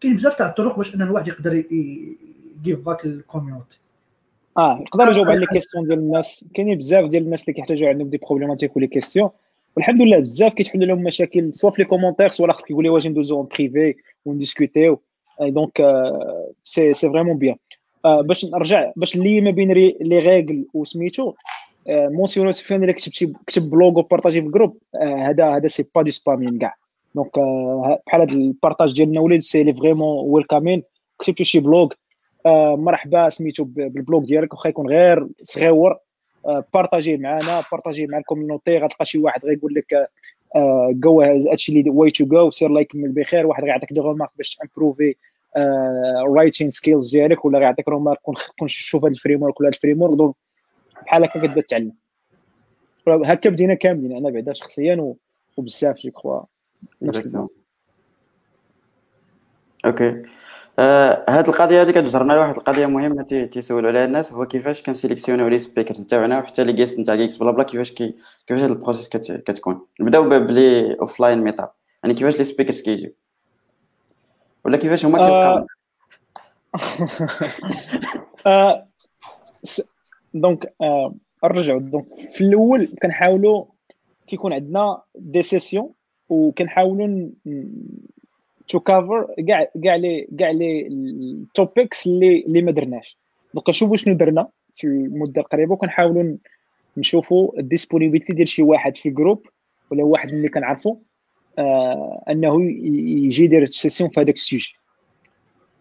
[0.00, 3.78] كاين بزاف تاع الطرق باش أن الواحد يقدر ي give back ال community
[4.56, 6.44] آه يقدر يجاوب على les questions ديال الناس.
[6.54, 9.30] كاينين بزاف ديال الناس اللي كيحتاجوا عندهم des problématiques و les questions
[9.76, 13.06] والحمد لله بزاف كيتحل لهم مشاكل soit في les commentaires soit الآخر كيقول لي واش
[13.06, 13.94] ندوزو en privé
[14.24, 15.00] ونديسكوتيو
[15.40, 15.82] donc
[16.64, 17.56] c'est c'est vraiment bien
[18.04, 21.34] باش نرجع باش نلي ما بين les règles وسميتو
[21.88, 26.10] مونسيونو سفيان الا كتبتي كتب blog وبارطاجي في ال groupe هذا هذا c'est pas du
[26.10, 26.74] spamming كاع
[27.14, 27.38] donc
[28.06, 30.82] بحال هذا ال partage ديالنا وليد c'est لي vraiment welcoming
[31.18, 31.88] كتبتي شي blog.
[32.76, 35.96] مرحبا سميتو بال blog ديالك واخا يكون غير صغيور.
[36.74, 40.08] بارطاجيه معنا بارطاجيه مع ال community غتلقى شي واحد غيقول لك
[40.90, 44.54] جو هادشي اللي way to go سير الله يكمل بخير واحد غيعطيك des remarques باش
[44.54, 45.14] تامبروفي
[46.36, 48.18] writing skills ديالك ولا غيعطيك remarque
[48.58, 50.34] كون شوف هذا ال framework ولا هذا ال framework donc
[51.08, 51.92] بحال هكا كتبدا تعلم
[53.08, 55.14] هكا بدينا كاملين أنا بعدا شخصيا
[55.56, 56.40] وبزاف je crois.
[59.84, 60.22] okay
[60.78, 65.58] آه هاد القضية هذه كتجرنا لواحد القضية مهمة تيسولوا عليها الناس هو كيفاش كنسيليكسيونيو les
[65.58, 68.14] speakers تاعنا وحتى les guests نتاع Geeksblabla كيفاش كي
[68.46, 69.32] كيفاش هاد ال process كت...
[69.32, 71.70] كتكون؟ نبداو ب les offline meetup
[72.04, 73.12] يعني كيفاش les speakers كيجيو؟
[74.64, 75.66] ولا كيفاش هما كيلقاو
[78.46, 78.88] آه.
[80.34, 81.14] donc آه
[81.44, 83.64] نرجعوا دونك في الأول كنحاولوا
[84.26, 85.90] كيكون عندنا des sessions
[86.28, 87.28] وكنحاولوا
[88.68, 93.18] to cover كاع كاع لي كاع لي ال topics اللي اللي ما درناش.
[93.54, 96.36] donc كنشوفوا شنو درنا في المده القريبه وكنحاولوا
[96.96, 99.46] نشوفوا ال disponibilité ديال شي واحد في ال groupe
[99.90, 100.96] ولا واحد من اللي كنعرفوا
[101.58, 104.74] آه أنه يجي يدير session في هذاك ال sujet.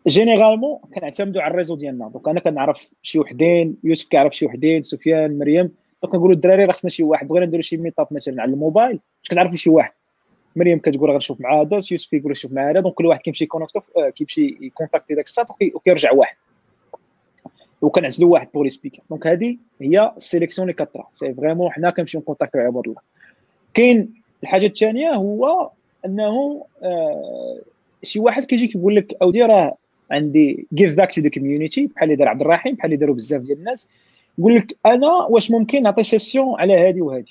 [0.07, 2.09] généralement كنعتمدوا على ال réseau ديالنا.
[2.09, 5.71] donc أنا كنعرف شي وحدين يوسف كيعرف شي وحدين سفيان مريم.
[6.03, 7.27] donc كنقولوا الدراري راه خصنا شي واحد.
[7.27, 9.91] بغينا نديروا شي meetup مثلا على الموبايل باش كتعرفوا شي واحد.
[10.55, 12.79] مريم كتقول غنشوف مع هذا يوسف كيقول شوف مع هذا.
[12.79, 16.35] donc كل واحد كيمشي كونيكتو آه، كيمشي يكونتاكتي داك الساط وكيرجع واحد.
[17.81, 22.21] وكنعزلوا واحد pour speaker donc هذه هي ال sélection اللي كطرا c'est vraiment حنا كنمشيو
[22.21, 23.01] نكونتاكتيو عباد الله.
[23.73, 24.13] كاين
[24.43, 25.71] الحاجة الثانية هو
[26.05, 27.59] أنه آه
[28.03, 29.77] شي واحد كيجي كيقول لك أودي راه
[30.11, 33.41] عندي give back to the community بحال اللي دار عبد الرحيم بحال اللي داروا بزاف
[33.41, 33.89] ديال الناس.
[34.39, 37.25] يقول لك أنا واش ممكن نعطي session على هذه وهذه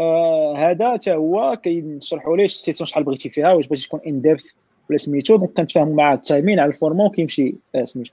[0.00, 4.20] آه هذا حتى هو كيشرحوا ليه ال session شحال بغيتي فيها واش بغيتي تكون in
[4.20, 4.44] depth
[4.90, 5.36] ولا سميتو.
[5.36, 8.12] donc كنتفاهموا مع ال timing على ال format كيمشي آه سميتو.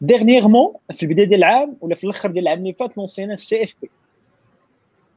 [0.00, 3.76] dernièrement في البداية ديال العام ولا في الأخر ديال العام اللي فات لونسينا السي اف
[3.82, 3.90] بي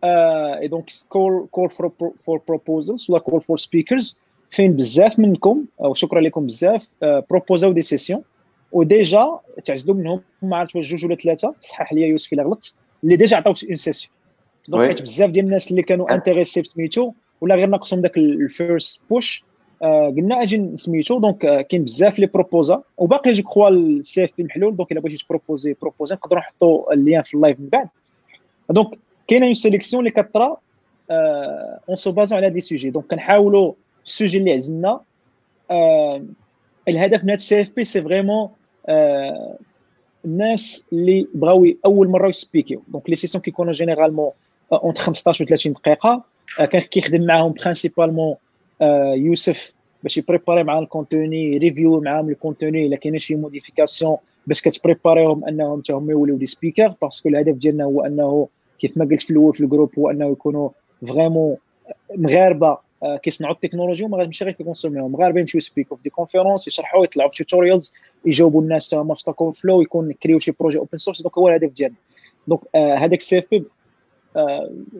[0.04, 1.70] اي donc call call
[2.20, 4.22] for proposals ولا call for speakers
[4.56, 8.22] فين بزاف منكم وشكرا لكم بزاف بروبوزاو des sessions
[8.72, 11.56] و déjà تعزلوا منهم ما عرفت واش جوج ولا ثلاثة.
[11.62, 12.74] صحح لي يوسف إلا غلطت.
[13.04, 14.12] اللي ديجا عطاو une session
[14.68, 17.12] donc حيت بزاف ديال الناس اللي كانوا intéressés في سميتو
[17.42, 19.44] ولا غير ناقصهم ذاك ال en: first push
[19.82, 21.20] آه قلنا أجي نسميتو.
[21.20, 24.76] donc آه كاين بزاف لي بروبوزا وباقي je crois ال CFP محلول.
[24.76, 27.88] donc إلا بغيتي تبروبوزي بروبوزي نقدروا نحطوا ال lien في ال live من بعد.
[28.70, 30.58] donc كاينة une sélection اللي كطرا
[31.90, 33.74] en se basant على des sujets donc كنحاولوا
[34.06, 35.00] les sujets اللي عزلنا
[35.72, 36.24] آه
[36.88, 38.50] الهدف من هذا ال CFP c'est vraiment
[38.88, 39.58] آه
[40.26, 44.32] الناس اللي بغاو اول مره يسبيكيو donc les sessions كيكونوا généralement
[44.74, 46.24] entre 15 و 30 دقيقه
[46.58, 48.36] كان كيخدم معاهم principalement
[49.16, 49.74] يوسف
[50.04, 54.18] باش يبريباري معاهم ال contenu review معاهم ال contenu الا كاينة شي modification
[54.48, 58.48] باش كتبريباريهم انهم حتى هما يوليو des speakers parce que الهدف ديالنا هو انه
[58.80, 60.70] كيف ما قلت في الأول في ال groupe هو انه يكونوا
[61.08, 61.58] vraiment
[62.16, 62.78] مغاربه
[63.24, 67.44] كيصنعوا التكنولوجيا وما غاديش غير كيكونسوميهم مغاربه يمشيو سبيكو في des conférences يشرحوا يطلعوا في
[67.44, 67.94] tutorials
[68.26, 71.72] يجاوبوا الناس هما في Stack Overflow يكون كريو شي projet open source donc هو الهدف
[71.72, 71.98] ديالنا.
[72.48, 73.64] donc هذاك ال CFP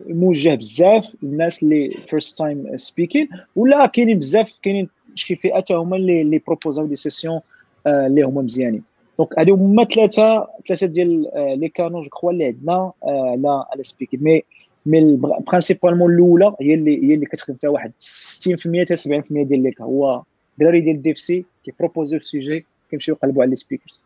[0.08, 6.22] موجه بزاف للناس اللي first time speaking ولا كاينين بزاف كاينين شي فئات هما اللي
[6.22, 7.40] اللي بروبوزاو des sessions
[7.86, 8.82] اللي هما مزيانين.
[9.18, 14.22] donc هادو هما ثلاثة ثلاثة ديال les canaux je crois اللي عندنا على على speaking
[14.22, 14.42] mais
[14.86, 17.92] mais principalement الأولى هي اللي هي اللي كتخدم فيها واحد.
[17.98, 20.22] 60% حتى 70% ديال ليك هو
[20.58, 24.04] الدراري ديال DevC كيبروبوزيو les sujets كيمشيو يقلبوا على les speakers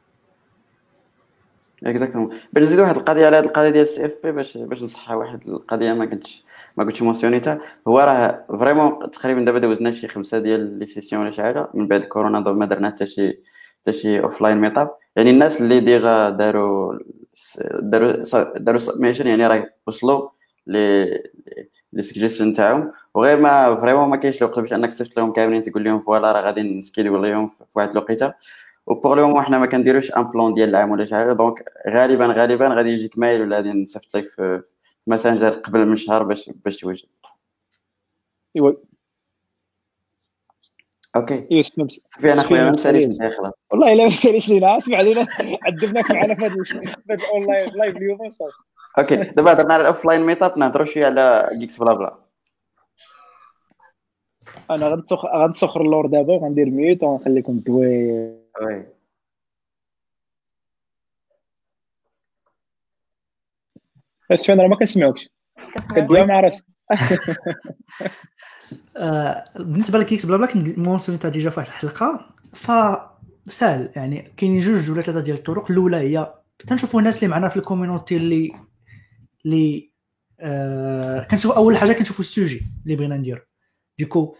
[1.85, 5.49] exactement باش نزيد واحد القضية على هذه القضية ديال ال CFP باش باش نصحها واحد
[5.49, 6.45] القضية ما كنتش
[6.77, 11.31] ما كنتش مونسيونيتها هو راه vraiment تقريبا دابا دوزنا شي خمسة ديال les sessions ولا
[11.31, 11.69] شي حاجة.
[11.75, 13.41] من بعد كورونا ما درنا حتى شي
[13.83, 16.99] حتى شي offline meetup يعني الناس اللي déjà داروا
[17.81, 18.13] داروا
[18.59, 20.29] داروا submission يعني راه وصلوا
[20.71, 20.77] ل
[21.93, 22.93] les suggestions تاعهم.
[23.15, 26.41] وغير ما vraiment ما كاينش الوقت باش انك تصيفط لهم كاملين تقول لهم voilà راه
[26.41, 28.35] غادي نسكيلو لهم في واحد الوقيته.
[28.87, 31.33] و pour le moment حنا ما كنديروش un plan ديال العام ولا شي حاجة.
[31.33, 34.63] donc غالبا غالبا غادي يجيك mail ولا غادي نصيفط لك في
[35.07, 37.09] Messenger قبل من شهر باش باش توجد.
[38.57, 38.73] إيوا.
[41.17, 43.07] OK صافي أنا خويا ما مساليش
[43.39, 43.53] خلاص.
[43.71, 45.27] والله إلا ما مساليش لينا اسمع لينا
[45.63, 46.55] عذبناك معنا في هذا
[47.11, 48.70] ال online live اليوم صافي.
[48.99, 52.19] OK دابا هضرنا على ال offline meetup نهضروا شوية على Geeks Blabla
[54.71, 58.13] أنا غنسخ غنسخر اللور دابا وغندير ميوت وغنخليكم دوي
[58.63, 58.87] وي
[64.31, 65.29] بس فين راه ما كنسمعوكش
[65.97, 66.65] كدوي مع راسك
[69.57, 72.27] بالنسبة لكيكس بلا بلا كنت مونسونيتها ديجا في واحد الحلقة.
[72.53, 72.73] ف
[73.45, 75.71] سهل يعني كاينين جوج ولا ثلاثة ديال الطرق.
[75.71, 78.53] الأولى هي تنشوفوا الناس اللي معنا في الكوميونيتي اللي
[79.47, 79.91] اللي
[80.41, 83.41] آه كنشوفوا أول حاجة كنشوفوا le sujet اللي بغينا نديرو.
[83.99, 84.37] du coup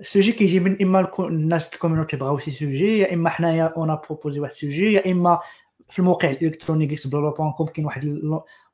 [0.00, 3.96] le sujet كيجي من إما الناس ال community بغاو شي sujet يا إما حنايا on
[3.96, 5.40] propose واحد le sujet يا إما
[5.90, 8.06] في الموقع الالكتروني Blabla.com كاين واحد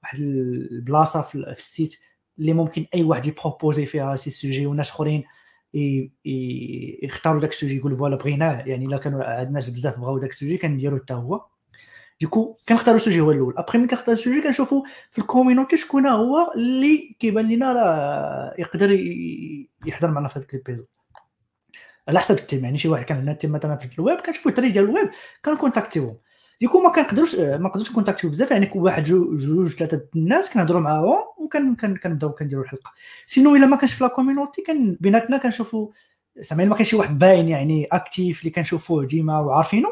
[0.02, 1.96] واحد البلاصة في ال site
[2.38, 5.24] اللي ممكن أي واحد يبروبوزي فيها سي سوجي وناس أخرين
[7.02, 8.62] يختاروا داك le sujet يقولوا voilà بغيناه.
[8.66, 11.46] يعني إلا كانوا عندنا بزاف بغاو داك le sujet كنديرو حتى هو.
[12.22, 13.54] du coup كنختاروا le sujet هو الأول.
[13.56, 18.54] ابخي ملي كنختار le sujet كنشوفوا في ال community شكون هو اللي كيبان لنا راه
[18.58, 18.90] يقدر
[19.86, 20.84] يحضر معنا في هذاك ال épisode
[22.08, 24.70] على حسب ال thème يعني شي واحد كان عندنا thème مثلا في الويب كنشوفوا التري
[24.70, 25.10] ديال الويب
[25.44, 26.16] كنكونتاكتيوهم.
[26.60, 31.24] du coup ما كنقدروش ما نقدروش كونتاكتيو بزاف يعني واحد جوج ثلاثة الناس كنهضروا معاهم
[31.38, 32.92] وكن كنبداو كنديروا الحلقة.
[33.26, 35.88] sinon إلا ما كانش في la community كان بيناتنا كنشوفوا
[36.36, 39.88] زعما ما كانش شي واحد باين يعني actif اللي كنشوفوه ديما وعارفينو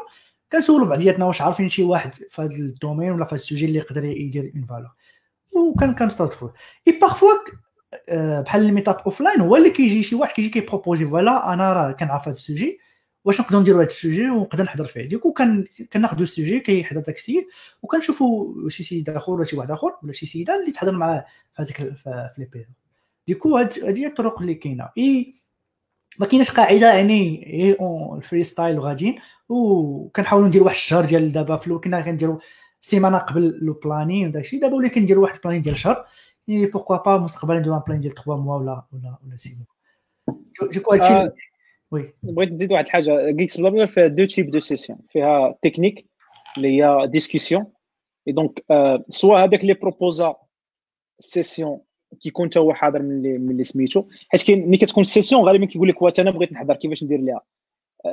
[0.51, 3.65] كنسولوا بعضياتنا واش عارفين شي واحد في هذا ال domaine ولا في هذا le sujet
[3.65, 4.91] اللي يقدر يدير en valeur
[5.55, 6.53] وكان كنستضيفوه
[6.87, 7.29] et parfois
[8.41, 12.21] بحال ال meetup offline هو اللي كيجي شي واحد كيجي كيبروبوزي voilà أنا راه كنعرف
[12.21, 12.79] هذا le sujet
[13.25, 15.09] واش نقدروا نديروا هذا le sujet ونقدر نحضر فيه.
[15.09, 17.45] du coup كان كناخذوا le sujet كيحضر داك السيد
[17.81, 21.61] وكنشوفوا شي سيد آخر ولا شي واحد آخر ولا شي سيدة اللي تحضر معاه في
[21.61, 22.65] هذيك في les
[23.27, 24.89] du coup هذه هي الطرق اللي كاينة.
[24.97, 25.33] اي
[26.21, 27.77] ما كايناش قاعدة يعني et
[28.17, 29.15] ال freestyle وغاديين
[29.49, 32.39] وكنحاولوا نديروا واحد الشهر ديال دابا فلو كنا كنديروا
[32.81, 36.05] سيمانة قبل le planning وداك الشيء دابا ولا كنديروا واحد ال planning ديال شهر.
[36.49, 39.51] et pourquoi pas مستقبلا نديروا un plan ديال 3 mois ولا ولا ولا 6
[40.61, 41.29] mois du coup هادشي
[41.91, 42.13] oui.
[42.23, 43.31] بغيت نزيد واحد الحاجة.
[43.31, 46.05] Geeks Blabla فيها deux types de sessions فيها تكنيك
[46.57, 47.65] اللي هي discussion
[48.27, 48.63] et donc
[49.09, 50.35] soit هذاك اللي بروبوزا
[51.19, 51.81] session
[52.19, 54.03] كيكون حتى هو حاضر من اللي سميتو.
[54.29, 57.41] حيت كاين ملي كتكون session غالبا كيقول لك وات أنا بغيت نحضر كيفاش ندير ليها؟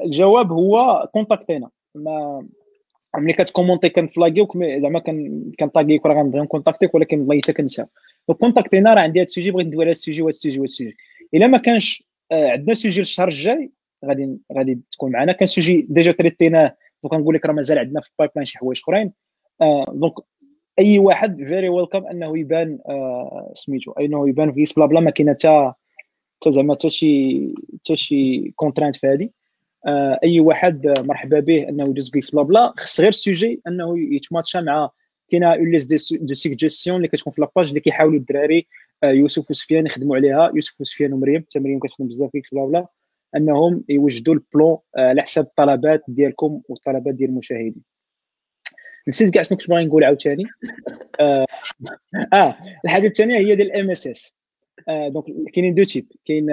[0.04, 2.48] الجواب هو كونتاكتينا ما
[3.16, 4.98] ملي كتكومونتي كنفلاكيوك زعما
[5.58, 7.86] كنطاكيك راه غنبغي نكونتاكتيك ولكن والله حتى كنساو.
[8.40, 10.96] كونتاكتينا راه عندي هذا السوجي بغيت ندوي على السوجي وهذا السوجي وهذا السوجي.
[11.34, 13.70] إلا ما كانش آه، عندنا sujet الشهر الجاي
[14.04, 15.32] غادي غادي تكون معنا.
[15.32, 18.80] كان sujet déjà تريتيناه donc كنقول لك راه مازال عندنا في ال pipeline شي حوايج
[18.82, 19.12] أخرين.
[19.92, 20.14] donc
[20.78, 25.72] أي واحد very welcome أنه يبان آه سميتو إنه يبان ف Geeksblabla ما كاينة حتى
[26.40, 29.28] حتى زعما حتى شي حتى شي contrainte في هذه
[29.86, 34.20] آه أي واحد مرحبا به أنه يدوز ف Geeksblabla خص غير ال sujet أنه ي
[34.20, 34.90] matcha مع
[35.30, 38.66] كاينة une liste de suggestions اللي كتكون في la page اللي كيحاولوا الدراري
[39.02, 40.52] آه يوسف وسفيان يخدموا عليها.
[40.54, 42.86] يوسف وسفيان ومريم حتى مريم كتخدم بزاف ف Geeksblabla
[43.36, 47.97] أنهم يوجدوا ال plan آه، على حساب الطلبات ديالكم والطلبات ديال المشاهدين.
[49.08, 50.44] نسيت كاع شنو كنت باغي نقول عاوتاني.
[51.20, 51.46] آه,
[52.32, 54.38] آه الحاجة الثانية هي ديال الام اس اس
[54.88, 55.24] دونك
[55.54, 56.46] كاينين دو تيب كاين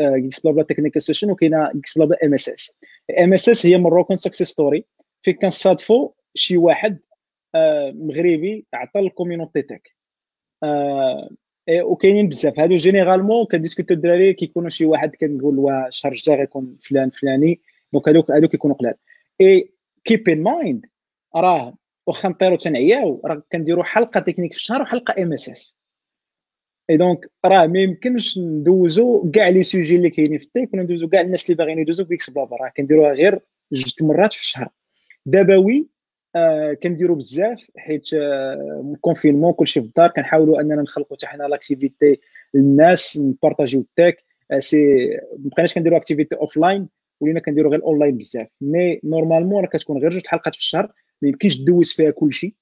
[0.00, 2.78] جيكس بلا بلا تكنيكال سيشن وكاينة جيكس بلا بلا ام اس اس
[3.18, 4.84] ام اس اس هي مروكون سكسيس ستوري
[5.22, 6.98] فين كنصادفوا شي واحد
[7.54, 9.96] آه مغربي عطى ال community tech
[10.62, 11.30] آه
[11.68, 12.60] إيه، وكاينين بزاف.
[12.60, 17.60] هادو généralement كن discutew الدراري كيكونوا شي واحد كنقول واش الشهر الجاي غيكون فلان فلاني.
[17.92, 18.94] donc هادوك هادوك كيكونوا قلال.
[19.40, 19.70] et
[20.04, 20.86] keep in mind
[21.36, 21.74] راه
[22.06, 27.78] واخا نطيرو تنعياو راه كنديروا حلقة تكنيك في الشهر وحلقة MSS et donc راه ما
[27.78, 31.56] يمكنش ندوزو كاع les sujets اللي كاينين في ال tech ولا ندوزو كاع الناس اللي
[31.56, 33.40] باغيين يدوزو ف Geeksblabla راه كنديروها غير
[33.72, 34.68] جوج مرات في الشهر.
[35.26, 35.86] دابا oui
[36.36, 40.10] آه كنديروا بزاف حيت آه confinement كلشي في الدار.
[40.10, 42.20] كنحاولوا أننا نخلقوا حتى حنا l'activité
[42.54, 45.06] للناس ن partagew ال tech آه si
[45.38, 46.88] ما بقيناش كنديروا activités offline
[47.20, 48.48] ولينا كنديروا غير اونلاين بزاف.
[48.60, 50.92] mais normalement راه كتكون غير جوج حلقات في الشهر.
[51.24, 52.56] ما يمكنش دوز فيها كلشي.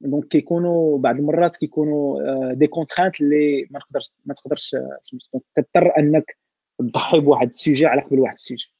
[0.00, 4.98] donc كيكونوا بعض المرات كيكونوا des آه، contraintes اللي ما نقدرش ما تقدرش آه،
[5.54, 6.36] كتضطر أنك
[6.78, 8.72] تضحي بواحد ال sujet على قبل واحد ال sujet.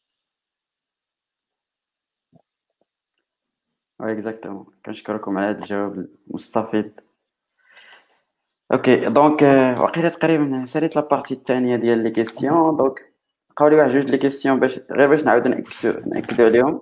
[4.01, 6.93] exactement كنشكركم على هذا الجواب المستفيض.
[8.73, 9.43] OK donc
[9.81, 13.16] وقيله تقريبا ساليت la partie الثانية ديال les questions donc
[13.57, 16.81] بقاو لي واحد جوج les questions باش غير باش نعاود ناكدو نأكدو عليهم.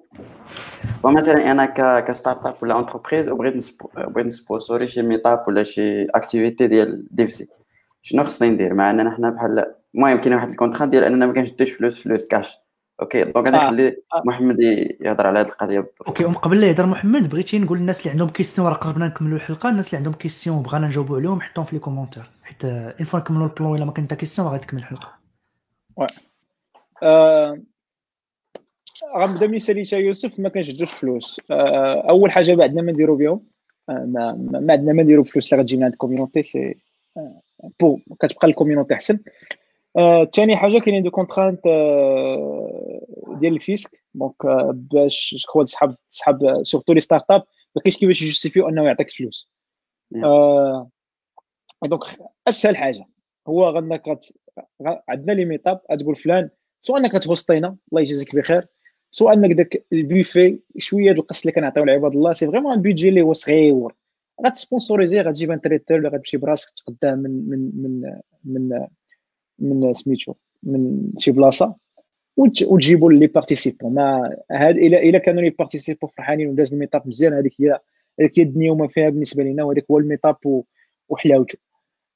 [1.03, 3.91] ومثلا أنا ك ك startup ولا entreprise وبغيت ن spo...
[3.97, 7.49] بغيت ن sponsori شي meetup ولا شي activité ديال DevC
[8.03, 11.33] شنو خصني ندير؟ مع أننا حنا بحال المهم كاين واحد ال contrat ديال أننا ما
[11.33, 12.59] كنشدوش فلوس فلوس cash
[13.01, 13.67] OK؟ donc أنا آه.
[13.67, 14.23] نخلي آه.
[14.27, 14.61] محمد
[15.01, 16.09] يهضر على هذه القضية بالضبط.
[16.09, 19.69] OK وقبل لا يهضر محمد بغيتي نقول للناس اللي عندهم questions راه قربنا نكملوا الحلقة
[19.69, 23.47] الناس اللي عندهم كيستيون بغانا نجاوبوا عليهم حطهم في les commentaires حيت une fois نكملوا
[23.47, 25.13] ال plan إلا ما كان حتى question غادي تكمل الحلقة.
[25.99, 26.07] آه،
[29.17, 31.41] غنبدا من ساليتي آ يوسف ما كنشدوش فلوس.
[31.51, 33.47] آه، أول حاجة ما عندنا ما نديرو بهم
[33.89, 36.75] آه، ما, عندنا ما نديرو فلوس اللي غتجي من عند ال community c'est
[37.17, 37.41] آه،
[37.81, 39.19] beau كتبقى ال community أحسن.
[39.97, 41.61] آه، ثاني حاجة كاينين deux contraintes
[43.41, 47.43] ديال ال fisc donc آه، باش جو تسحب تسحب surtout les startups
[47.77, 49.51] ما كاينش كيفاش ي justifiew أنه يعطيك فلوس.
[50.25, 50.91] آه،
[51.85, 52.03] donc
[52.49, 53.05] أسهل حاجة.
[53.49, 54.37] هو انك غت-
[54.83, 56.51] غ- عندنا les meetups غتقول فلان
[56.87, 58.67] سواء إنك ت hostينا الله يجازيك بخير.
[59.11, 63.09] سواء إنك داك البوفي شوية د ال gâteaux اللي كنعطيو لعباد الله c'est vraiment budget
[63.09, 63.89] اللي هو صغير.
[64.47, 68.11] غت sponsorisi غتجيب un traiteur ولا غتمشي براسك تقدام من من من
[68.45, 68.87] من
[69.59, 71.77] من سميتو من شي بلاصة
[72.37, 77.09] وت- وتجيبوا les participants ما هاد إلا إلا كانوا les participants فرحانين وداز ال meetup
[77.09, 77.81] مزيان هذيك هي
[78.21, 80.37] هذيك هي الدنيا وما فيها بالنسبة لنا وهذاك هو ال meetup
[81.09, 81.59] وحلاوته.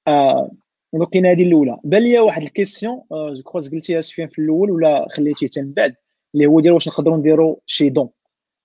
[0.08, 0.50] آه
[0.94, 1.78] donc كاين هذه الاولى.
[1.85, 5.62] بان ليا واحد ال question آه je crois قلتيها سفيان في الأول ولا خليتيه حتى
[5.62, 5.94] من بعد
[6.35, 8.09] اللي هو ديال واش نقدروا نديروا شي don.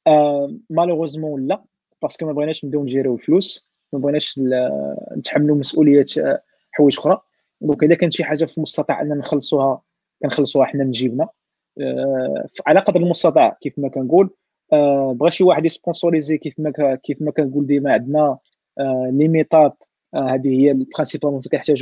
[0.07, 1.63] آه malheureusement لا
[2.01, 4.39] parce que ما بغيناش نبداو ن gérew الفلوس ما بغيناش
[5.17, 6.41] نتحملوا مسؤوليه آه،
[6.71, 7.21] حوايج أخرى.
[7.61, 9.81] donc إذا كانت شي حاجة في المستطاع أننا نخلصوها
[10.23, 11.29] كنخلصوها حنا من جيبنا.
[11.81, 14.29] آه، على قدر المستطاع كيف ما كنقول
[14.73, 18.37] آه، بغى شي واحد ي sponsorisi كيف ما كيف ما كنقول ديما عندنا
[18.79, 19.77] آه، les meetups آه،
[20.15, 21.77] هذه هي ال principalement فين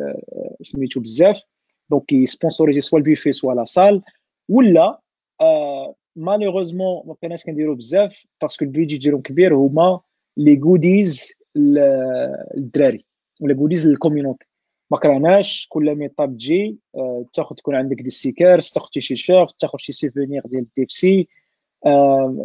[0.00, 1.42] آه، سميتو بزاف.
[1.90, 4.02] donc ي sponsorisi soit ال buffet soit la salle
[4.48, 5.00] ولا
[5.40, 10.00] آه، malheureusement ما بقيناش كنديروا بزاف parce que ال budget ديالهم كبير هما
[10.36, 13.04] les goodies للدراري
[13.40, 14.46] ولا goodies للكوميونيتي
[14.90, 19.78] ما كرهناش كل meetup تجي آه، تاخذ تكون عندك des stickers تاخذ شي شيرت تاخذ
[19.78, 21.41] شي souvenir ديال DevC آه،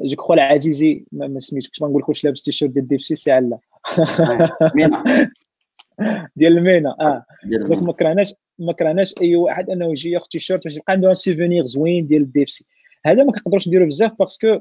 [0.03, 3.59] جو كخوا العزيزي ما ما سميتكش ما نقول لكش لابس تيشيرت ديال ديبسي سي علا
[4.75, 5.03] مينا
[6.35, 7.83] ديال المينا آه دونك.
[7.83, 11.65] ما كرهناش ما كرهناش اي واحد انه يجي ياخذ تيشيرت باش يبقى عنده ان سيفونير
[11.65, 12.65] زوين ديال الديبسي
[13.05, 14.59] هذا ما كنقدروش نديرو بزاف باسكو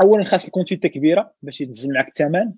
[0.00, 2.52] اولا خاص الكونتيتي كبيرة باش يتنزل معك الثمن.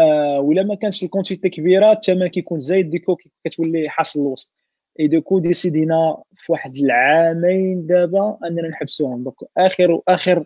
[0.00, 4.54] آه ولا ما كانش الكونتيتي كبيرة الثمن كيكون زايد ديكو كتولي حاصل الوسط.
[5.00, 9.22] اي دوكو ديسيدينا في واحد العامين دابا أننا نحبسوهم.
[9.24, 10.44] دونك اخر آخر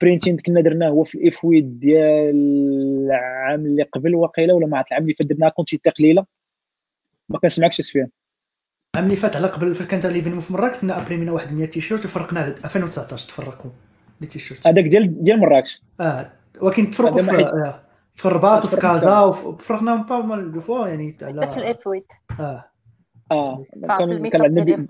[0.00, 2.36] برينتين كنا درناه هو في الإفويد ديال
[3.06, 6.26] العام اللي قبل وقيلة ولا ما عرفت العام اللي فات درناها كونتيتي قليله
[7.28, 8.08] ما كنسمعكش سفيان
[8.94, 12.04] العام اللي فات على قبل في كانت ليفين في مراكش كنا أبريمينا واحد 100 تيشيرت
[12.04, 13.70] وفرقنا على 2019 تفرقوا
[14.20, 14.66] لي تيشيرت.
[14.66, 15.82] هذاك ديال ديال مراكش.
[16.00, 17.82] آه ولكن تفرقوا في آه،
[18.14, 22.06] في الرباط وفي كازا وف- فرقناهم با مال دو فوا يعني حتى في على الافويت
[22.40, 22.69] آه.
[23.30, 23.64] آه.
[23.98, 24.86] كان كان عندنا.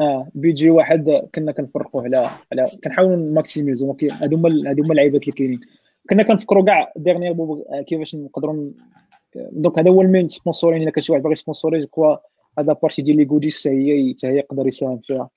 [0.00, 0.28] آه.
[0.34, 5.60] بيجي واحد كنا كنفرقوه على على كنحاولوا maximisew هادو هما هادو هما اللعيبات اللي كاينين.
[6.10, 8.70] كنا كنفكروا كاع dernièrement كيفاش نقدروا
[9.52, 12.16] donc هذا هو ال main sponsoring إلا كان شي واحد باغي ي sponsori quoi
[12.58, 15.28] هذا partie ديال les goodies هي حتى هي يقدر يساهم فيها.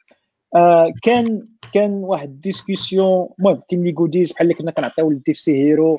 [0.55, 5.57] آه كان كان واحد discussion المهم كاين les goodies بحال اللي كنا كنعطيو لل DevC
[5.57, 5.97] hero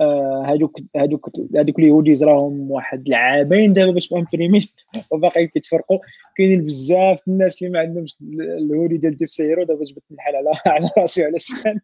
[0.00, 4.68] آه هادوك هادوك هادوك les hoodies راهم واحد العامين دابا باش imprimين
[5.10, 5.98] وباقيين كيتفرقوا.
[6.36, 10.90] كاينين بزاف الناس اللي ما عندهمش الهودي ديال DevC hero دابا جبت الحال على على
[10.98, 11.80] راسي وعلى سفيان.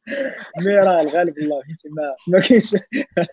[0.62, 2.74] mais راه الغالب الله فهمتي ما ما كاينش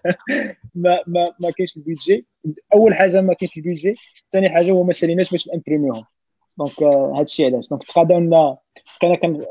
[0.75, 2.25] ما ما ما كاينش ال budget
[2.73, 3.95] أول حاجة ما كاينش ال budget
[4.31, 6.03] ثاني حاجة هو ما ساليناش باش نامبريميوهم
[6.57, 8.57] donc هذا الشيء علاش donc تقاضاو لنا
[9.01, 9.45] بقينا كن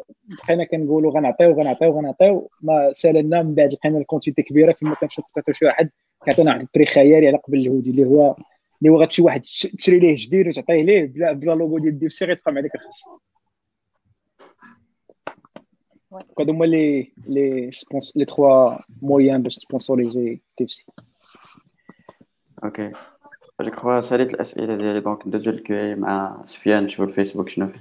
[0.45, 5.25] بقينا كنقولوا غنعطيو غنعطيو غنعطيو ما سالنا من بعد لقينا ال quantité كبيره فيما كنشوف
[5.35, 5.91] تعطيو شي واحد
[6.25, 8.37] كيعطينا واحد ال prix خيالي على قبل الهودي اللي هو
[8.83, 12.25] اللي هو غتمشي واحد تش- تشري ليه جديد وتعطيه ليه بلا بلا لوغو ديال DevC
[12.25, 13.05] غيتقام عليك ارخص
[16.13, 20.87] donc هادو هما les les spons- les trois moyens باش sponsoriser DevC
[22.65, 22.93] OK
[23.61, 27.81] je crois ساليت الاسئله ديالي donc ندوزو لل Q&A مع سفيان نشوفو الفيسبوك شنو فيه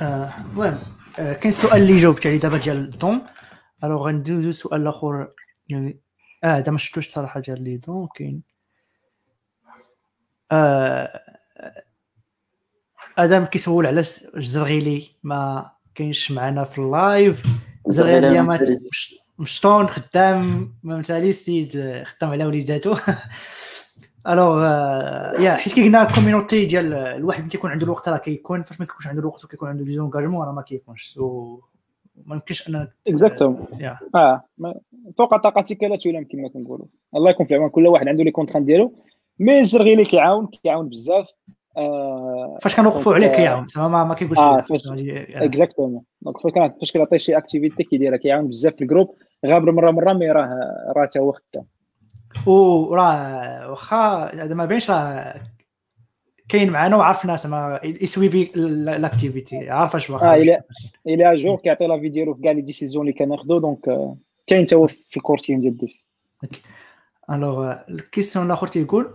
[0.00, 0.78] المهم
[1.16, 3.22] كاين السؤال اللي جاوبت عليه دابا ديال dons
[3.84, 5.28] alors غندوزو سؤال الآخر
[5.68, 6.00] يعني
[6.44, 8.42] آه هذا ما شفتوش صراحة ديال les dons كاين
[13.18, 14.00] آدم كيسول على
[14.36, 17.42] الزرغيلي ما كاينش معنا في ال live
[17.88, 18.58] الزرغيلي ما
[19.38, 22.96] مشطون خدام ما مسالي السيد آه، خدام على وليداتو
[24.28, 24.62] alors
[25.40, 28.80] يا حيت كي قلنا ال community ديال الواحد ملي تيكون عنده الوقت راه كيكون فاش
[28.80, 31.18] ما كيكونش عنده الوقت وكيكون عنده des engagements راه ما كيكونش.
[32.26, 33.66] ما يمكنش انك exactement
[34.14, 34.42] آه
[35.18, 36.86] فوق طاقتك لا تلام كما كنقولوا.
[37.16, 38.92] الله يكون في عون كل واحد عنده les contraintes ديالو.
[39.38, 41.28] mais الزرغي اللي كيعاون كيعاون بزاف.
[41.76, 44.64] آه فاش كنوقفوا عليه كيعاون زعما ما, ما كيقولش آه
[45.44, 46.38] exactement donc
[46.80, 49.14] فاش كنعطي شي activité كيديرها كيعاون بزاف في ال groupe
[49.46, 50.48] غابر مره مرة mais راه
[50.96, 51.64] راه تا هو خدام.
[52.46, 55.34] وراه واخا هذا ما بينش راه
[56.48, 58.50] كاين معنا وعارف ناس ما يسويفي
[58.98, 60.32] l'activité عارف اش واخا.
[60.32, 60.60] آه إلى
[61.06, 64.16] il est à jour كيعطي l'avis ديالو في كاع les décisions اللي كناخذو donc آه،
[64.46, 66.06] كاين تا هو في ال core team ديال DevC
[67.30, 69.14] alors ال question الآخر تيقول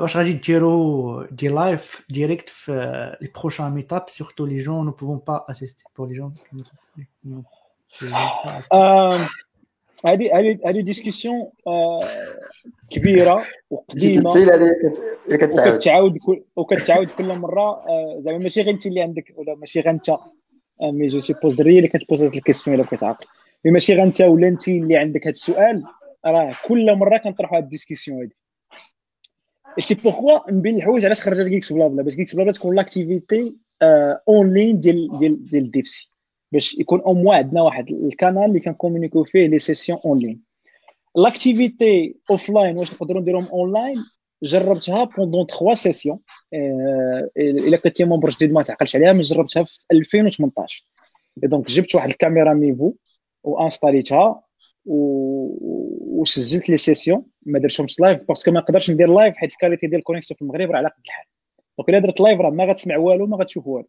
[0.00, 2.72] واش غادي ديروا des live directs في
[3.20, 6.32] les prochains meetups surtout les gens ne peuvent pas assister pour les gens
[10.06, 11.50] هذه هذه هذه discussion
[12.90, 14.32] كبيره وقديمه
[15.30, 16.18] وكتعاود
[16.56, 17.82] وكتعاود كل مره
[18.18, 20.10] زعما ماشي غير انت اللي عندك ولا ماشي غير انت
[20.82, 23.26] mais je suppose دري اللي كت pose هاد ال question الا كتعاقل
[23.64, 25.84] mais ماشي غير انت ولا انت اللي عندك هذا السؤال
[26.26, 28.36] راه كل مره كنطرحوا هاد ال discussion هادي
[30.04, 33.58] pourquoi من بين الحوايج علاش خرجت GeeksBlaBla باش GeeksBlaBla تكون l'activité
[34.28, 36.12] en ligne ديال ديال ديال DevC
[36.52, 40.42] باش يكون أو موا عندنا واحد ال canal اللي كنكومونيكيو فيه les sessions en ligne
[41.16, 43.96] l'activité offline واش نقدروا نديرهم اون لاين
[44.42, 46.18] جربتها pendant 3 sessions
[47.36, 50.84] الا كنتي membre جديد ما تعقلش عليها من جربتها في 2018
[51.36, 52.94] donc جبت واحد الكاميرا Mevo
[53.44, 54.42] وانستاليتها.
[54.88, 59.86] وسجلت les sessions ما درتهمش live parce que ما نقدرش ندير live حيت ال qualité
[59.86, 61.24] ديال ال connexion في المغرب راه على قد الحال.
[61.78, 63.88] donc إلا درت live راه ما غتسمع والو ما غتشوف والو.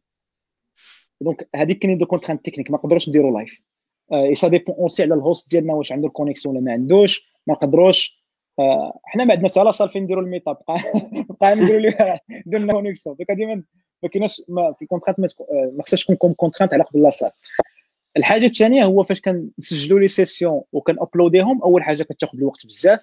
[1.22, 3.62] donc هذيك كاينين des contraintes techniques ما نقدروش نديرو live
[4.14, 7.32] et ça dépend aussi على ال host ديالنا واش عنده ال connexion ولا ما عندوش
[7.48, 8.20] ما نقدروش.
[8.60, 10.76] آه، حنا ما عندنا حتى salle فين نديرو ال meetup بقى
[11.42, 13.64] بقى نديرو ليه درنا connexion donc ديما
[14.04, 17.32] ما كايناش في ال contrainte آه، ما خصهاش تكون comme contrainte على قبل la salle
[18.18, 23.00] الحاجة الثانية هو فاش كنسجلوا les sessions وكنأبلوديهم أول حاجة كتاخذ الوقت بزاف.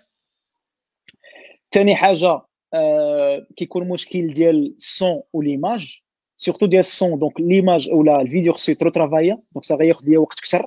[1.73, 2.41] ثاني حاجة
[2.75, 6.03] آه كيكون مشكل ديال ال son و l'image
[6.37, 10.19] surtout ديال ال son donc l'image ولا الفيديو خصو être travaillé donc ça غياخذ ليا
[10.19, 10.67] وقت أكثر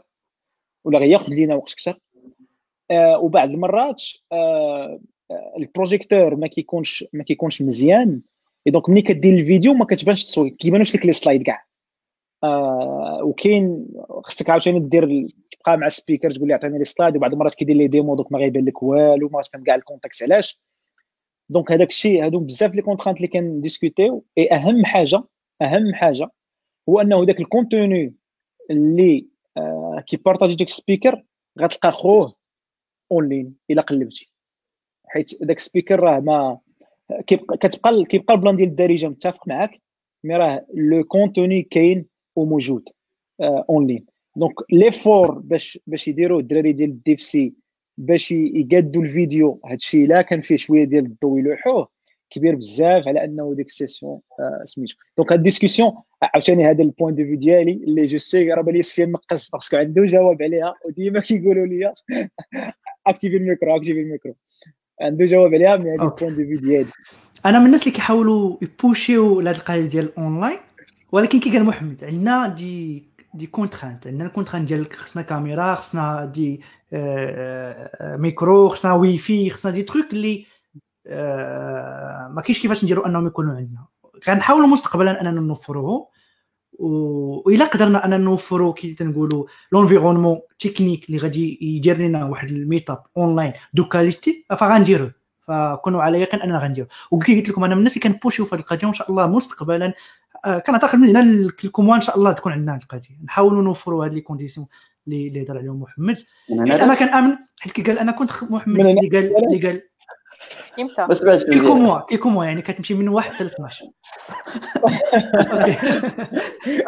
[0.86, 2.00] ولا غياخذ لينا وقت أكثر.
[2.92, 5.00] آه وبعض المرات آه
[5.58, 8.22] ال projecteur ما كيكونش ما كيكونش مزيان.
[8.68, 11.69] et donc ملي كدير الفيديو ما كتبانش التصوير كيبانوش لك les slides كاع.
[12.44, 13.88] آه وكاين
[14.24, 17.76] خصك عاوتاني دير تبقى مع ال speaker تقول لي عطيني les slides وبعض المرات كيدير
[17.76, 20.60] les démos donc ما غيبان لك والو ما غتفهم كاع ال contexte علاش.
[21.50, 24.26] donc هذاك الشيء هادو بزاف les contraintes اللي كنديسكوتيو.
[24.38, 25.24] اي أهم حاجة
[25.62, 26.30] أهم حاجة
[26.90, 28.16] هو أنه ذاك ال contenu
[28.72, 31.24] اللي آه كيبارطاجي ديك ال speaker
[31.62, 32.36] غتلقى خوه
[33.12, 34.32] en ligne إلا قلبتي.
[35.08, 36.60] حيت داك ال speaker راه ما
[37.28, 39.82] كتبقى كيبقى ال plan ديال الدارجة متفق معاك
[40.24, 42.06] mais راه le contenu كاين
[42.40, 42.90] وموجود
[43.42, 44.06] en ligne
[44.36, 47.54] donc l'effort باش باش يديروا الدراري ديال ال DevC
[47.98, 51.88] باش يقادوا الفيديو هادشي لا كان فيه شوية ديال الضوء يلوحوه
[52.30, 54.96] كبير بزاف على أنه ديك ال session آه سميتو.
[55.18, 55.92] donc هاد ال discussion
[56.22, 59.68] عاوتاني هذا ال point de vue ديالي اللي je sais راه بالي سفيان نقص parce
[59.68, 61.94] que عنده جواب عليها وديما كيقولوا لي
[63.08, 64.36] activer ال micro activer ال micro.
[65.02, 66.90] عنده جواب عليها mais هذا ال point de vue ديالي.
[67.46, 70.58] أنا من الناس اللي كيحاولوا يبوشيو لهاد القضية ديال الاونلاين
[71.12, 73.04] ولكن كي قال محمد عندنا des
[73.34, 76.62] des contraintes عندنا ال contrainte ديال خصنا كاميرا خصنا des
[76.94, 80.46] آه micros خصنا واي فاي خصنا des trucs اللي
[81.08, 83.86] آه ما كاينش كيفاش نديروا انهم يكونوا عندنا.
[84.26, 86.10] كنحاولوا مستقبلا أننا نوفروه
[86.74, 93.04] وإلا قدرنا أننا نوفروا كي تنقولوا l'environnement technique اللي غادي يدير لنا واحد ال meetup
[93.18, 95.19] online de qualité فغنديروه.
[95.50, 96.88] فكونوا على يقين أننا غنديرو.
[97.12, 99.94] وكي قلت لكم أنا من الناس اللي كنبوشيو في هذه القضية وإن شاء الله مستقبلا
[100.46, 103.20] آه كنعتقد من هنا لكم إن شاء الله تكون عندنا هذه القضية.
[103.26, 104.68] نحاولوا نوفروا هذه les conditions
[105.08, 106.18] اللي هضر عليهم محمد.
[106.60, 109.82] حيت أنا كنامن حيت كي قال أنا كنت محمد اللي قال اللي قال
[110.80, 113.86] إمتى بس بعد كيكو موا كيكو موا يعني كتمشي من واحد حتى ل 12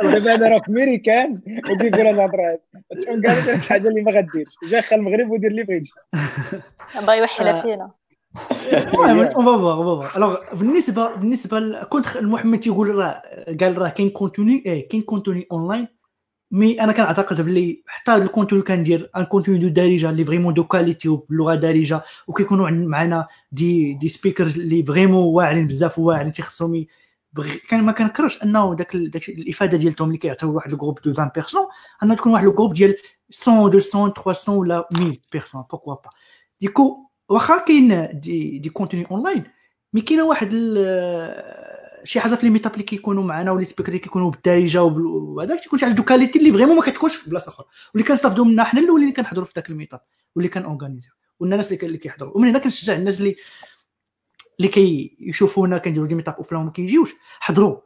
[0.02, 2.60] دابا أنا راه في ميريكان ودير الهضره هذه
[3.02, 4.56] تكون قالت شي حاجة اللي ما غديرش.
[4.70, 5.94] جاي خا المغرب ودير اللي بغيتي
[6.96, 7.92] بغا يوحلها فينا.
[8.94, 13.22] المهم une fois une fois alors بالنسبة بالنسبة كنت محمد تيقول راه
[13.62, 15.88] قال راه كاين contenu إيه كاين contenu online
[16.52, 20.53] mais أنا كنعتقد بلي حتى هذا ال contenu كندير un contenu de دارجه اللي vraiment
[20.53, 26.86] de qualité وباللغه دارجه وكيكونوا معنا des des speakers اللي vraiment واعرين بزاف واعرين تيخصهم
[27.70, 31.32] كان ما كنكرهش أنه داك داك الإفادة ديالهم اللي كيعطيو واحد ال groupe de 20
[31.36, 31.68] personnes
[32.03, 32.95] أنه تكون واحد ال groupe ديال
[33.48, 36.10] 100 200 300 ولا 1000 personnes pourquoi pas
[36.61, 39.44] du coup واخا كاين des des contenus online
[39.94, 40.52] mais كاينة واحد
[42.03, 45.60] شي حاجة في les meetups اللي كيكونوا معنا و les speakers اللي كيكونوا بالدارجة وهذاك
[45.64, 47.66] تيكون شي حاجة qualité اللي vraiment ما كتكونش في بلاصة أخرى.
[47.94, 50.02] واللي كنستافدوا منها حنا الاولين اللي كنحضروا في ذاك ال meetup
[50.36, 51.10] واللي كان organiser
[51.40, 52.38] والناس اللي كيحضروا.
[52.38, 53.36] ومن هنا كنشجع الناس اللي
[54.60, 57.78] اللي كيشوفونا كنديروا des meetups offline وما كيجيوش حضروا.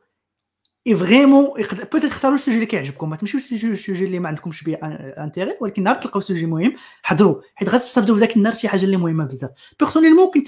[0.88, 1.46] et vraiment
[1.92, 3.10] peut-être اختاروا ال sujet اللي كيعجبكم.
[3.10, 6.76] ما تمشيوش ال sujet اللي ما عندكمش به intérêt ولكن نهار تلقاو sujet مهم.
[7.04, 7.42] حضروا.
[7.56, 9.52] حيت غتستافدوا في ذاك النهار شي حاجة اللي مهمة بزاف.
[9.80, 10.48] personnellement كنت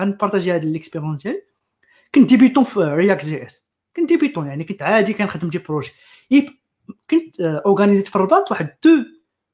[0.00, 1.42] غن partager هذه l'expérience ديالي.
[2.14, 3.66] كنت débutant في React JS
[3.96, 5.90] كنت débutant يعني كنت عادي كنخدم des projets
[7.10, 8.90] كنت اورغانيزيت في الرباط واحد deux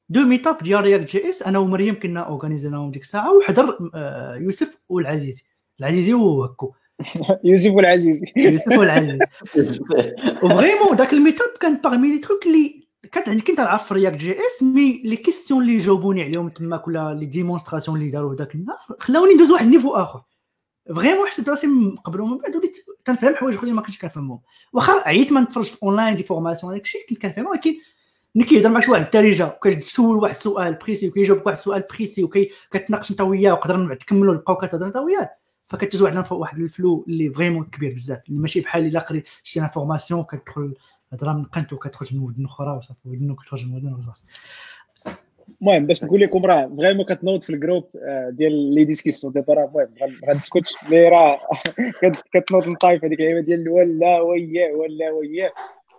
[0.09, 3.77] deux meetups ديال React JS أنا ومريم كنا اورغانيزيناهم ديك الساعة وحضر
[4.41, 5.43] يوسف والعزيزي.
[5.79, 6.73] العزيزي وهكو.
[7.43, 9.25] يوسف والعزيزي يوسف والعزيزي
[10.43, 14.15] و vraiment داك ال meetup كان parmi les trucs اللي كانت يعني كنت نعرف React
[14.15, 18.77] JS mais les questions اللي جاوبوني عليهم تماك ولا les démonstrations اللي داروا ذاك النهار
[18.99, 20.21] خلاوني ندوز واحد ال niveau آخر.
[20.95, 24.39] vraiment حسيت راسي من قبل ومن بعد وليت تنفهم حوايج أخرين ما كنتش كنفهمهم.
[24.73, 27.75] واخا عييت ما نتفرج في online des formations هذاك الشيء كنت كنفهم ولكن
[28.35, 33.11] ملي كيهضر معك شي واحد بالدارجه وكتسول واحد السؤال précis وكيجاوبك واحد السؤال précis وكتناقش
[33.11, 35.29] أنت وياه وقدر تكملوا نبقاو كتهضر أنت وياه.
[35.71, 39.61] فكتدوز واحد واحد ال flow اللي vraiment كبير بزاف اللي ماشي بحال إلا قري شي
[39.61, 40.73] information كتدخل
[41.13, 44.21] هضره من قنت وكتخرج من ودن أخرى وصافي ودن كتخرج من ودن وصافي.
[45.61, 47.89] المهم باش نقول لكم راه فريمون كتنوض في الجروب
[48.29, 49.33] ديال لي ديسكسيون.
[49.33, 51.39] دابا راه المهم غنسكتش مي راه
[52.33, 55.51] كتنوض نطايف هذيك اللعيبه ديال ولا وياه ولا وياه.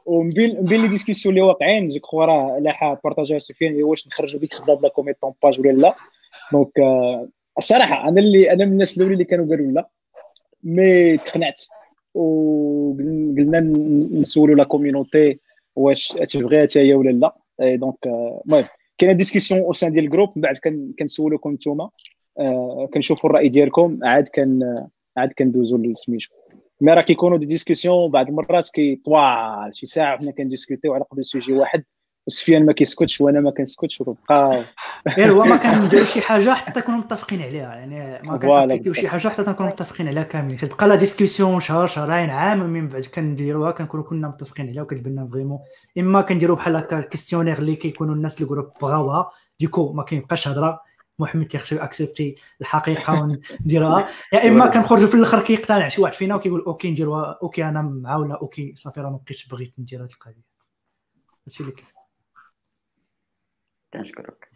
[0.06, 0.30] ومن
[0.60, 4.74] بين لي ديسكسيون اللي واقعين جو كخوا راه لاحا بارطاجيها سفيان واش نخرجوا ديك بلا
[4.74, 5.94] بلا كوميتون باج ولا لا.
[6.52, 6.72] دونك
[7.58, 9.88] الصراحة أنا اللي أنا من الناس الاولين اللي كانوا قالوا لا
[10.62, 11.62] mais تقنعت.
[12.14, 13.60] وقلنا
[14.20, 15.40] نسولوا la community
[15.76, 17.36] واش تبغيها حتى هي ولا لا.
[17.60, 18.06] donc
[18.46, 18.64] المهم
[18.98, 20.58] كاينة discussion au sein ديال ال groupe من بعد
[20.98, 21.90] كنسولوكم نتوما.
[22.38, 23.98] آه كنشوفوا الرأي ديالكم.
[24.02, 24.78] عاد كان
[25.16, 26.28] عاد كندوزوا للسميتو.
[26.80, 31.52] mais راه كيكونوا des discussions بعض المرات كيطوال شي ساعة وحنا كنديسكوتيو على قبل sujet
[31.52, 31.84] واحد.
[32.26, 34.64] وسفيان ما كيسكتش وأنا ما كنسكتش وكنبقى
[35.08, 39.28] غير هو ما كنديرو شي حاجة حتى نكونوا متفقين عليها يعني ما كنبقيو شي حاجة
[39.28, 40.56] حتى نكونوا متفقين عليها كاملين.
[40.56, 45.58] كتبقى la discussion شهر شهرين عام من بعد كنديروها كنكونوا كنا متفقين عليها وكتبان vraiment.
[45.98, 50.48] إما كنديروا بحال هكا questionnaire اللي كيكونوا الناس ال groupe بغاوها du coup ما كيبقاش
[50.48, 50.80] هضرة.
[51.18, 56.64] محمد تيخشى accepter الحقيقة ونديرها يا إما كنخرجوا في الآخر كيقتنع شي واحد فينا وكيقول
[56.66, 57.38] okay نديروها.
[57.42, 60.44] okay أنا مع ولا okay صافي راه ما بقيتش بغيت ندير هذه القضية
[61.46, 62.01] هادشي اللي كاين.
[63.92, 64.50] كنشكرك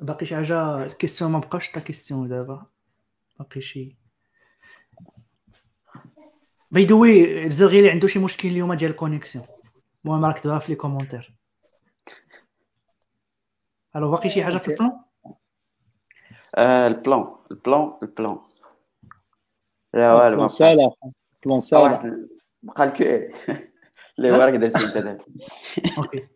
[0.00, 2.66] باقي شي حاجة؟ ال question ما بقاش حتى question دابا.
[3.38, 3.96] باقي شي.
[6.70, 9.46] by the way الزرغي اللي عنده شي مشكل اليوم ديال ال connexion
[10.04, 11.34] المهم راك دابا في les commentaires
[13.96, 15.00] allô باقي شي حاجة في ال plan
[16.54, 18.38] آه ال plan ال plan ال plan
[19.94, 20.90] لا والو plan سالا
[21.46, 22.28] plan سالا
[22.62, 23.32] بقى الكيو
[24.18, 25.18] اللي هو راك درتي انت دابا.
[25.98, 26.26] okay.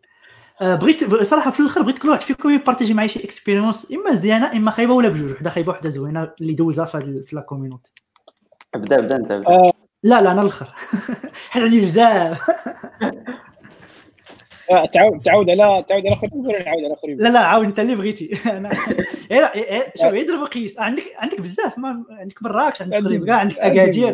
[0.61, 4.51] بغيت صراحة في الآخر بغيت كل واحد فيكم ي partager معايا شي expérience إما مزيانة
[4.53, 7.91] إما خايبة ولا بجوج وحدة خايبة وحدة زوينة اللي دوزها في, في la community
[8.75, 9.31] ابدا ابدا انت.
[9.31, 9.73] آه.
[10.03, 10.73] لا لا أنا الأخر.
[11.49, 12.41] حيت عندي بزاف.
[14.67, 17.95] تعاود تعاود على تعاود على خريب ولا نعاود على خريب لا لا عاود أنت اللي
[17.95, 18.31] بغيتي.
[18.51, 18.69] أنا
[19.95, 21.77] شوف عيد ضرب قيس عندك عندك بزاف.
[21.77, 24.09] ما عندك مراكش عندك خريب كاع عندك أكادير.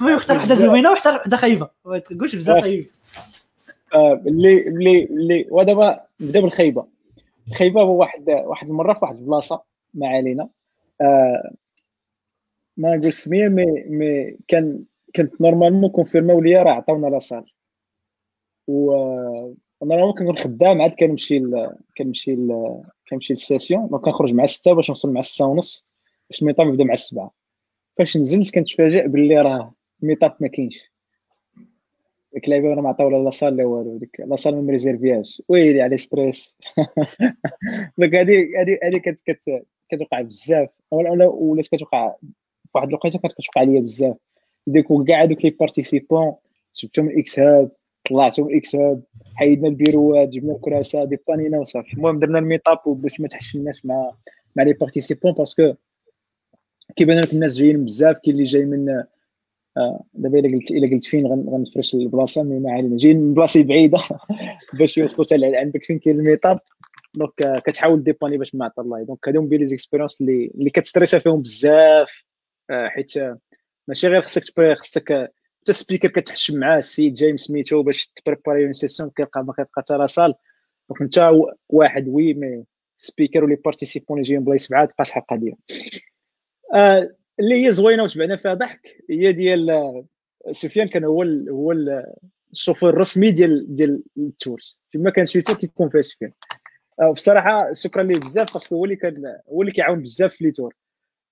[0.00, 1.68] المهم اختار وحده زوينة واختار وحده خايبة.
[1.84, 2.86] ما تقولش بزاف خايب
[4.26, 6.86] اللي اللي اللي ودابا نبدا بالخايبة.
[7.48, 9.62] الخايبة هو واحد واحد المرة في واحد البلاصة
[9.94, 10.48] ما علينا.
[11.00, 11.50] آه
[12.76, 14.84] ما نقول سمية مي مي كان
[15.14, 17.44] كانت normalement كونفيرماو ليا راه عطاونا la salle.
[18.66, 18.94] و
[19.82, 21.40] أنا كنكون خدام عاد كنمشي
[21.98, 22.36] كنمشي
[23.10, 25.90] كنمشي لل session donc كنخرج مع 6 باش نوصل مع 6 ونص
[26.30, 27.30] باش ال meetup يبدا مع 7
[27.98, 30.92] فاش نزلت كنتفاجئ باللي راه ال meetup ما كاينش.
[32.34, 35.42] ديك اللعيبة أنا ما عطاو لا la salle لا والو ديك la salle ما مريزيرفياش
[35.48, 36.56] ويلي على stress
[37.98, 39.00] donc هادي هادي هادي
[39.88, 40.68] كتوقع بزاف.
[40.90, 42.14] ولا ولات كتوقع
[42.74, 44.16] واحد الوقيتة كانت كتوقع ليا بزاف.
[44.66, 46.34] ديك كاع دوك les participants
[46.76, 47.70] جبتهم إكس هاب
[48.08, 49.02] طلعتهم إكس هاب
[49.34, 51.92] حيدنا البيروات جبنا الكراسة دي بانينا وصافي.
[51.92, 54.12] المهم درنا ال meetup باش ما تحشمناش مع
[54.56, 55.74] مع les participants parce que
[56.96, 59.04] كيبان لك الناس جايين بزاف كاين اللي جاي من
[60.14, 62.96] دابا إلا قلت إلا قلت فين غنفرش البلاصة mais ما علينا.
[62.96, 63.98] جايين من بلاصة بعيدة
[64.78, 66.60] باش يوصلوا حتى عندك فين كاين ال meetup
[67.14, 69.02] donc كتحاول ديباني باش ما الله.
[69.02, 72.24] donc هادو بين les expériences اللي اللي كتستريسا فيهم بزاف.
[72.70, 73.12] حيت
[73.88, 75.32] ماشي غير خصك خصك
[75.66, 79.96] حتى speaker كتحشم معاه السيد جاي سميتو باش تبريباري une session كيلقى ما كيلقى حتى
[79.96, 80.34] la salle.
[80.88, 81.30] donc انت
[81.68, 82.64] واحد oui mais
[82.96, 85.52] speaker و les participants اللي جايين بلايص بعاد شحال القضية
[86.74, 90.04] آه اللي هي زوينة وتبعنا فيها ضحك هي ديال آه،
[90.52, 92.04] سفيان كان هو هو ال
[92.52, 94.80] الشوفور الرسمي ديال ديال ال tours.
[94.90, 96.32] فيما كان شي tour كيكون فيها سفيان.
[97.00, 100.44] آه بصراحة شكرا ليه بزاف parce que هو اللي كان هو اللي كيعاون بزاف في
[100.44, 100.74] les tours.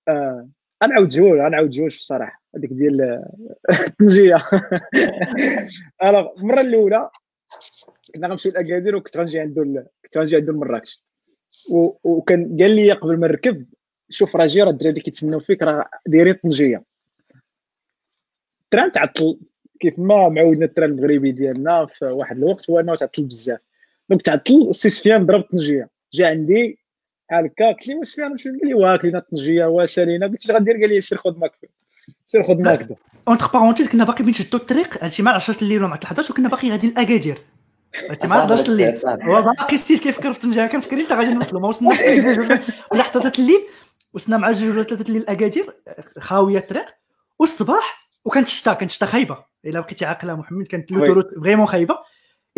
[0.08, 0.48] آه
[0.82, 3.24] غنعاود جوج غنعاود جوج بصراحه هذيك ديال
[3.70, 4.36] الطنجيه
[6.04, 7.10] alors المرة الأولى
[8.14, 9.86] كنا غنمشيو لأكادير وكنت غنجي عنده ال...
[10.04, 11.04] كنت غنجي عنده لمراكش
[11.70, 11.92] و...
[12.04, 13.66] وكان قال لي قبل ما نركب
[14.10, 16.84] شوف راه جي راه الدراري كيتسناو فيك راه دايرين طنجيه
[18.64, 19.38] ال train تعطل
[19.80, 23.60] كيف ما معودنا ال train المغربي ديالنا في واحد الوقت هو أنه تعطل بزاف.
[24.10, 26.78] donc تعطل السي سفيان ضرب طنجيه جا عندي
[27.30, 30.88] بحال هكا قلت لي سفيان مش قال لي واكلين الطنجيه وسالينا قلت اش غندير قال
[30.88, 31.52] لي سير خذ ماك
[32.26, 32.94] سير خذ ماكدو
[33.28, 36.94] entre parenthèses كنا باقي بنشدو الطريق هادشي مع 10 الليل ومع 11 وكنا باقي غاديين
[36.94, 37.38] لاكادير
[38.10, 41.68] هادشي مع 11 الليل هو باقي still كيفكر في طنجية كنفكر انت غادي نوصلوا ما
[41.68, 41.90] وصلنا
[42.92, 43.60] ولا حتى 3 الليل.
[44.14, 45.66] وصلنا مع جوج ولا 3 الليل اكادير
[46.18, 46.84] خاوية الطريق.
[47.38, 49.44] والصباح وكانت الشتا كانت الشتا خايبة.
[49.64, 50.90] إلا بقيتي عاقلة محمد كانت
[51.42, 51.98] vraiment خايبة.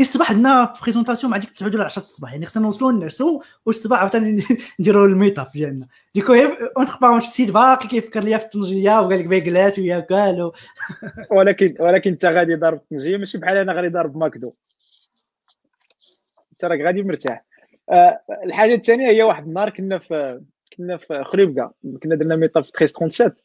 [0.01, 4.44] الصباح عندنا présentation مع ديك 9 ولا 10 الصباح يعني خصنا نوصلوا نعسوا والصباح عاوتاني
[4.81, 6.35] نديروا ال meetup ديالنا du coup
[6.77, 10.52] entre parenthèses السيد باقي كيفكر ليا في الطنجيه وقال لك بيكلات ويا كالو
[11.36, 14.55] ولكن ولكن انت غادي ضارب طنجيه ماشي بحال أنا غادي ضارب ماكدو.
[16.52, 17.44] انت راك غادي مرتاح.
[17.90, 20.40] أه الحاجة الثانية هي واحد النهار كنا في
[20.77, 23.36] كنا في خريبكا كنا درنا meetup في 13 37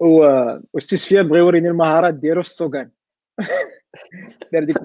[0.00, 0.26] و
[0.72, 2.90] وستي سفيان بغى يوريني المهارات ديالو في السوقان.
[4.52, 4.76] دار ديك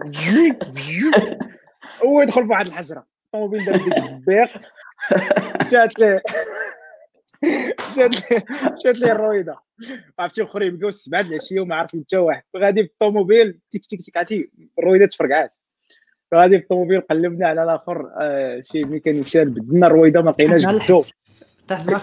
[2.05, 3.05] هو يدخل في واحد الحجرة.
[3.25, 4.49] الطوموبيل دار ديك البيق
[5.71, 6.21] جات ليه
[7.97, 8.45] جات ليه
[8.85, 9.59] جات ليه الرويضه
[10.19, 12.43] عرفتي خريبكا والسبعه العشيه وما عارف حتى واحد.
[12.57, 14.17] غادي بالطوموبيل تيك تيك تيك.
[14.17, 15.55] عرفتي الرويضه تفرقعات.
[16.35, 21.03] غادي بالطوموبيل قلبنا على الآخر آه شي ميكانيسيان بدلنا الرويضه ما لقيناش بدو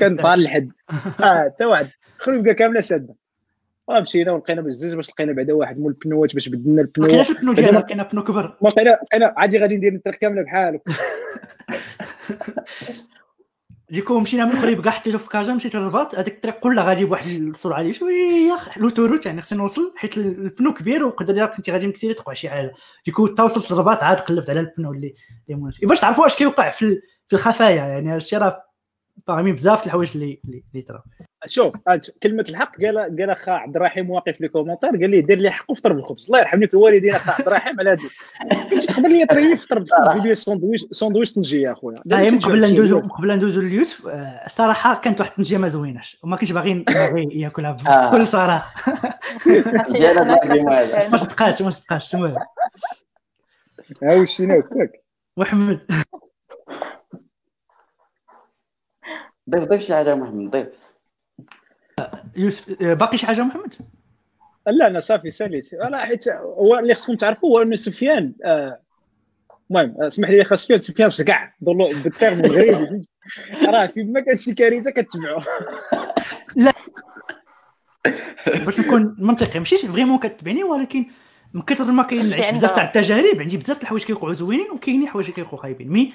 [0.00, 0.72] كان طال الحد.
[1.20, 1.88] آه حتى واحد.
[2.18, 3.14] خريبكا كاملة سادة.
[3.90, 7.52] مشينا ولقينا بزز باش لقينا بعدا واحد مول البنوات باش بدلنا البنو ما لقيناش البنو
[7.52, 8.56] ديالنا لقينا بنو كبر.
[8.62, 10.82] ما لقينا لقينا عادي غادي ندير الطريق كامله بحالك.
[13.90, 17.26] ديكو مشينا من خريب كاع حتى في كاجا مشيت للرباط هذيك الطريق كلها غادي بواحد
[17.26, 22.14] السرعه اللي شوية لوتوروت يعني خصني نوصل حيت البنو كبير وقدر الا كنتي غادي مكسيري
[22.14, 22.72] توقع شي حاجة.
[23.06, 25.14] ديكو تا وصلت للرباط عاد قلبت على البنو اللي
[25.50, 28.67] اللي باش تعرفوا اش كيوقع في في الخفايا يعني هادشي راه
[29.28, 31.02] باغمي بزاف الحوايج اللي اللي ترى.
[31.46, 31.76] شوف
[32.22, 35.70] كلمة الحق قال قال اخا عبد الرحيم واقف لي كومونتير قال لي دير لي حق
[35.70, 38.00] وفطر بالخبز الله يرحم لك الوالدين اخا عبد الرحيم على هذه.
[38.70, 41.96] كنت تقدر لي طري فطر فيديو ساندويش ساندويش طنجيه أخويا.
[41.98, 44.06] قبل لا ندوزو قبل ندوزو ليوسف
[44.46, 46.84] الصراحه كانت واحد الطنجيه ما زويناش وما كنتش باغي
[47.42, 47.72] ياكلها
[48.10, 48.74] بكل صراحة.
[51.10, 52.36] ما صدقاتش ما صدقاتش المهم
[54.02, 55.04] ها وشينا هكاك
[55.36, 55.80] محمد.
[59.50, 60.68] ضيف ضيف شي حاجة محمد ضيف.
[62.36, 63.74] يوسف باقي شي حاجة محمد؟
[64.66, 68.32] لا أنا صافي ساليت لا حيت هو اللي خصكم تعرفوا هو ان سفيان
[69.70, 73.02] المهم آه اسمح لي اخا سفيان سفيان صقع بال terme المغربي
[73.72, 75.44] راه في ما كانت شي كارثة كتبعوه.
[76.56, 76.72] لا.
[78.64, 81.06] باش نكون منطقي ماشي vraiment كتبعني ولكن
[81.54, 85.58] من كثر ما كاين بزاف تاع التجارب عندي بزاف الحوايج كيوقعوا زوينين وكاينين حوايج كيوقعوا
[85.58, 85.88] خايبين.
[85.88, 86.12] mais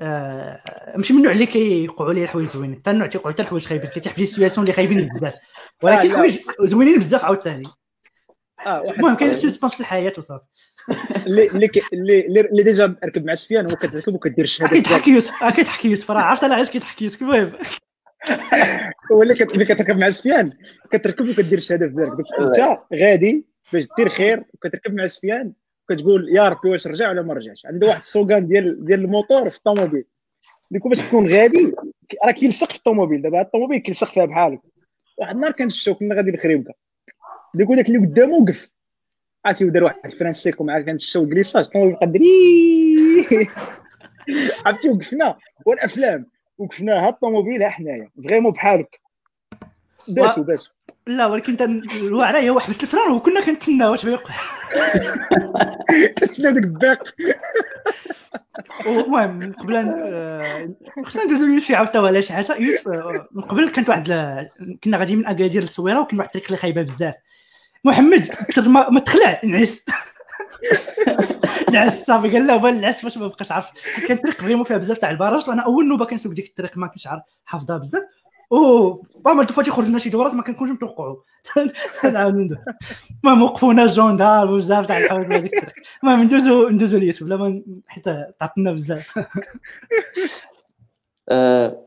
[0.00, 2.78] آه ماشي من النوع اللي كيوقعوا لي الحوايج زوينين.
[2.78, 5.34] حتى النوع تيوقعوا حتى الحوايج خايبين كيتيح في situations اللي خايبين بزاف.
[5.82, 7.68] ولكن الحوايج زوينين بزاف عاوتاني.
[8.66, 10.44] المهم كاين ال suspense في الحياة وصافي.
[11.26, 16.10] اللي اللي اللي déjà ركب مع سفيان هو كتركب وكدير الشهادة كيضحك يوسف كيضحك يوسف.
[16.10, 17.52] راه عرفت أنا علاش كيضحك يوسف المهم.
[19.12, 20.52] هو اللي كتركب مع سفيان
[20.92, 25.52] كتركب وكدير الشهادة في بالك أنت غادي باش دير خير وكتركب مع سفيان؟
[25.90, 27.66] كتقول يا ربي واش رجع ولا ما رجعش.
[27.66, 30.04] عنده واحد السوغان ديال ديال الموتور في الطوموبيل.
[30.70, 31.72] ديكو باش تكون غادي
[32.26, 33.22] راه كيلصق في الطوموبيل.
[33.22, 34.60] دابا الطوموبيل كيلصق فيها بحالك.
[35.18, 36.72] واحد النهار كنشوف كنا غادي لخريبكا
[37.54, 38.70] ديكو داك اللي قدامه وقف.
[39.44, 42.26] عرفتي ودار واحد فرانسيكو معاه كنشوف كليساج الطوموبيل بقى دري
[44.66, 45.38] عرفتي وقفنا.
[45.66, 46.26] والأفلام.
[46.58, 47.04] وقفنا.
[47.06, 48.10] ها الطوموبيل ها حنايا.
[48.24, 49.00] فريمون بحالك.
[50.08, 50.72] باسو باسو.
[51.06, 54.34] لا ولكن الوعره هي واحد حبس الفران وكنا كنتسناو واش بيوقع
[56.18, 57.14] كنتسناو ديك الباق
[58.86, 59.76] المهم قبل
[61.06, 62.56] خصنا ندوزو ليوسف عاود على شي حاجة.
[62.56, 62.88] يوسف
[63.32, 64.08] من قبل كانت واحد
[64.84, 67.14] كنا غاديين من أكادير للصويره وكان واحد الطريق اللي خايبة بزاف.
[67.84, 69.84] محمد كثر ما, ما تخلع نعس.
[71.72, 73.66] نعس صافي قال لا بان العس باش ما بقاش عارف.
[73.94, 76.78] حيت كانت الطريق vraiment فيها بزاف تاع ال virages أنا أول نوبة كنسوق ديك الطريق
[76.78, 78.02] ما كنتش عارف حافظها بزاف.
[78.52, 81.16] أو بعض الدفعات يخرجنا شي دورات ما كنكونش متوقعوا
[82.12, 82.58] نعاود
[83.24, 88.04] المهم وقفونا ال gendarmes وبزاف تاع الحوايج هذيك المهم ندوزو ندوزو ليوسف بلا ما حيت
[88.38, 89.18] تعطلنا بزاف.
[91.28, 91.86] آه،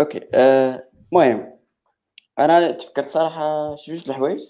[0.00, 0.20] OK.
[0.34, 1.52] آه، المهم
[2.38, 4.40] أنا تفكرت صراحة شي جوج الحوايج.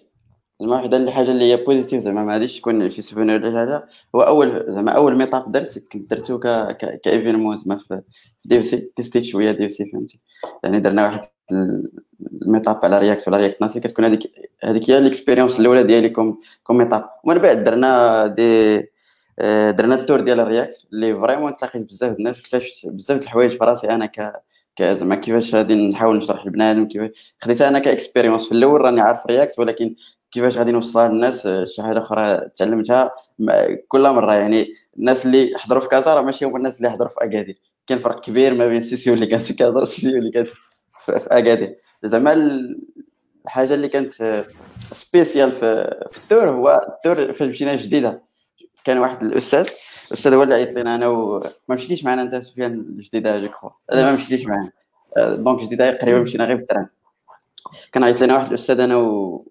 [0.61, 3.89] زعما واحد الحاجة اللي هي positive زعما ما غاديش تكون شي souvenir ولا حاجة.
[4.15, 6.47] هو أول زعما أول meetup درت كنت درتو ك
[7.05, 8.01] ك événement زعما في
[8.45, 10.21] دي سي تيستيت شوية دي سي فهمتي.
[10.65, 11.21] يعني درنا واحد
[12.43, 14.33] ال meetup على React ولا React Native كتكون هذيك
[14.65, 18.79] هذيك هي ال expérience الأولى ديالي comme comme meetup ومن بعد درنا دي
[19.39, 23.51] آه، درنا ال tour ديال ال React اللي vraiment تلاقيت بزاف الناس اكتشفت بزاف الحوايج
[23.59, 24.43] في راسي أنا ك
[24.81, 27.11] زعما كيفاش غادي نحاول نشرح لبنادم كيفاش
[27.43, 29.95] خديتها أنا ك expérience في الأول راني عارف React ولكن
[30.33, 33.11] كيفاش غادي نوصلها للناس آه، شي حاجة أخرى تعلمتها.
[33.89, 37.17] كل مرة يعني الناس اللي حضروا في كازا راه ماشي هما الناس اللي حضروا في
[37.19, 40.49] اكادير كاين فرق كبير ما بين session اللي كانت في كازا و session اللي كانت
[40.91, 42.33] في اكادير زعما
[43.45, 44.13] الحاجة اللي كانت
[44.93, 48.23] spéciale في, في ال tour هو ال tour فاش مشينا جديدة.
[48.85, 49.69] كان واحد الأستاذ
[50.09, 54.03] الأستاذ هو اللي عيط لنا أنا وما مشيتيش معنا أنت سفيان الجديدة je crois لا
[54.03, 54.73] ما مشيتيش معنا.
[55.17, 56.87] donc جديدة تقريبا مشينا غير بال train
[57.93, 59.47] كان عيط لنا واحد الأستاذ أنا و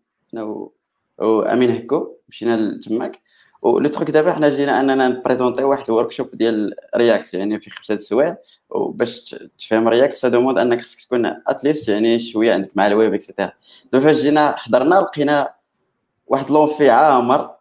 [1.17, 3.19] وامين هكو مشينا تماك.
[3.61, 7.59] و le truc دابا حنا جينا أننا ن présenter واحد ال workshop ديال React يعني
[7.59, 8.37] في خمسة السوايع
[8.69, 12.94] وباش تفهم React ça demande أنك خصك تكون at least يعني شوية عندك مع ال
[12.94, 13.51] web et cetera
[13.93, 15.53] دابا فاش جينا حضرنا لقينا
[16.27, 17.57] واحد l'amphi عامر.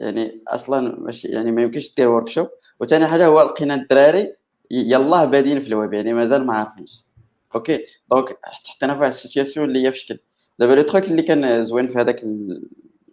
[0.00, 2.48] يعني أصلا ماشي يعني ما يمكنش دير workshop
[2.80, 4.34] وثاني حاجة هو لقينا الدراري
[4.70, 7.04] يلاه بادين في الويب يعني مازال ما عارفينش.
[7.54, 10.18] okay؟ donc حطينا في واحد ال situation اللي هي في شكل
[10.58, 12.20] دابا le truc اللي كان زوين في هذاك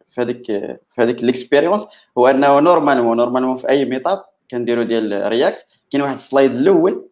[0.07, 0.45] في هذيك
[0.89, 1.83] في هذيك ال expérience
[2.17, 7.07] هو أنه normalement normalement في أي meetup كنديرو ديال React كاين واحد ال slide الأول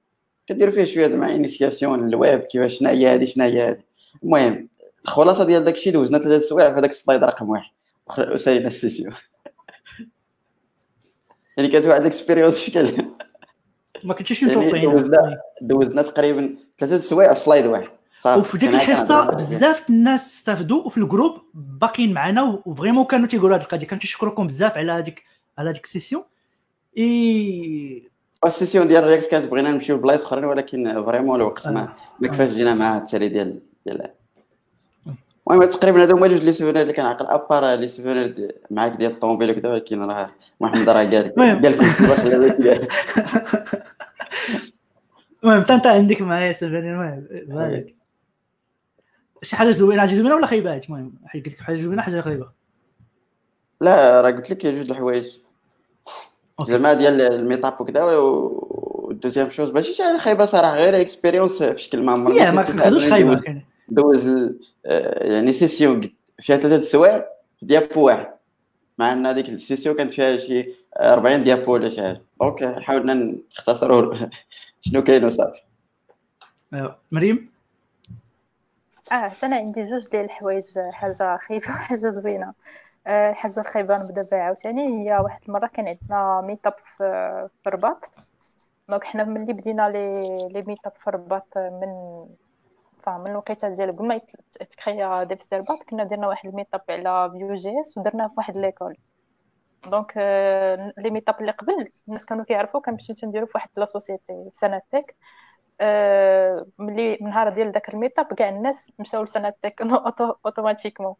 [0.49, 3.79] كنديرو فيه شوية مع initiation لل web كيفاش شنو هي هذه شنو هي هذه
[4.23, 4.69] المهم
[5.05, 7.71] الخلاصة ديال داك الشيء دوزنا ثلاثة السوايع في هذاك ال slide رقم واحد.
[8.19, 9.13] وسالينا ال session
[11.57, 13.05] يعني كانت واحد ال expérience شكل.
[14.03, 18.00] ما كنتيش متوقعين يعني دوزنا دوزنا تقريبا ثلاثة السوايع في slide واحد.
[18.25, 23.57] وفي ديك الحصة بزاف الناس استافدوا وفي ال groupe باقيين معنا و vraiment كانوا تيقولوا
[23.57, 23.87] هذه القضية.
[23.87, 25.23] كانوا تيشكروكم بزاف على هذيك
[25.57, 26.23] على هذيك ال session
[26.97, 28.09] اي
[28.45, 31.95] ال session ديال React كانت بغينا نمشيو لبلايص أخرين ولكن vraiment الوقت ما آه.
[32.19, 34.11] ما كفاش جينا مع التالي ديال ديال
[35.51, 39.11] المهم تقريبا هادو هما جوج les souvenirs اللي كنعقل à part les souvenirs معاك ديال
[39.11, 40.29] الطوموبيل وكذا ولكن راه
[40.61, 42.87] محمد راه قال قال
[45.43, 48.00] المهم انت عندك معايا souvenir المهم بالك
[49.43, 51.13] شي حاجة زوينة حاجة زوينة ولا خايبات المهم.
[51.33, 52.49] قلت لك حاجة زوينة حاجة خايبة.
[53.81, 55.37] لا راه قلت لك جوج الحوايج.
[56.67, 59.69] زعما ديال ال meetup وكذا وال deuxième chose.
[59.69, 62.31] ماشي شي حاجة خايبة صراحة غير expérience في شكل ما.
[62.31, 64.27] يا ما خرجوش خايبة دوز
[64.85, 67.25] آه، يعني session فيها ثلاثة السوايع
[67.59, 68.27] في diapo واحد.
[68.97, 72.21] مع إن هذيك ال session كانت فيها شي 40 diapo ولا شي حاجة.
[72.41, 73.13] donc حاولنا
[73.57, 74.15] نختصروا
[74.81, 75.61] شنو كاين وصافي.
[76.73, 77.50] ايوا مريم؟
[79.11, 82.53] آه أنا عندي جوج ديال الحوايج حاجة خايبة وحاجة زوينة.
[83.07, 84.81] آه، الحاجة الخايبة نبدأ بها عاوتاني
[85.11, 88.05] هي واحد المرة كان عندنا meetup في الرباط
[88.89, 91.89] donc حنا ملي بدينا les لي ميتاب في الرباط من
[93.03, 94.21] فاهم من الوقيتة ديال قبل ما
[94.71, 98.97] تكريا ديفس الرباط كنا درنا واحد الميتاب على فيو جي اس ودرناه في واحد ليكول
[99.87, 104.49] دونك آه، لي ميتاب اللي قبل الناس كانوا كيعرفوا كنمشيو تنديرو في واحد لا سوسيتي
[104.53, 105.15] سنتك آه،
[106.79, 109.81] ملي من نهار ديال داك الميتاب كاع الناس مشاو لسنه تك
[110.45, 111.15] أوتوماتيكمون.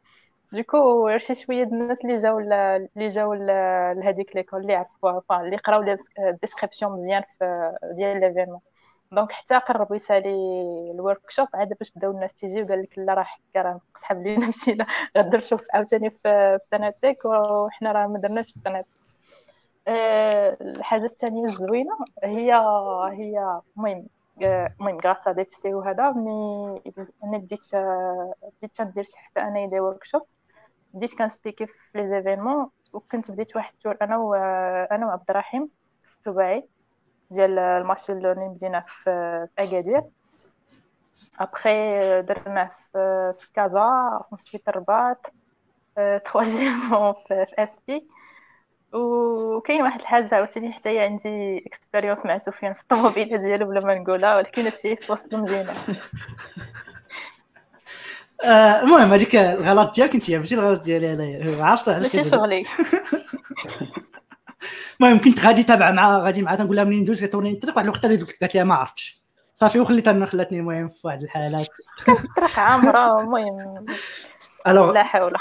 [0.53, 6.91] دوكو شي شوية الناس اللي جاو اللي جاو لهذيك ليكول اللي عرفوها اللي قراو الديسكريبسيون
[6.93, 8.61] مزيان في ديال ليفينمون
[9.11, 10.29] دونك حتى قرب يسالي
[10.95, 14.47] الورك شوب عاد باش بداو الناس تيجي وقال لك لا راه حكا راه سحب لينا
[14.49, 14.85] مشينا
[15.17, 18.87] غدير شوف عاوتاني في سنتك وحنا راه ما درناش في سنتك
[19.87, 21.91] آه، الحاجة الثانية الزوينة
[22.23, 22.53] هي
[23.13, 24.07] هي المهم
[24.43, 26.81] المهم غراس السي وهذا مي
[27.23, 27.75] أنا بديت
[28.57, 30.21] بديت تندير حتى أنا دي ورك شوب
[30.93, 34.33] بديت كنسبيكي في لي زيفينمون وكنت بديت واحد التور أنا و
[34.91, 35.69] أنا وعبد الرحيم
[36.03, 36.67] السباعي
[37.31, 39.09] ديال ال machine learning بدينا في
[39.59, 40.03] أكادير.
[41.39, 45.33] ابخي درناه في في كازا في الرباط.
[46.25, 48.07] troisièmement في اس بي
[48.93, 53.95] وكاين واحد الحاجة عاوتاني حتى هي عندي expérience مع سفيان في الطوموبيله ديالو بلا ما
[53.95, 55.73] نقولها ولكن هادشي في وسط المدينة.
[58.43, 62.65] آه، المهم هذيك الغلط ديالك انت ماشي الغلط ديالي انايا عرفت علاش ماشي شغلي.
[65.01, 68.05] المهم كنت غادي تابع مع غادي معها تنقول لها منين ندوز كتوريني الطريق واحد الوقت
[68.05, 69.21] قالت لي ما عرفتش.
[69.55, 71.67] صافي وخليتها خلاتني المهم في واحد الحالات.
[72.09, 73.85] الطريق عامرة المهم.
[74.65, 75.31] لا حول.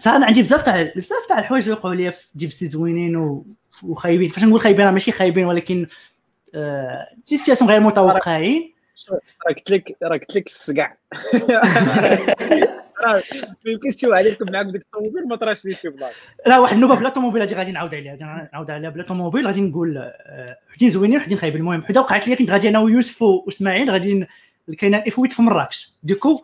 [0.00, 3.46] صح أنا عندي بزاف تاع بزاف تاع الحوايج اللي وقعوا لي في DevC زوينين و...
[3.82, 4.28] وخايبين.
[4.28, 5.86] فاش نقول خايبين ماشي خايبين ولكن
[6.54, 7.08] آه...
[7.28, 8.72] des situations غير متوقعين.
[9.10, 9.18] راه
[9.48, 10.92] قلت لك راه قلت لك السقع.
[13.04, 13.22] راه
[13.66, 16.14] ما يمكنش واحد يركب معاك بديك الطوموبيل ما طراش ليه شي بلاصه
[16.46, 19.46] لا واحد النوبة بلا طوموبيل هذه غادي نعاود عليها غادي نعاود عليها بلا طوموبيل.
[19.46, 21.60] غادي نقول آه، حدين زوينين وحدين خايبين.
[21.60, 24.26] المهم حدا وقعت لي كنت غادي أنا ويوسف وإسماعيل غادي ن-
[24.78, 25.92] كاين افويت في مراكش.
[26.02, 26.42] ديكو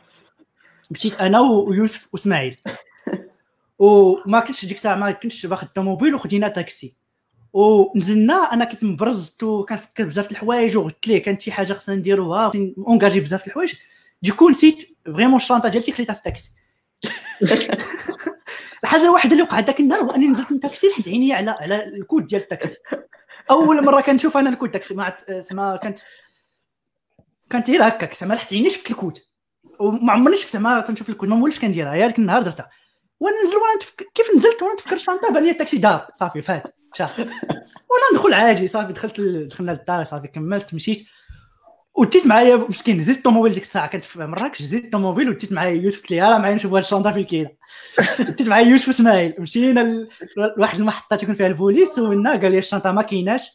[0.90, 2.56] مشيت أنا ويوسف وإسماعيل.
[3.78, 6.94] وما كنتش ديك الساعة ما كنتش باخذ الطوموبيل وخدينا تاكسي.
[7.52, 12.52] ونزلنا أنا كنت مبرزت وكنفكر بزاف د الحوايج وقلت ليه كانت شي حاجة خصنا نديروها
[12.78, 13.74] اونكاجي بزاف د الحوايج.
[14.22, 16.52] ديكو نسيت vraiment الشنطه ديالتي خليتها في التاكسي
[18.84, 21.84] الحاجة الوحيدة اللي وقعت ذاك النهار هو أني نزلت من التاكسي حيت عيني على على
[21.84, 22.76] الكود ديال التاكسي
[23.50, 25.98] أول مرة كنشوف أنا الكود التاكسي ما زعما كانت
[27.50, 29.18] كانت غير هكاك زعما لحت عيني شفت الكود.
[29.80, 32.70] وما عمرني شفت زعما كنشوف الكود ما مولفش كنديرها هي ديك النهار درتها.
[33.20, 36.74] وأنا نزل وأنا نتفكر كيف نزلت وأنا نتفكر الشنطه بان لي التاكسي دار صافي فات
[36.94, 37.02] مشى.
[37.90, 41.06] وأنا ندخل عادي صافي دخلت ال- دخلنا للدار صافي كملت مشيت.
[41.94, 46.00] وديت معايا مسكين زدت الطوموبيل ديك الساعة كنت في مراكش زدت الطوموبيل وديت معايا يوسف
[46.00, 47.50] قلت لي راه معايا نشوف هاد الشنطة فين كاينة
[48.18, 49.34] ديت معايا يوسف إسماعيل.
[49.38, 50.06] مشينا
[50.56, 53.48] لواحد المحطة تكون فيها البوليس سولنا قال لي الشنطة ما كايناش.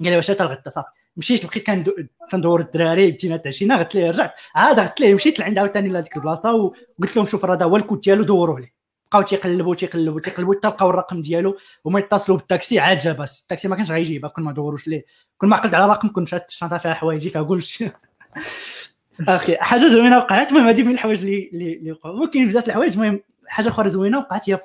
[0.00, 0.88] قال لي واش الغدا صافي.
[1.16, 4.34] مشيت بقيت كندو- كندور الدراري مشينا تعشينا قلت ليه رجعت.
[4.54, 8.00] عاد قلت ليه مشيت لعند عاوتاني لهذيك البلاصة وقلت لهم شوف راه هذا هو الكود
[8.00, 8.74] ديالو دوروا ليه.
[9.10, 13.68] بقاو تيقلبوا تيقلبوا تيقلبوا حتى لقاو الرقم ديالو وما يتصلوا بالتاكسي عاد جا بس التاكسي
[13.68, 15.04] ما كانش غيجيبها كون ما دوروش ليه.
[15.38, 17.90] كون ما عقلت على رقم كون مشات الشنطه فيها حوايجي فيها كلشي
[19.28, 20.48] أخي حاجة زوينة وقعت.
[20.50, 22.16] المهم هذه من الحوايج اللي اللي وقعوا.
[22.16, 24.60] ممكن بزاف الحوايج المهم حاجة أخرى زوينة وقعت هي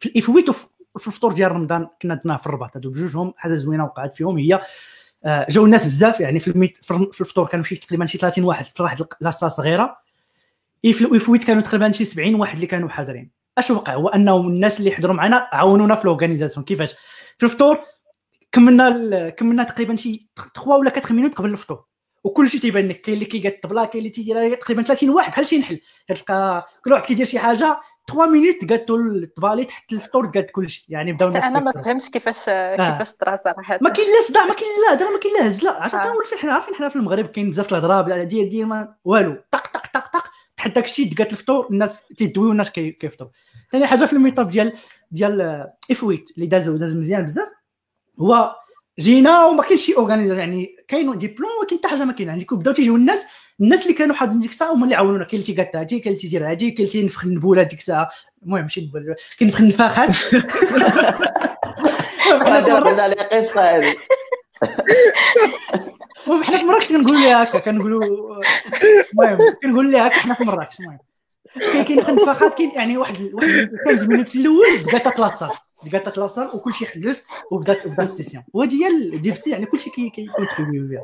[0.00, 3.34] في ال F8 وفي الفطور ديال رمضان كنا درناه في الرباط هادو بجوجهم.
[3.36, 4.38] حاجة زوينة وقعت فيهم.
[4.38, 4.60] هي
[5.26, 8.82] جاو الناس بزاف يعني في الميت في الفطور كانوا شي تقريبا شي 30 واحد في
[8.82, 9.96] واحد بلاصة صغيرة.
[10.84, 13.30] ال F8 كانوا تقريبا شي 70 واحد اللي كانوا حاضرين.
[13.58, 16.94] أش وقع؟ هو انهم الناس اللي حضروا معنا عاونونا في ال organisation كيفاش؟
[17.38, 17.78] في الفطور
[18.52, 21.84] كملنا كملنا تقريبا شي 3 ولا 4 minutes قبل الفطور.
[22.24, 25.48] وكل شيء تيبان لك كاين اللي كيقاد الطبله كاين اللي تيدير تقريبا 30 واحد بحال
[25.48, 25.80] شي نحل.
[26.08, 30.84] كتلقى كل واحد كيدير شي حاجة 3 minutes قادوا الطبالي تحت الفطور قاد كل شيء
[30.88, 31.72] يعني بداو الناس أنا ما.
[31.72, 35.34] فهمتش كيفاش كيفاش طرا صراحة ما كاين لا صداع ما كاين لا هضره ما كاين
[35.34, 35.98] لا هزله عرفت آه.
[35.98, 38.02] حتى ولفين حنا عارفين حنا في المغرب كاين بزاف الهضرة
[38.48, 40.24] دير ما والو طق طق طق طق
[40.56, 43.30] تحت داك الشيء دقات الفطور الناس تيدوي والناس كي- كيفطروا
[43.72, 44.72] ثاني حاجة في ال meetup ديال
[45.10, 47.48] ديال آه، F8 اللي دازو داز مزيان بزاف
[48.20, 48.56] هو
[48.98, 52.74] جينا وما كاينش شي organizer يعني كاين ديبلوم ولكن حتى حاجة ما كاين يعني بداو
[52.74, 53.26] تيجيو الناس
[53.60, 55.24] الناس اللي كانوا حاضرين ديك الساعة هما اللي عاونونا.
[55.24, 58.10] كاين اللي تيقاد هادي كاين اللي تيدير هادي كاين اللي تينفخ النبولة ديك الساعة.
[58.42, 59.14] المهم ماشي نبول.
[59.38, 60.16] كاين نفخ النفاخات.
[63.00, 63.96] عليها قصه هذه.
[66.26, 68.04] المهم حنا في مراكش كنقولوا لها هكا كنقولوا
[69.12, 70.98] المهم كنقول لها هكا حنا في مراكش المهم.
[71.60, 75.48] كاين كاين النفاخات كاين يعني واحد واحد 15 مينوت في الأول بقات تلاصر
[75.84, 78.44] بقات تلاصر وكل شيء حبس وبدات بدات السيسيون.
[78.52, 81.02] وهذه هي الديبسي يعني كل شيء كيكونتريبيو فيها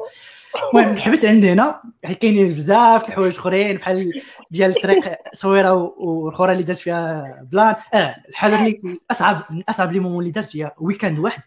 [0.75, 6.79] المهم الحبس عندنا يعني كاينين بزاف الحوايج اخرين بحال ديال الطريق صويرة والاخرى اللي درت
[6.79, 7.75] فيها بلان.
[7.95, 11.43] آه الحاجة اللي اصعب من أصعب لي مومون اللي درت هي ويكاند واحد.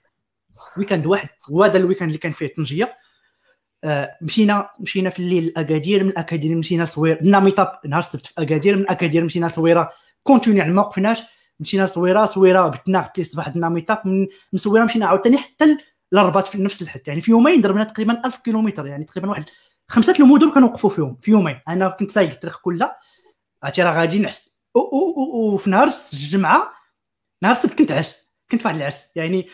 [0.78, 1.30] ويكاند واحد.
[1.52, 2.95] وهذا الويكاند اللي كان فيه طنجية.
[3.84, 8.34] آه، مشينا مشينا في الليل لأكادير من اكادير مشينا صوير درنا meetup نهار السبت في
[8.38, 9.90] أكادير من اكادير مشينا صويرة.
[10.23, 11.22] continu يعني ما وقفناش
[11.60, 15.78] مشينا صويرة صويرة بتنا لي الصباح درنا meetup من من صويرة مشينا عاوتاني حتى
[16.11, 17.01] ل- للرباط في نفس الحد.
[17.07, 19.43] يعني في يومين ضربنا تقريبا 1000 كيلومتر يعني تقريبا واحد.
[19.88, 21.59] خمسة المدن كنوقفوا فيهم في يومين.
[21.67, 22.97] أنا كنت سايق الطريق كلها
[23.63, 24.51] عرفتي راه غادي نعس.
[24.75, 26.71] وفي نهار الجمعة
[27.43, 29.47] نهار السبت كنت عس كنت واحد العرس يعني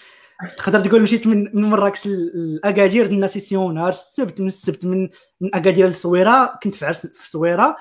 [0.58, 5.10] تقدر تقول مشيت من من مراكش لاكادير درنا سيسيون نهار السبت من السبت من
[5.42, 7.78] من أكادير للصويره كنت في عرس في صويرة.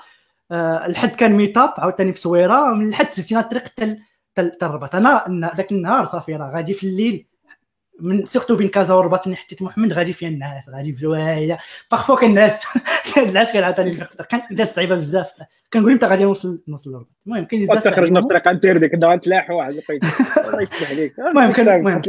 [0.51, 2.73] آه الحد كان ميطاب عاوتاني في صويرة.
[2.73, 4.95] من الحد سجينا الطريق حتى الرباط.
[4.95, 7.27] أنا ذاك النهار صافي راه غادي في الليل.
[7.99, 11.57] من سيرتو بين كازا والرباط من حتى محمد غادي فيها الناس غادي بجوايه
[11.89, 12.59] فخفوا كان الناس
[13.15, 15.31] كان الناس كان داز صعيبة بزاف.
[15.73, 18.93] كنقول أنت غادي نوصل نوصل للرباط المهم كاين بزاف حتى خرجنا في طريق انتير ديك
[18.93, 20.07] النهار تلاحوا واحد الوقيته
[20.47, 22.01] الله يسمح لك المهم كان- المهم.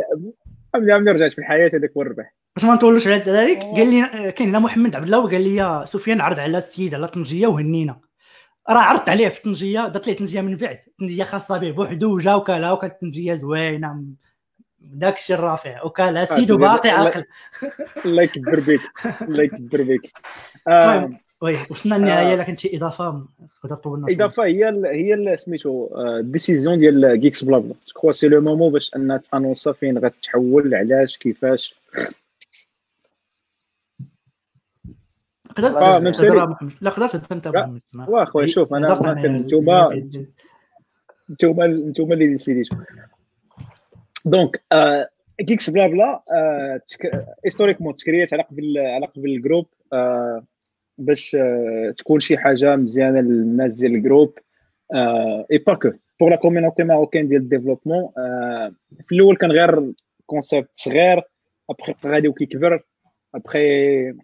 [0.76, 2.34] لله رجعت في الحياة هذاك هو الربح.
[2.56, 5.84] باش ما نطولوش على ذلك قال لي كاين هنا محمد عبد الله وقال لي يا
[5.84, 8.00] سفيان عرض على السيد على طنجية وهنينا.
[8.70, 10.78] راه عرضت عليه في طنجية درت ليه طنجية من بعد.
[11.00, 14.02] طنجية خاصة به بوحدو وجا وكالها وكانت طنجية زوينة
[14.80, 17.24] داك الشيء الرافع وكالها سيد سيدي، وباقي عاقل
[18.06, 18.80] الله يكبر بك
[19.22, 20.06] الله يكبر بك
[20.68, 21.16] آه، طيب.
[21.42, 22.44] oui وصلنا النهاية آه.
[22.44, 23.26] كانت شي إضافة
[23.64, 24.06] نقدر طولنا.
[24.10, 25.88] إضافة هي ال هي ال- سميتو
[26.18, 30.74] ال décision ديال GeeksBlaBla je crois c'est le moment باش أنها ت annoncer فين غتحول
[30.74, 31.74] علاش كيفاش
[35.56, 36.36] قدرت آه، سيري.
[36.36, 36.72] مع محمد.
[36.80, 37.46] لا قدرت أنت
[37.86, 38.08] اسمع.
[38.08, 40.26] واخويا شوف أنا هضرت ما أنا كان ال- نتوما ال-
[41.30, 42.76] نتوما نتوما اللي décidé
[44.24, 44.62] تو donc
[45.38, 46.22] GeeksBlaBla
[47.44, 49.66] historiquement ت créé ات على قبل على قبل ال groupe
[50.98, 51.36] باش
[51.96, 54.38] تكون شي حاجة مزيانه للناس ديال ال groupe
[55.52, 55.90] et pas que
[56.20, 58.08] pour la community marocaine ديال ال développement
[59.06, 59.92] في الأول كان غير
[60.26, 61.22] concept صغير
[61.70, 62.84] ابخي غادي وكيكبر
[63.34, 64.14] ابخي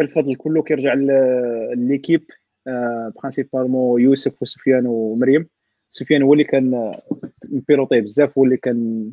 [0.00, 2.22] الفضل كله كيرجع ل l'équipe
[3.16, 5.48] principalement يوسف وسفيان ومريم
[5.96, 6.94] سفيان هو اللي كان
[7.44, 9.10] م piloter بزاف هو اللي كان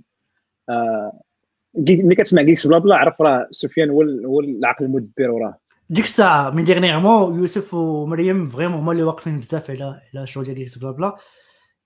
[1.75, 5.57] ملي كتسمع GeeksBlaBla عرف راه سفيان هو هو العقل المدبر وراه.
[5.89, 10.57] ديك الساعة من dernièrement يوسف ومريم vraiment هما اللي واقفين بزاف على على الشغل ديال
[10.57, 11.15] GeeksBlaBla.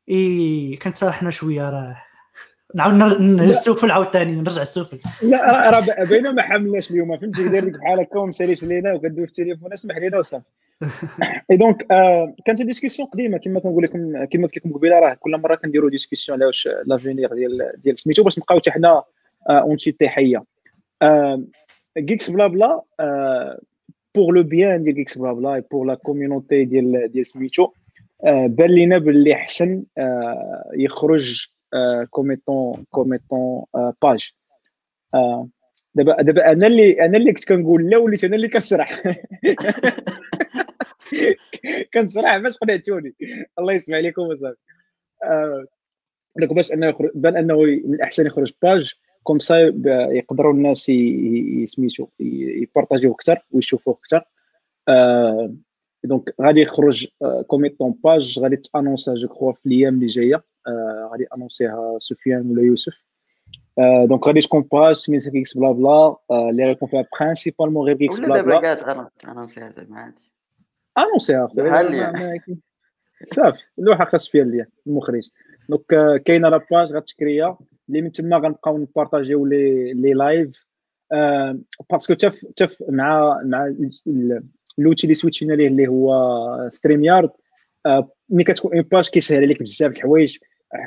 [0.09, 1.95] et كانت حنا شوية راه.
[2.75, 7.79] نعاود نهز السوفل عاوتاني نرجع السوفل لا راه باينه ما حملناش اليوم فهمتي؟ داير لك
[7.79, 10.45] بحال هكا وما مساليش لينا وكدوي في التليفون اسمح لينا وصافي.
[11.51, 11.87] et donc
[12.45, 16.37] كانت discussion قديمه كما كنقول لكم كما قلت لكم قبيله راه كل مرة كنديروا discussion
[16.37, 19.03] على واش l'avenir ديال ديال سميتو باش نبقاو حتى حنا
[19.49, 20.43] entité حيه
[21.97, 22.81] GeeksBlaBla
[24.15, 27.71] pour le bien ديال GeeksBlaBla pour la community ديال ديال سميتو
[28.23, 29.83] بان لينا باللي حسن
[30.77, 31.47] يخرج
[32.09, 33.63] comme étant comme étant
[34.01, 34.31] page
[35.95, 39.03] دابا دابا أنا اللي أنا اللي كنت كنقول لا وليت أنا اللي كنشرح
[41.93, 43.15] كنشرح باش قنعتوني
[43.59, 44.55] الله يسمع عليكم وصافي
[46.39, 49.73] donc باش أنه يخرج بان أنه من الأحسن يخرج page comme ça
[50.11, 54.23] يقدروا الناس يسميتو يبارطاجيو أكثر ويشوفوه أكثر
[56.03, 57.07] donc غادي يخرج
[57.47, 60.43] comme étant page غادي تأنونسا je crois في الأيام اللي جاية.
[61.11, 63.05] غادي أنونسيها سفيان ولا يوسف.
[64.07, 66.15] donc غادي تكون page سميتها Geeks Blabla
[66.49, 70.34] اللي غيكون فيها principalement غير Geeks Blabla ولا دابا كاع أنونسيها زعما عادي.
[70.97, 72.41] انونسيها بحال
[73.35, 75.29] صافي اللوحة خاص فيها اللي المخرج.
[75.69, 77.57] donc كاينة la page غتكريا
[77.89, 80.65] اللي من تما غنبقاو نبارطاجيو les les lives
[81.91, 83.73] parce que تف تف مع مع
[84.77, 87.29] l'outil اللي سويتشينا ليه اللي هو StreamYard
[88.29, 90.37] ملي كتكون une page كيسهل عليك بزاف الحوايج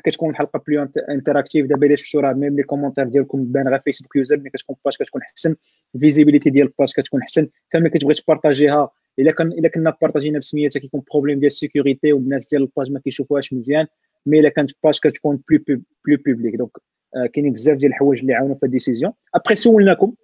[0.04, 4.16] كتكون الحلقة plus interactive دابا إلا شفتوا راه même les commentaires ديالكم بان غير Facebook
[4.16, 5.56] User ملي كتكون page كتكون أحسن.
[6.00, 7.48] visibilité ديال ال page كتكون أحسن.
[7.68, 12.12] حتى ملي كتبغي تبارطاجيها إلا كان إلا كنا بارطاجينا بسميتها كيكون problème ديال ال sécurité
[12.12, 13.86] والناس ديال ال page ما كيشوفوهاش مزيان
[14.26, 16.70] mais إلا كانت page كتكون plus plus publique donc
[17.32, 19.12] كاينين بزاف ديال الحوايج اللي عاونوا في ال décision.
[19.34, 20.14] ابخي سولناكم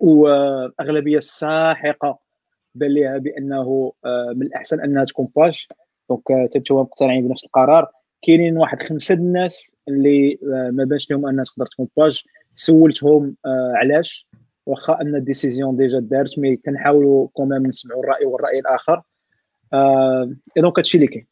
[0.00, 2.18] واغلبية الساحقة
[2.74, 3.92] بان ليها بأنه
[4.34, 5.66] من الأحسن أنها تكون page.
[6.10, 7.88] donc تنتوما مقتنعين بنفس القرار.
[8.22, 10.38] كاينين واحد خمسة الناس اللي
[10.72, 12.22] ما بانش لهم أنها تقدر تكون page.
[12.54, 13.36] سولتهم
[13.74, 14.28] علاش؟
[14.66, 19.02] واخا ان ال décision déjà دارت mais كنحاولوا quand même نسمعوا الرأي والرأي الآخر.
[20.56, 21.26] donc هادشي اللي كاين.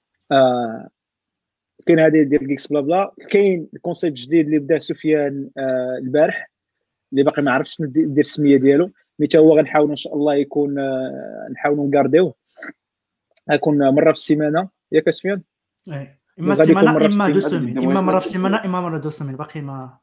[1.86, 5.50] كاين هذه ديال Geeks Blabla كاين concept جديد اللي بدا سفيان
[6.02, 6.50] البارح
[7.12, 8.90] اللي باقي ما عرفتش ندير السمية ديالو.
[9.18, 10.74] mais تا هو غنحاولوا إن شاء الله يكون
[11.52, 12.34] نحاولوا نكارديوه
[13.50, 14.68] غيكون مرة في السيمانة.
[14.92, 15.42] ياك سفيان؟
[16.38, 19.98] إما السيمانة إما deux semaines إما مرة في السيمانة إما مرة deux semaines باقي ما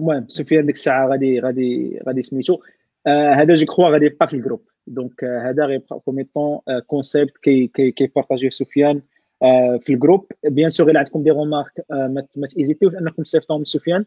[0.00, 2.58] المهم سفيان ديك الساعة غادي غادي غادي سميتو.
[3.06, 4.62] هذا je crois غادي يبقى في ال groupe.
[4.86, 9.02] donc هذا غيبقى comme étant concept كي كي كيبارطاجيو سفيان
[9.80, 10.26] في ال groupe.
[10.44, 11.84] bien sûr إلا عندكم des remarques
[12.36, 14.04] ما تيزيتيوش أنكم تصيفطوهم لسفيان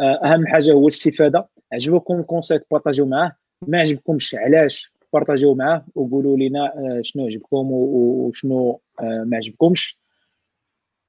[0.00, 1.48] أهم حاجة هو الاستفادة.
[1.72, 3.32] عجبكم ال concept بارطاجيو معاه؟
[3.66, 9.98] ما عجبكمش علاش بارطاجيو معاه؟ وقولوا لنا شنو عجبكم وشنو ما عجبكمش.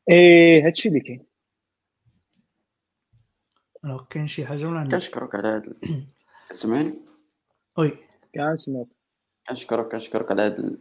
[0.10, 1.27] اي هادشي اللي كاين.
[4.10, 5.74] كاين شي حاجة ولا كنشكرك على هذا
[6.49, 6.94] تسمعني
[7.78, 7.98] وي
[8.36, 8.88] كنسمعك.
[9.49, 10.72] كنشكرك كنشكرك على هذا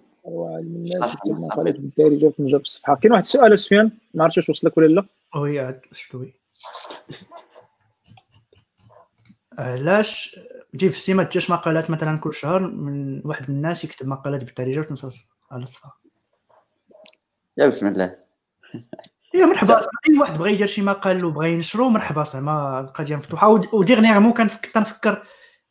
[1.26, 2.96] مقالات بالدارجه في في الصفحة.
[2.96, 5.06] كاين واحد السؤال سفيان؟ ما عرفتش واش وصلك ولا لا.
[5.36, 6.24] وي عاد شفتو
[9.58, 10.40] علاش
[10.72, 14.80] تجي في السيما تجيش مقالات مثلا كل شهر من واحد من الناس يكتب مقالات بالدارجه
[14.80, 15.20] وتنصص
[15.50, 16.00] على الصفحة.
[17.58, 18.16] يا بسم الله.
[19.36, 19.80] يا مرحبا.
[19.80, 24.32] أي واحد بغى يدير شي مقال وبغى ينشرو مرحبا زعما القضية مفتوحه وديغنيغمون
[24.74, 25.22] كنفكر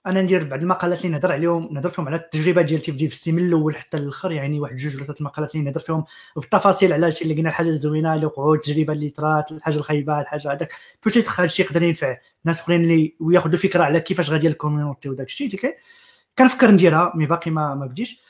[0.07, 3.47] أنا ندير بعض المقالات اللي نهضر عليهم نهضر فيهم على التجربة ديالتي في السي من
[3.47, 6.05] الأول حتى الآخر يعني واحد جوج ولا ثلاث مقالات اللي نهضر فيهم
[6.35, 10.51] بالتفاصيل على شي اللي لقينا الحاجة الزوينة اللي وقعوا التجربة اللي طرات الحاجة الخايبة الحاجة
[10.51, 10.73] هذاك.
[11.03, 15.27] peut-être هادشي يقدر ينفع ناس أخرين اللي وياخذوا فكرة على كيفاش غادي ال community وداك
[15.27, 15.49] الشيء
[16.39, 18.21] كنفكر نديرها mais باقي ما ما بديش.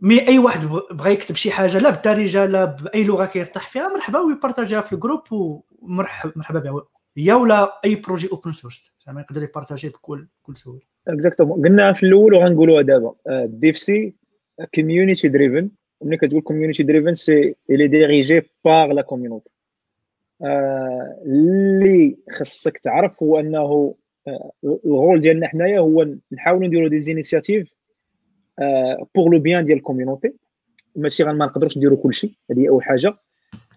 [0.00, 0.60] mais أي واحد
[0.90, 4.96] بغى يكتب شي حاجة لا بالدارجه لا بأي لغة كيرتاح فيها مرحبا ويبارطاجيها في ال
[4.96, 6.82] groupe ومرحبا مرحبا بها
[7.16, 10.80] هي ولا أي projet open source زعما يقدر يبارطاجي بكل بكل سهولة.
[11.08, 13.14] exactement قلنا في الأول وغنقولوها دابا.
[13.44, 14.14] DevC
[14.74, 15.70] community driven
[16.02, 19.50] ملي كتقول community driven c'est elle est dirigée par la community
[21.26, 23.94] اللي خصك تعرف هو أنه
[24.64, 27.77] الغول ديالنا حنايا هو نحاولوا نديروا des initiatives
[29.14, 30.32] pour le bien ديال ال community
[30.96, 33.14] ماشي ما نقدروش نديرو كلشي هذه أول حاجة.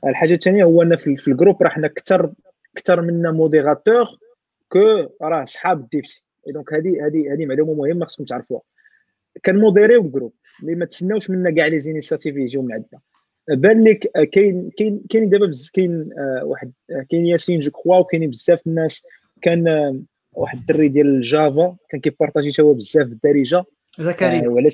[0.08, 2.34] الحاجة الثانية هو أن في ال groupe راه حنا كثر
[2.76, 4.06] كثر منا modérateurs
[4.70, 4.80] كو
[5.22, 8.62] راه صحاب ال DevC donc هذه هذه هذه معلومة مهمة خصكم تعرفوها.
[9.46, 13.00] كنموديريو ال groupe اللي ما تسناوش منا كاع les initiatives يجيو من عندنا.
[13.50, 16.10] بان لك كاين كاين كاين دابا بزاف كاين
[16.44, 16.72] واحد
[17.10, 19.08] كاين ياسين je crois وكاينين بزاف الناس.
[19.42, 19.66] كان
[20.34, 23.64] واحد الدري ديال ال Java كان كيبارطاجي تا هو بزاف بالدارجه
[24.00, 24.50] زكريا.
[24.50, 24.70] ولا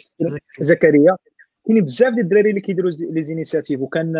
[0.61, 1.17] زكريا.
[1.67, 4.13] كاينين بزاف ديال الدراري اللي كيديروا les initiatives وكان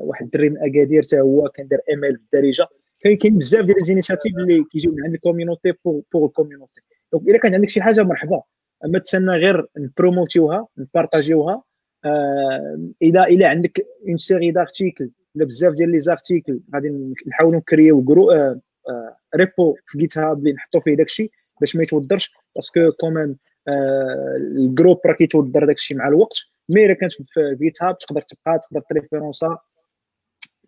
[0.00, 2.66] واحد الدري من أكادير حتى هو كان دار ML بالدارجه
[3.00, 6.31] كاين كاين بزاف ديال les initiatives اللي كيجيو من عند ال community pour pour ال
[6.31, 6.80] community
[7.12, 8.42] donc إلا كان عندك شي حاجة مرحبا
[8.84, 11.62] ما تسنى غير نبروموتيوها نبارطاجيوها
[12.04, 18.00] آه اذا إلا عندك une série d'articles ولا بزاف ديال les articles غادي نحاولوا نكريو
[18.00, 22.92] جرو آه آه repo في GitHub اللي نحطوا فيه داكشي باش ما يتودرش parce que
[22.92, 23.36] comment آه
[23.68, 26.36] ال groupe راه كيتودر داكشي مع الوقت
[26.68, 29.58] mais إلا كانت في GitHub تقدر تبقى تقدر تريفيرونسا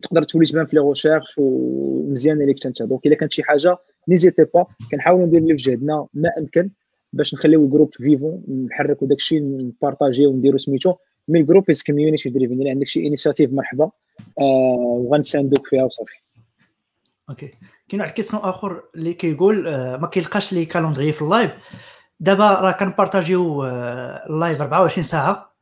[0.02, 2.82] تقدر تولي تبان في les recherches ومزيان ليك أنت.
[2.82, 3.76] donc إلا كانت شي حاجة
[4.08, 6.70] n'hésite pas كنحاولوا ندير اللي في جهدنا ما أمكن
[7.12, 10.94] باش نخليو ال groupe vivant نحركوا داكشي نبارطاجيو ونديروا سميتو.
[11.28, 13.90] mais ال groupe is community driven الا عندك شي initiative مرحبا.
[14.40, 16.14] آه وغنساندوك فيها وصافي.
[17.30, 17.50] OK
[17.88, 21.50] كاين واحد ال question آخر اللي كيقول آه ما كيلقاش les calendriers في ال live
[22.20, 25.54] دابا راه كنبارطاجيو آه ال live 24 ساعة.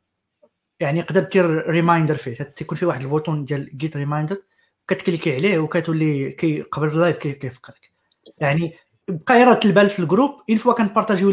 [0.80, 2.34] يعني يقدر دير reminder فيه.
[2.36, 4.42] تيكون فيه واحد ال bouton ديال get reminder
[4.88, 7.90] كتكليكي عليه وكتولي كي قبل ال live كيفكرك.
[8.38, 8.74] يعني
[9.08, 11.30] بقى يرد البال في ال groupe une fois كنبارطاجيو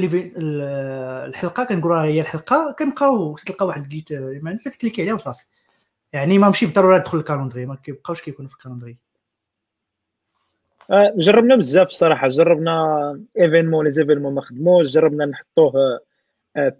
[1.28, 5.45] الحلقة كنقول راه هي الحلقة كنبقاو تلقى واحد ال get reminder تكليكي عليه وصافي.
[6.14, 8.98] يعني ما ماشي بالضرورة تدخل ال calendrier ما كيبقاوش كيكونوا في ال calendrier آه،
[11.18, 12.28] جربنا بزاف الصراحة.
[12.28, 14.88] جربنا événement les événements ما خدموش.
[14.88, 15.74] جربنا نحطوه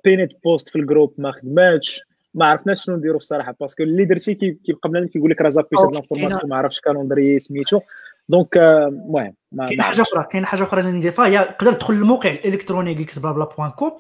[0.06, 2.02] pinned post في ال groupe ما خدماتش.
[2.34, 5.80] ما عرفناش شنو نديرو الصراحة parce que اللي درتي كيبقى بنادم كيقول لك راه زابيت
[5.80, 7.80] هاد l'information ما عرفتش calendrier سميتو.
[8.30, 9.34] donc المهم
[9.68, 13.46] كاين حاجة أخرى كاين حاجة أخرى اللي نضيفها هي تقدر تدخل الموقع الالكتروني Geeks Blabla
[13.46, 13.92] point com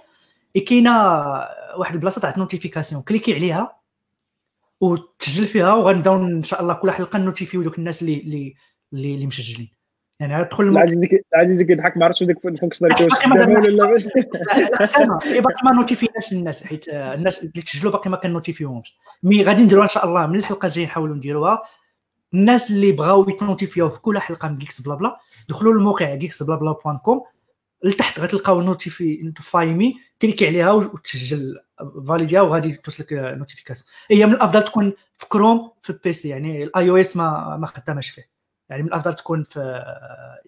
[0.67, 0.91] كاينة
[1.77, 3.75] واحد البلاصة تاع notification كليكي عليها
[4.81, 8.21] وتسجل فيها وغنبداو إن شاء الله كل حلقة نوتيفيو دوك الناس اللي
[8.93, 9.71] اللي اللي مسجلين.
[10.19, 13.85] يعني غتدخل العزيز العزيز كيضحك ما عرفتش ديك ال fonctionnalité واش ولا لا؟
[15.39, 19.89] باقي ما نوتيفيناش الناس حيت الناس اللي تسجلوا باقي ما كنوتيفيوهمش mais غادي نديروها إن
[19.89, 21.63] شاء الله من الحلقة الجاية نحاولوا نديروها.
[22.33, 25.17] الناس اللي بغاو يتنوتيفيو في كل حلقة من GeeksBlabla
[25.49, 27.23] دخلوا للموقع GeeksBlabla point com
[27.83, 31.59] لتحت غتلقاو notify notify me كليكي عليها وتسجل
[32.07, 36.89] فاليديا وغادي توصلك notification هي من الأفضل تكون في كروم في ال PC يعني ال
[36.89, 38.32] iOS ما ما خداماش فيه.
[38.73, 39.83] يعني من الأفضل تكون في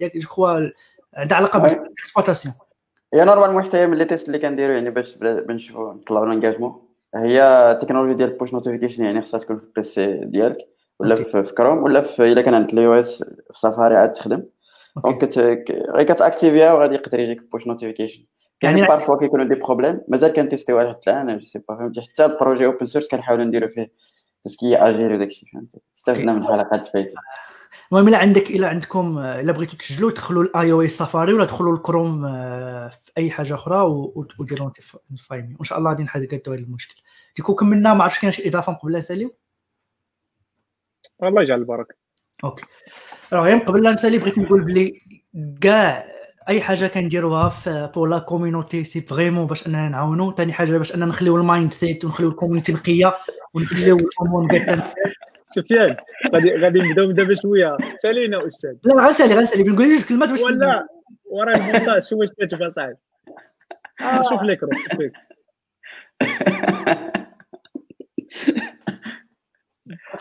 [0.02, 0.70] je crois
[1.14, 2.56] عندها علاقة ب l'exploitation
[3.14, 6.82] هي normalement حتى من les tests اللي كنديرو يعني باش نشوفوا نطلعوا l'engagement
[7.16, 10.58] هي التكنولوجيا ديال ال push notification يعني خصها تكون في ال PC ديالك
[11.00, 14.44] ولا في, كروم ولا في إلا كان عندك ال iOS في سفاري عاد تخدم.
[15.06, 15.38] donc
[15.96, 18.26] غير كتأكتيفيها وغادي يقدر يجيك push notification
[18.64, 22.31] يعني parfois كيكونوا des problèmes مازال كنتيستيوها حتى الآن je sais pas فهمتي؟ حتى ال
[22.31, 23.92] projet open source كنحاولوا نديرو فيه
[24.44, 27.16] task à gérer وداكشي فهمتي؟ استفدنا من الحلقات الفايته
[27.92, 32.22] المهم إلا عندك إلا عندكم إلا بغيتوا تسجلوا دخلوا ال iOS Safari ولا دخلوا الكروم
[32.90, 33.82] في أي حاجة أخرى
[34.40, 36.96] وديروا notify وإن شاء الله غادي نحدوا هذا المشكل.
[37.36, 39.36] du coup كملنا ما عرفتش كاين شي إضافة قبل لا نساليو؟
[41.24, 41.96] الله يجعل البركة.
[42.44, 42.66] OK.
[43.34, 45.02] راه قبل لا نسالي بغيت نقول بلي
[45.62, 46.06] كاع
[46.50, 50.96] أي حاجة كنديروها في pour la community c'est vraiment باش أننا نعاونوا ثاني حاجة باش
[50.96, 53.16] أننا نخليو ال mindset ونخليو ال community نقية
[53.54, 54.48] ونخليو الأمور
[55.46, 55.96] سفيان
[56.34, 57.78] غادي غادي نبداو دابا شوية.
[58.02, 58.76] سالينا أستاذ.
[58.84, 60.88] لا غنسالي غنسالي بنقول جوج كلمات باش ولا
[61.26, 62.96] ورا المونتاج شو واش كتبغى صاحبي.
[64.30, 65.14] شوف ليك روح شوف ليك.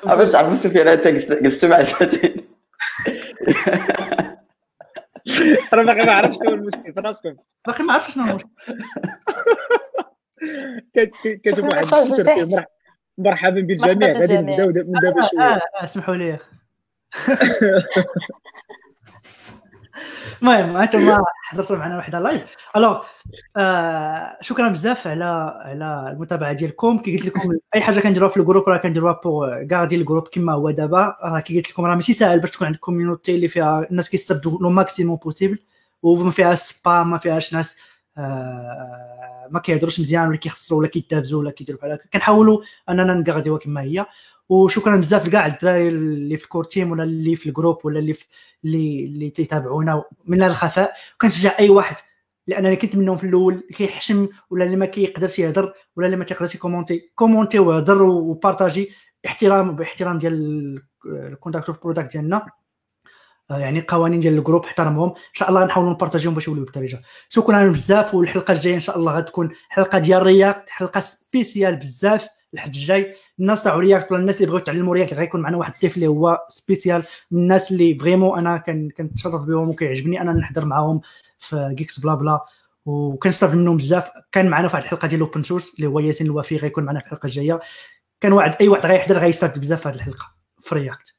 [0.04, 2.34] باش تعرفوا سفيان أنت جلست مع ساعتين
[5.72, 7.36] أنا باقي ما عرفتش شنو المشكل في راسكم.
[7.66, 8.48] باقي ما عرفتش شنو المشكل.
[11.44, 11.86] كتب واحد.
[13.18, 16.38] مرحبا بالجميع غادي نبداو من دابا شوية آه اسمحوا لي.
[20.42, 22.44] المهم أنتم حضرتوا معنا وحده live
[22.76, 23.02] alors
[23.56, 25.24] آه شكرا بزاف على
[25.64, 26.98] على المتابعة ديالكم.
[26.98, 30.04] كي قلت لكم أي حاجة كنديروها في ال groupe راه كنديروها pour كاع ديال ال
[30.04, 31.16] groupe كما هو دابا.
[31.24, 34.58] راه كي قلت لكم راه ماشي ساهل باش تكون عندك community اللي فيها الناس كيستافدوا
[34.60, 35.58] le maximum possible
[36.02, 37.82] وما فيهاش spam ما فيهاش ناس آه
[39.50, 42.04] ما كيهضروش مزيان ولا كيخسروا ولا كيتابزوا ولا كيديروا بحال هكا.
[42.12, 44.06] كنحاولوا أننا نقاديوها كما هي.
[44.48, 47.98] وشكرا بزاف لكاع الدراري اللي في ال core team ولا اللي في ال groupe ولا
[47.98, 48.24] اللي في
[48.64, 50.04] اللي اللي تيتابعونا.
[50.24, 51.96] من الخفاء وكنشجع أي واحد
[52.46, 56.54] لأنني كنت منهم في الأول كيحشم ولا اللي ما كيقدرش يهضر ولا اللي ما كيقدرش
[56.54, 57.10] يكومونتي.
[57.14, 58.90] كومونتي وهضر وبارطاجي
[59.26, 62.36] احترام باحترام ديال ال code of conduct ديالنا.
[62.36, 62.63] آه،
[63.50, 65.08] يعني قوانين ديال ال groupe احترمهم.
[65.08, 69.12] إن شاء الله نحاولوا نبارطاجيهم باش يوليو بالدارجة شكرا بزاف والحلقة الجاية إن شاء الله
[69.12, 73.14] غتكون حلقة ديال React حلقة spécial بزاف الحد الجاي.
[73.40, 76.46] الناس تاع React ولا الناس اللي بغاو يتعلموا React غيكون معنا واحد الضيف اللي هو
[76.48, 77.02] spécial.
[77.32, 78.56] الناس اللي vraiment أنا
[78.96, 81.00] كنتشرف بهم وكيعجبني أنا نحضر معاهم
[81.38, 82.44] في GeeksBlabla.
[82.86, 84.10] وكنستافد منهم بزاف.
[84.32, 87.06] كان معنا في واحد الحلقة ديال open source اللي هو ياسين الوفي غيكون معنا في
[87.06, 87.60] الحلقة الجاية.
[88.20, 90.34] كان واحد أي واحد غيحضر غيستافد بزاف في هذه الحلقة.
[90.62, 91.16] في React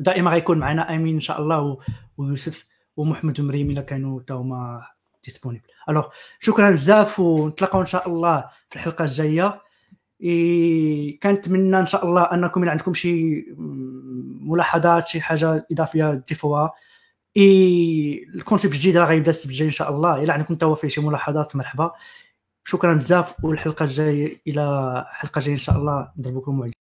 [0.00, 0.94] دائما غيكون معنا.
[0.94, 1.78] آمين إن شاء الله.
[2.18, 2.66] ويوسف
[2.96, 4.86] ومحمد ومريم الا كانوا تا هما
[5.24, 6.08] disponibles alors
[6.40, 9.60] شكرا بزاف ونتلاقاو إن شاء الله في الحلقة الجاية.
[11.22, 13.46] كنتمنى إن شاء الله أنكم الا عندكم شي
[14.40, 16.72] ملاحظات شي حاجة إضافية تضيفوها.
[17.36, 20.22] إيه الكونسيبت الجديد راه غيبدا السبت الجاي إن شاء الله.
[20.22, 21.92] إلا عندكم توا فيه شي ملاحظات مرحبا.
[22.64, 26.12] شكرا بزاف والحلقة الجاية إلى حلقه جاية إن شاء الله.
[26.18, 26.72] نضربكم موعد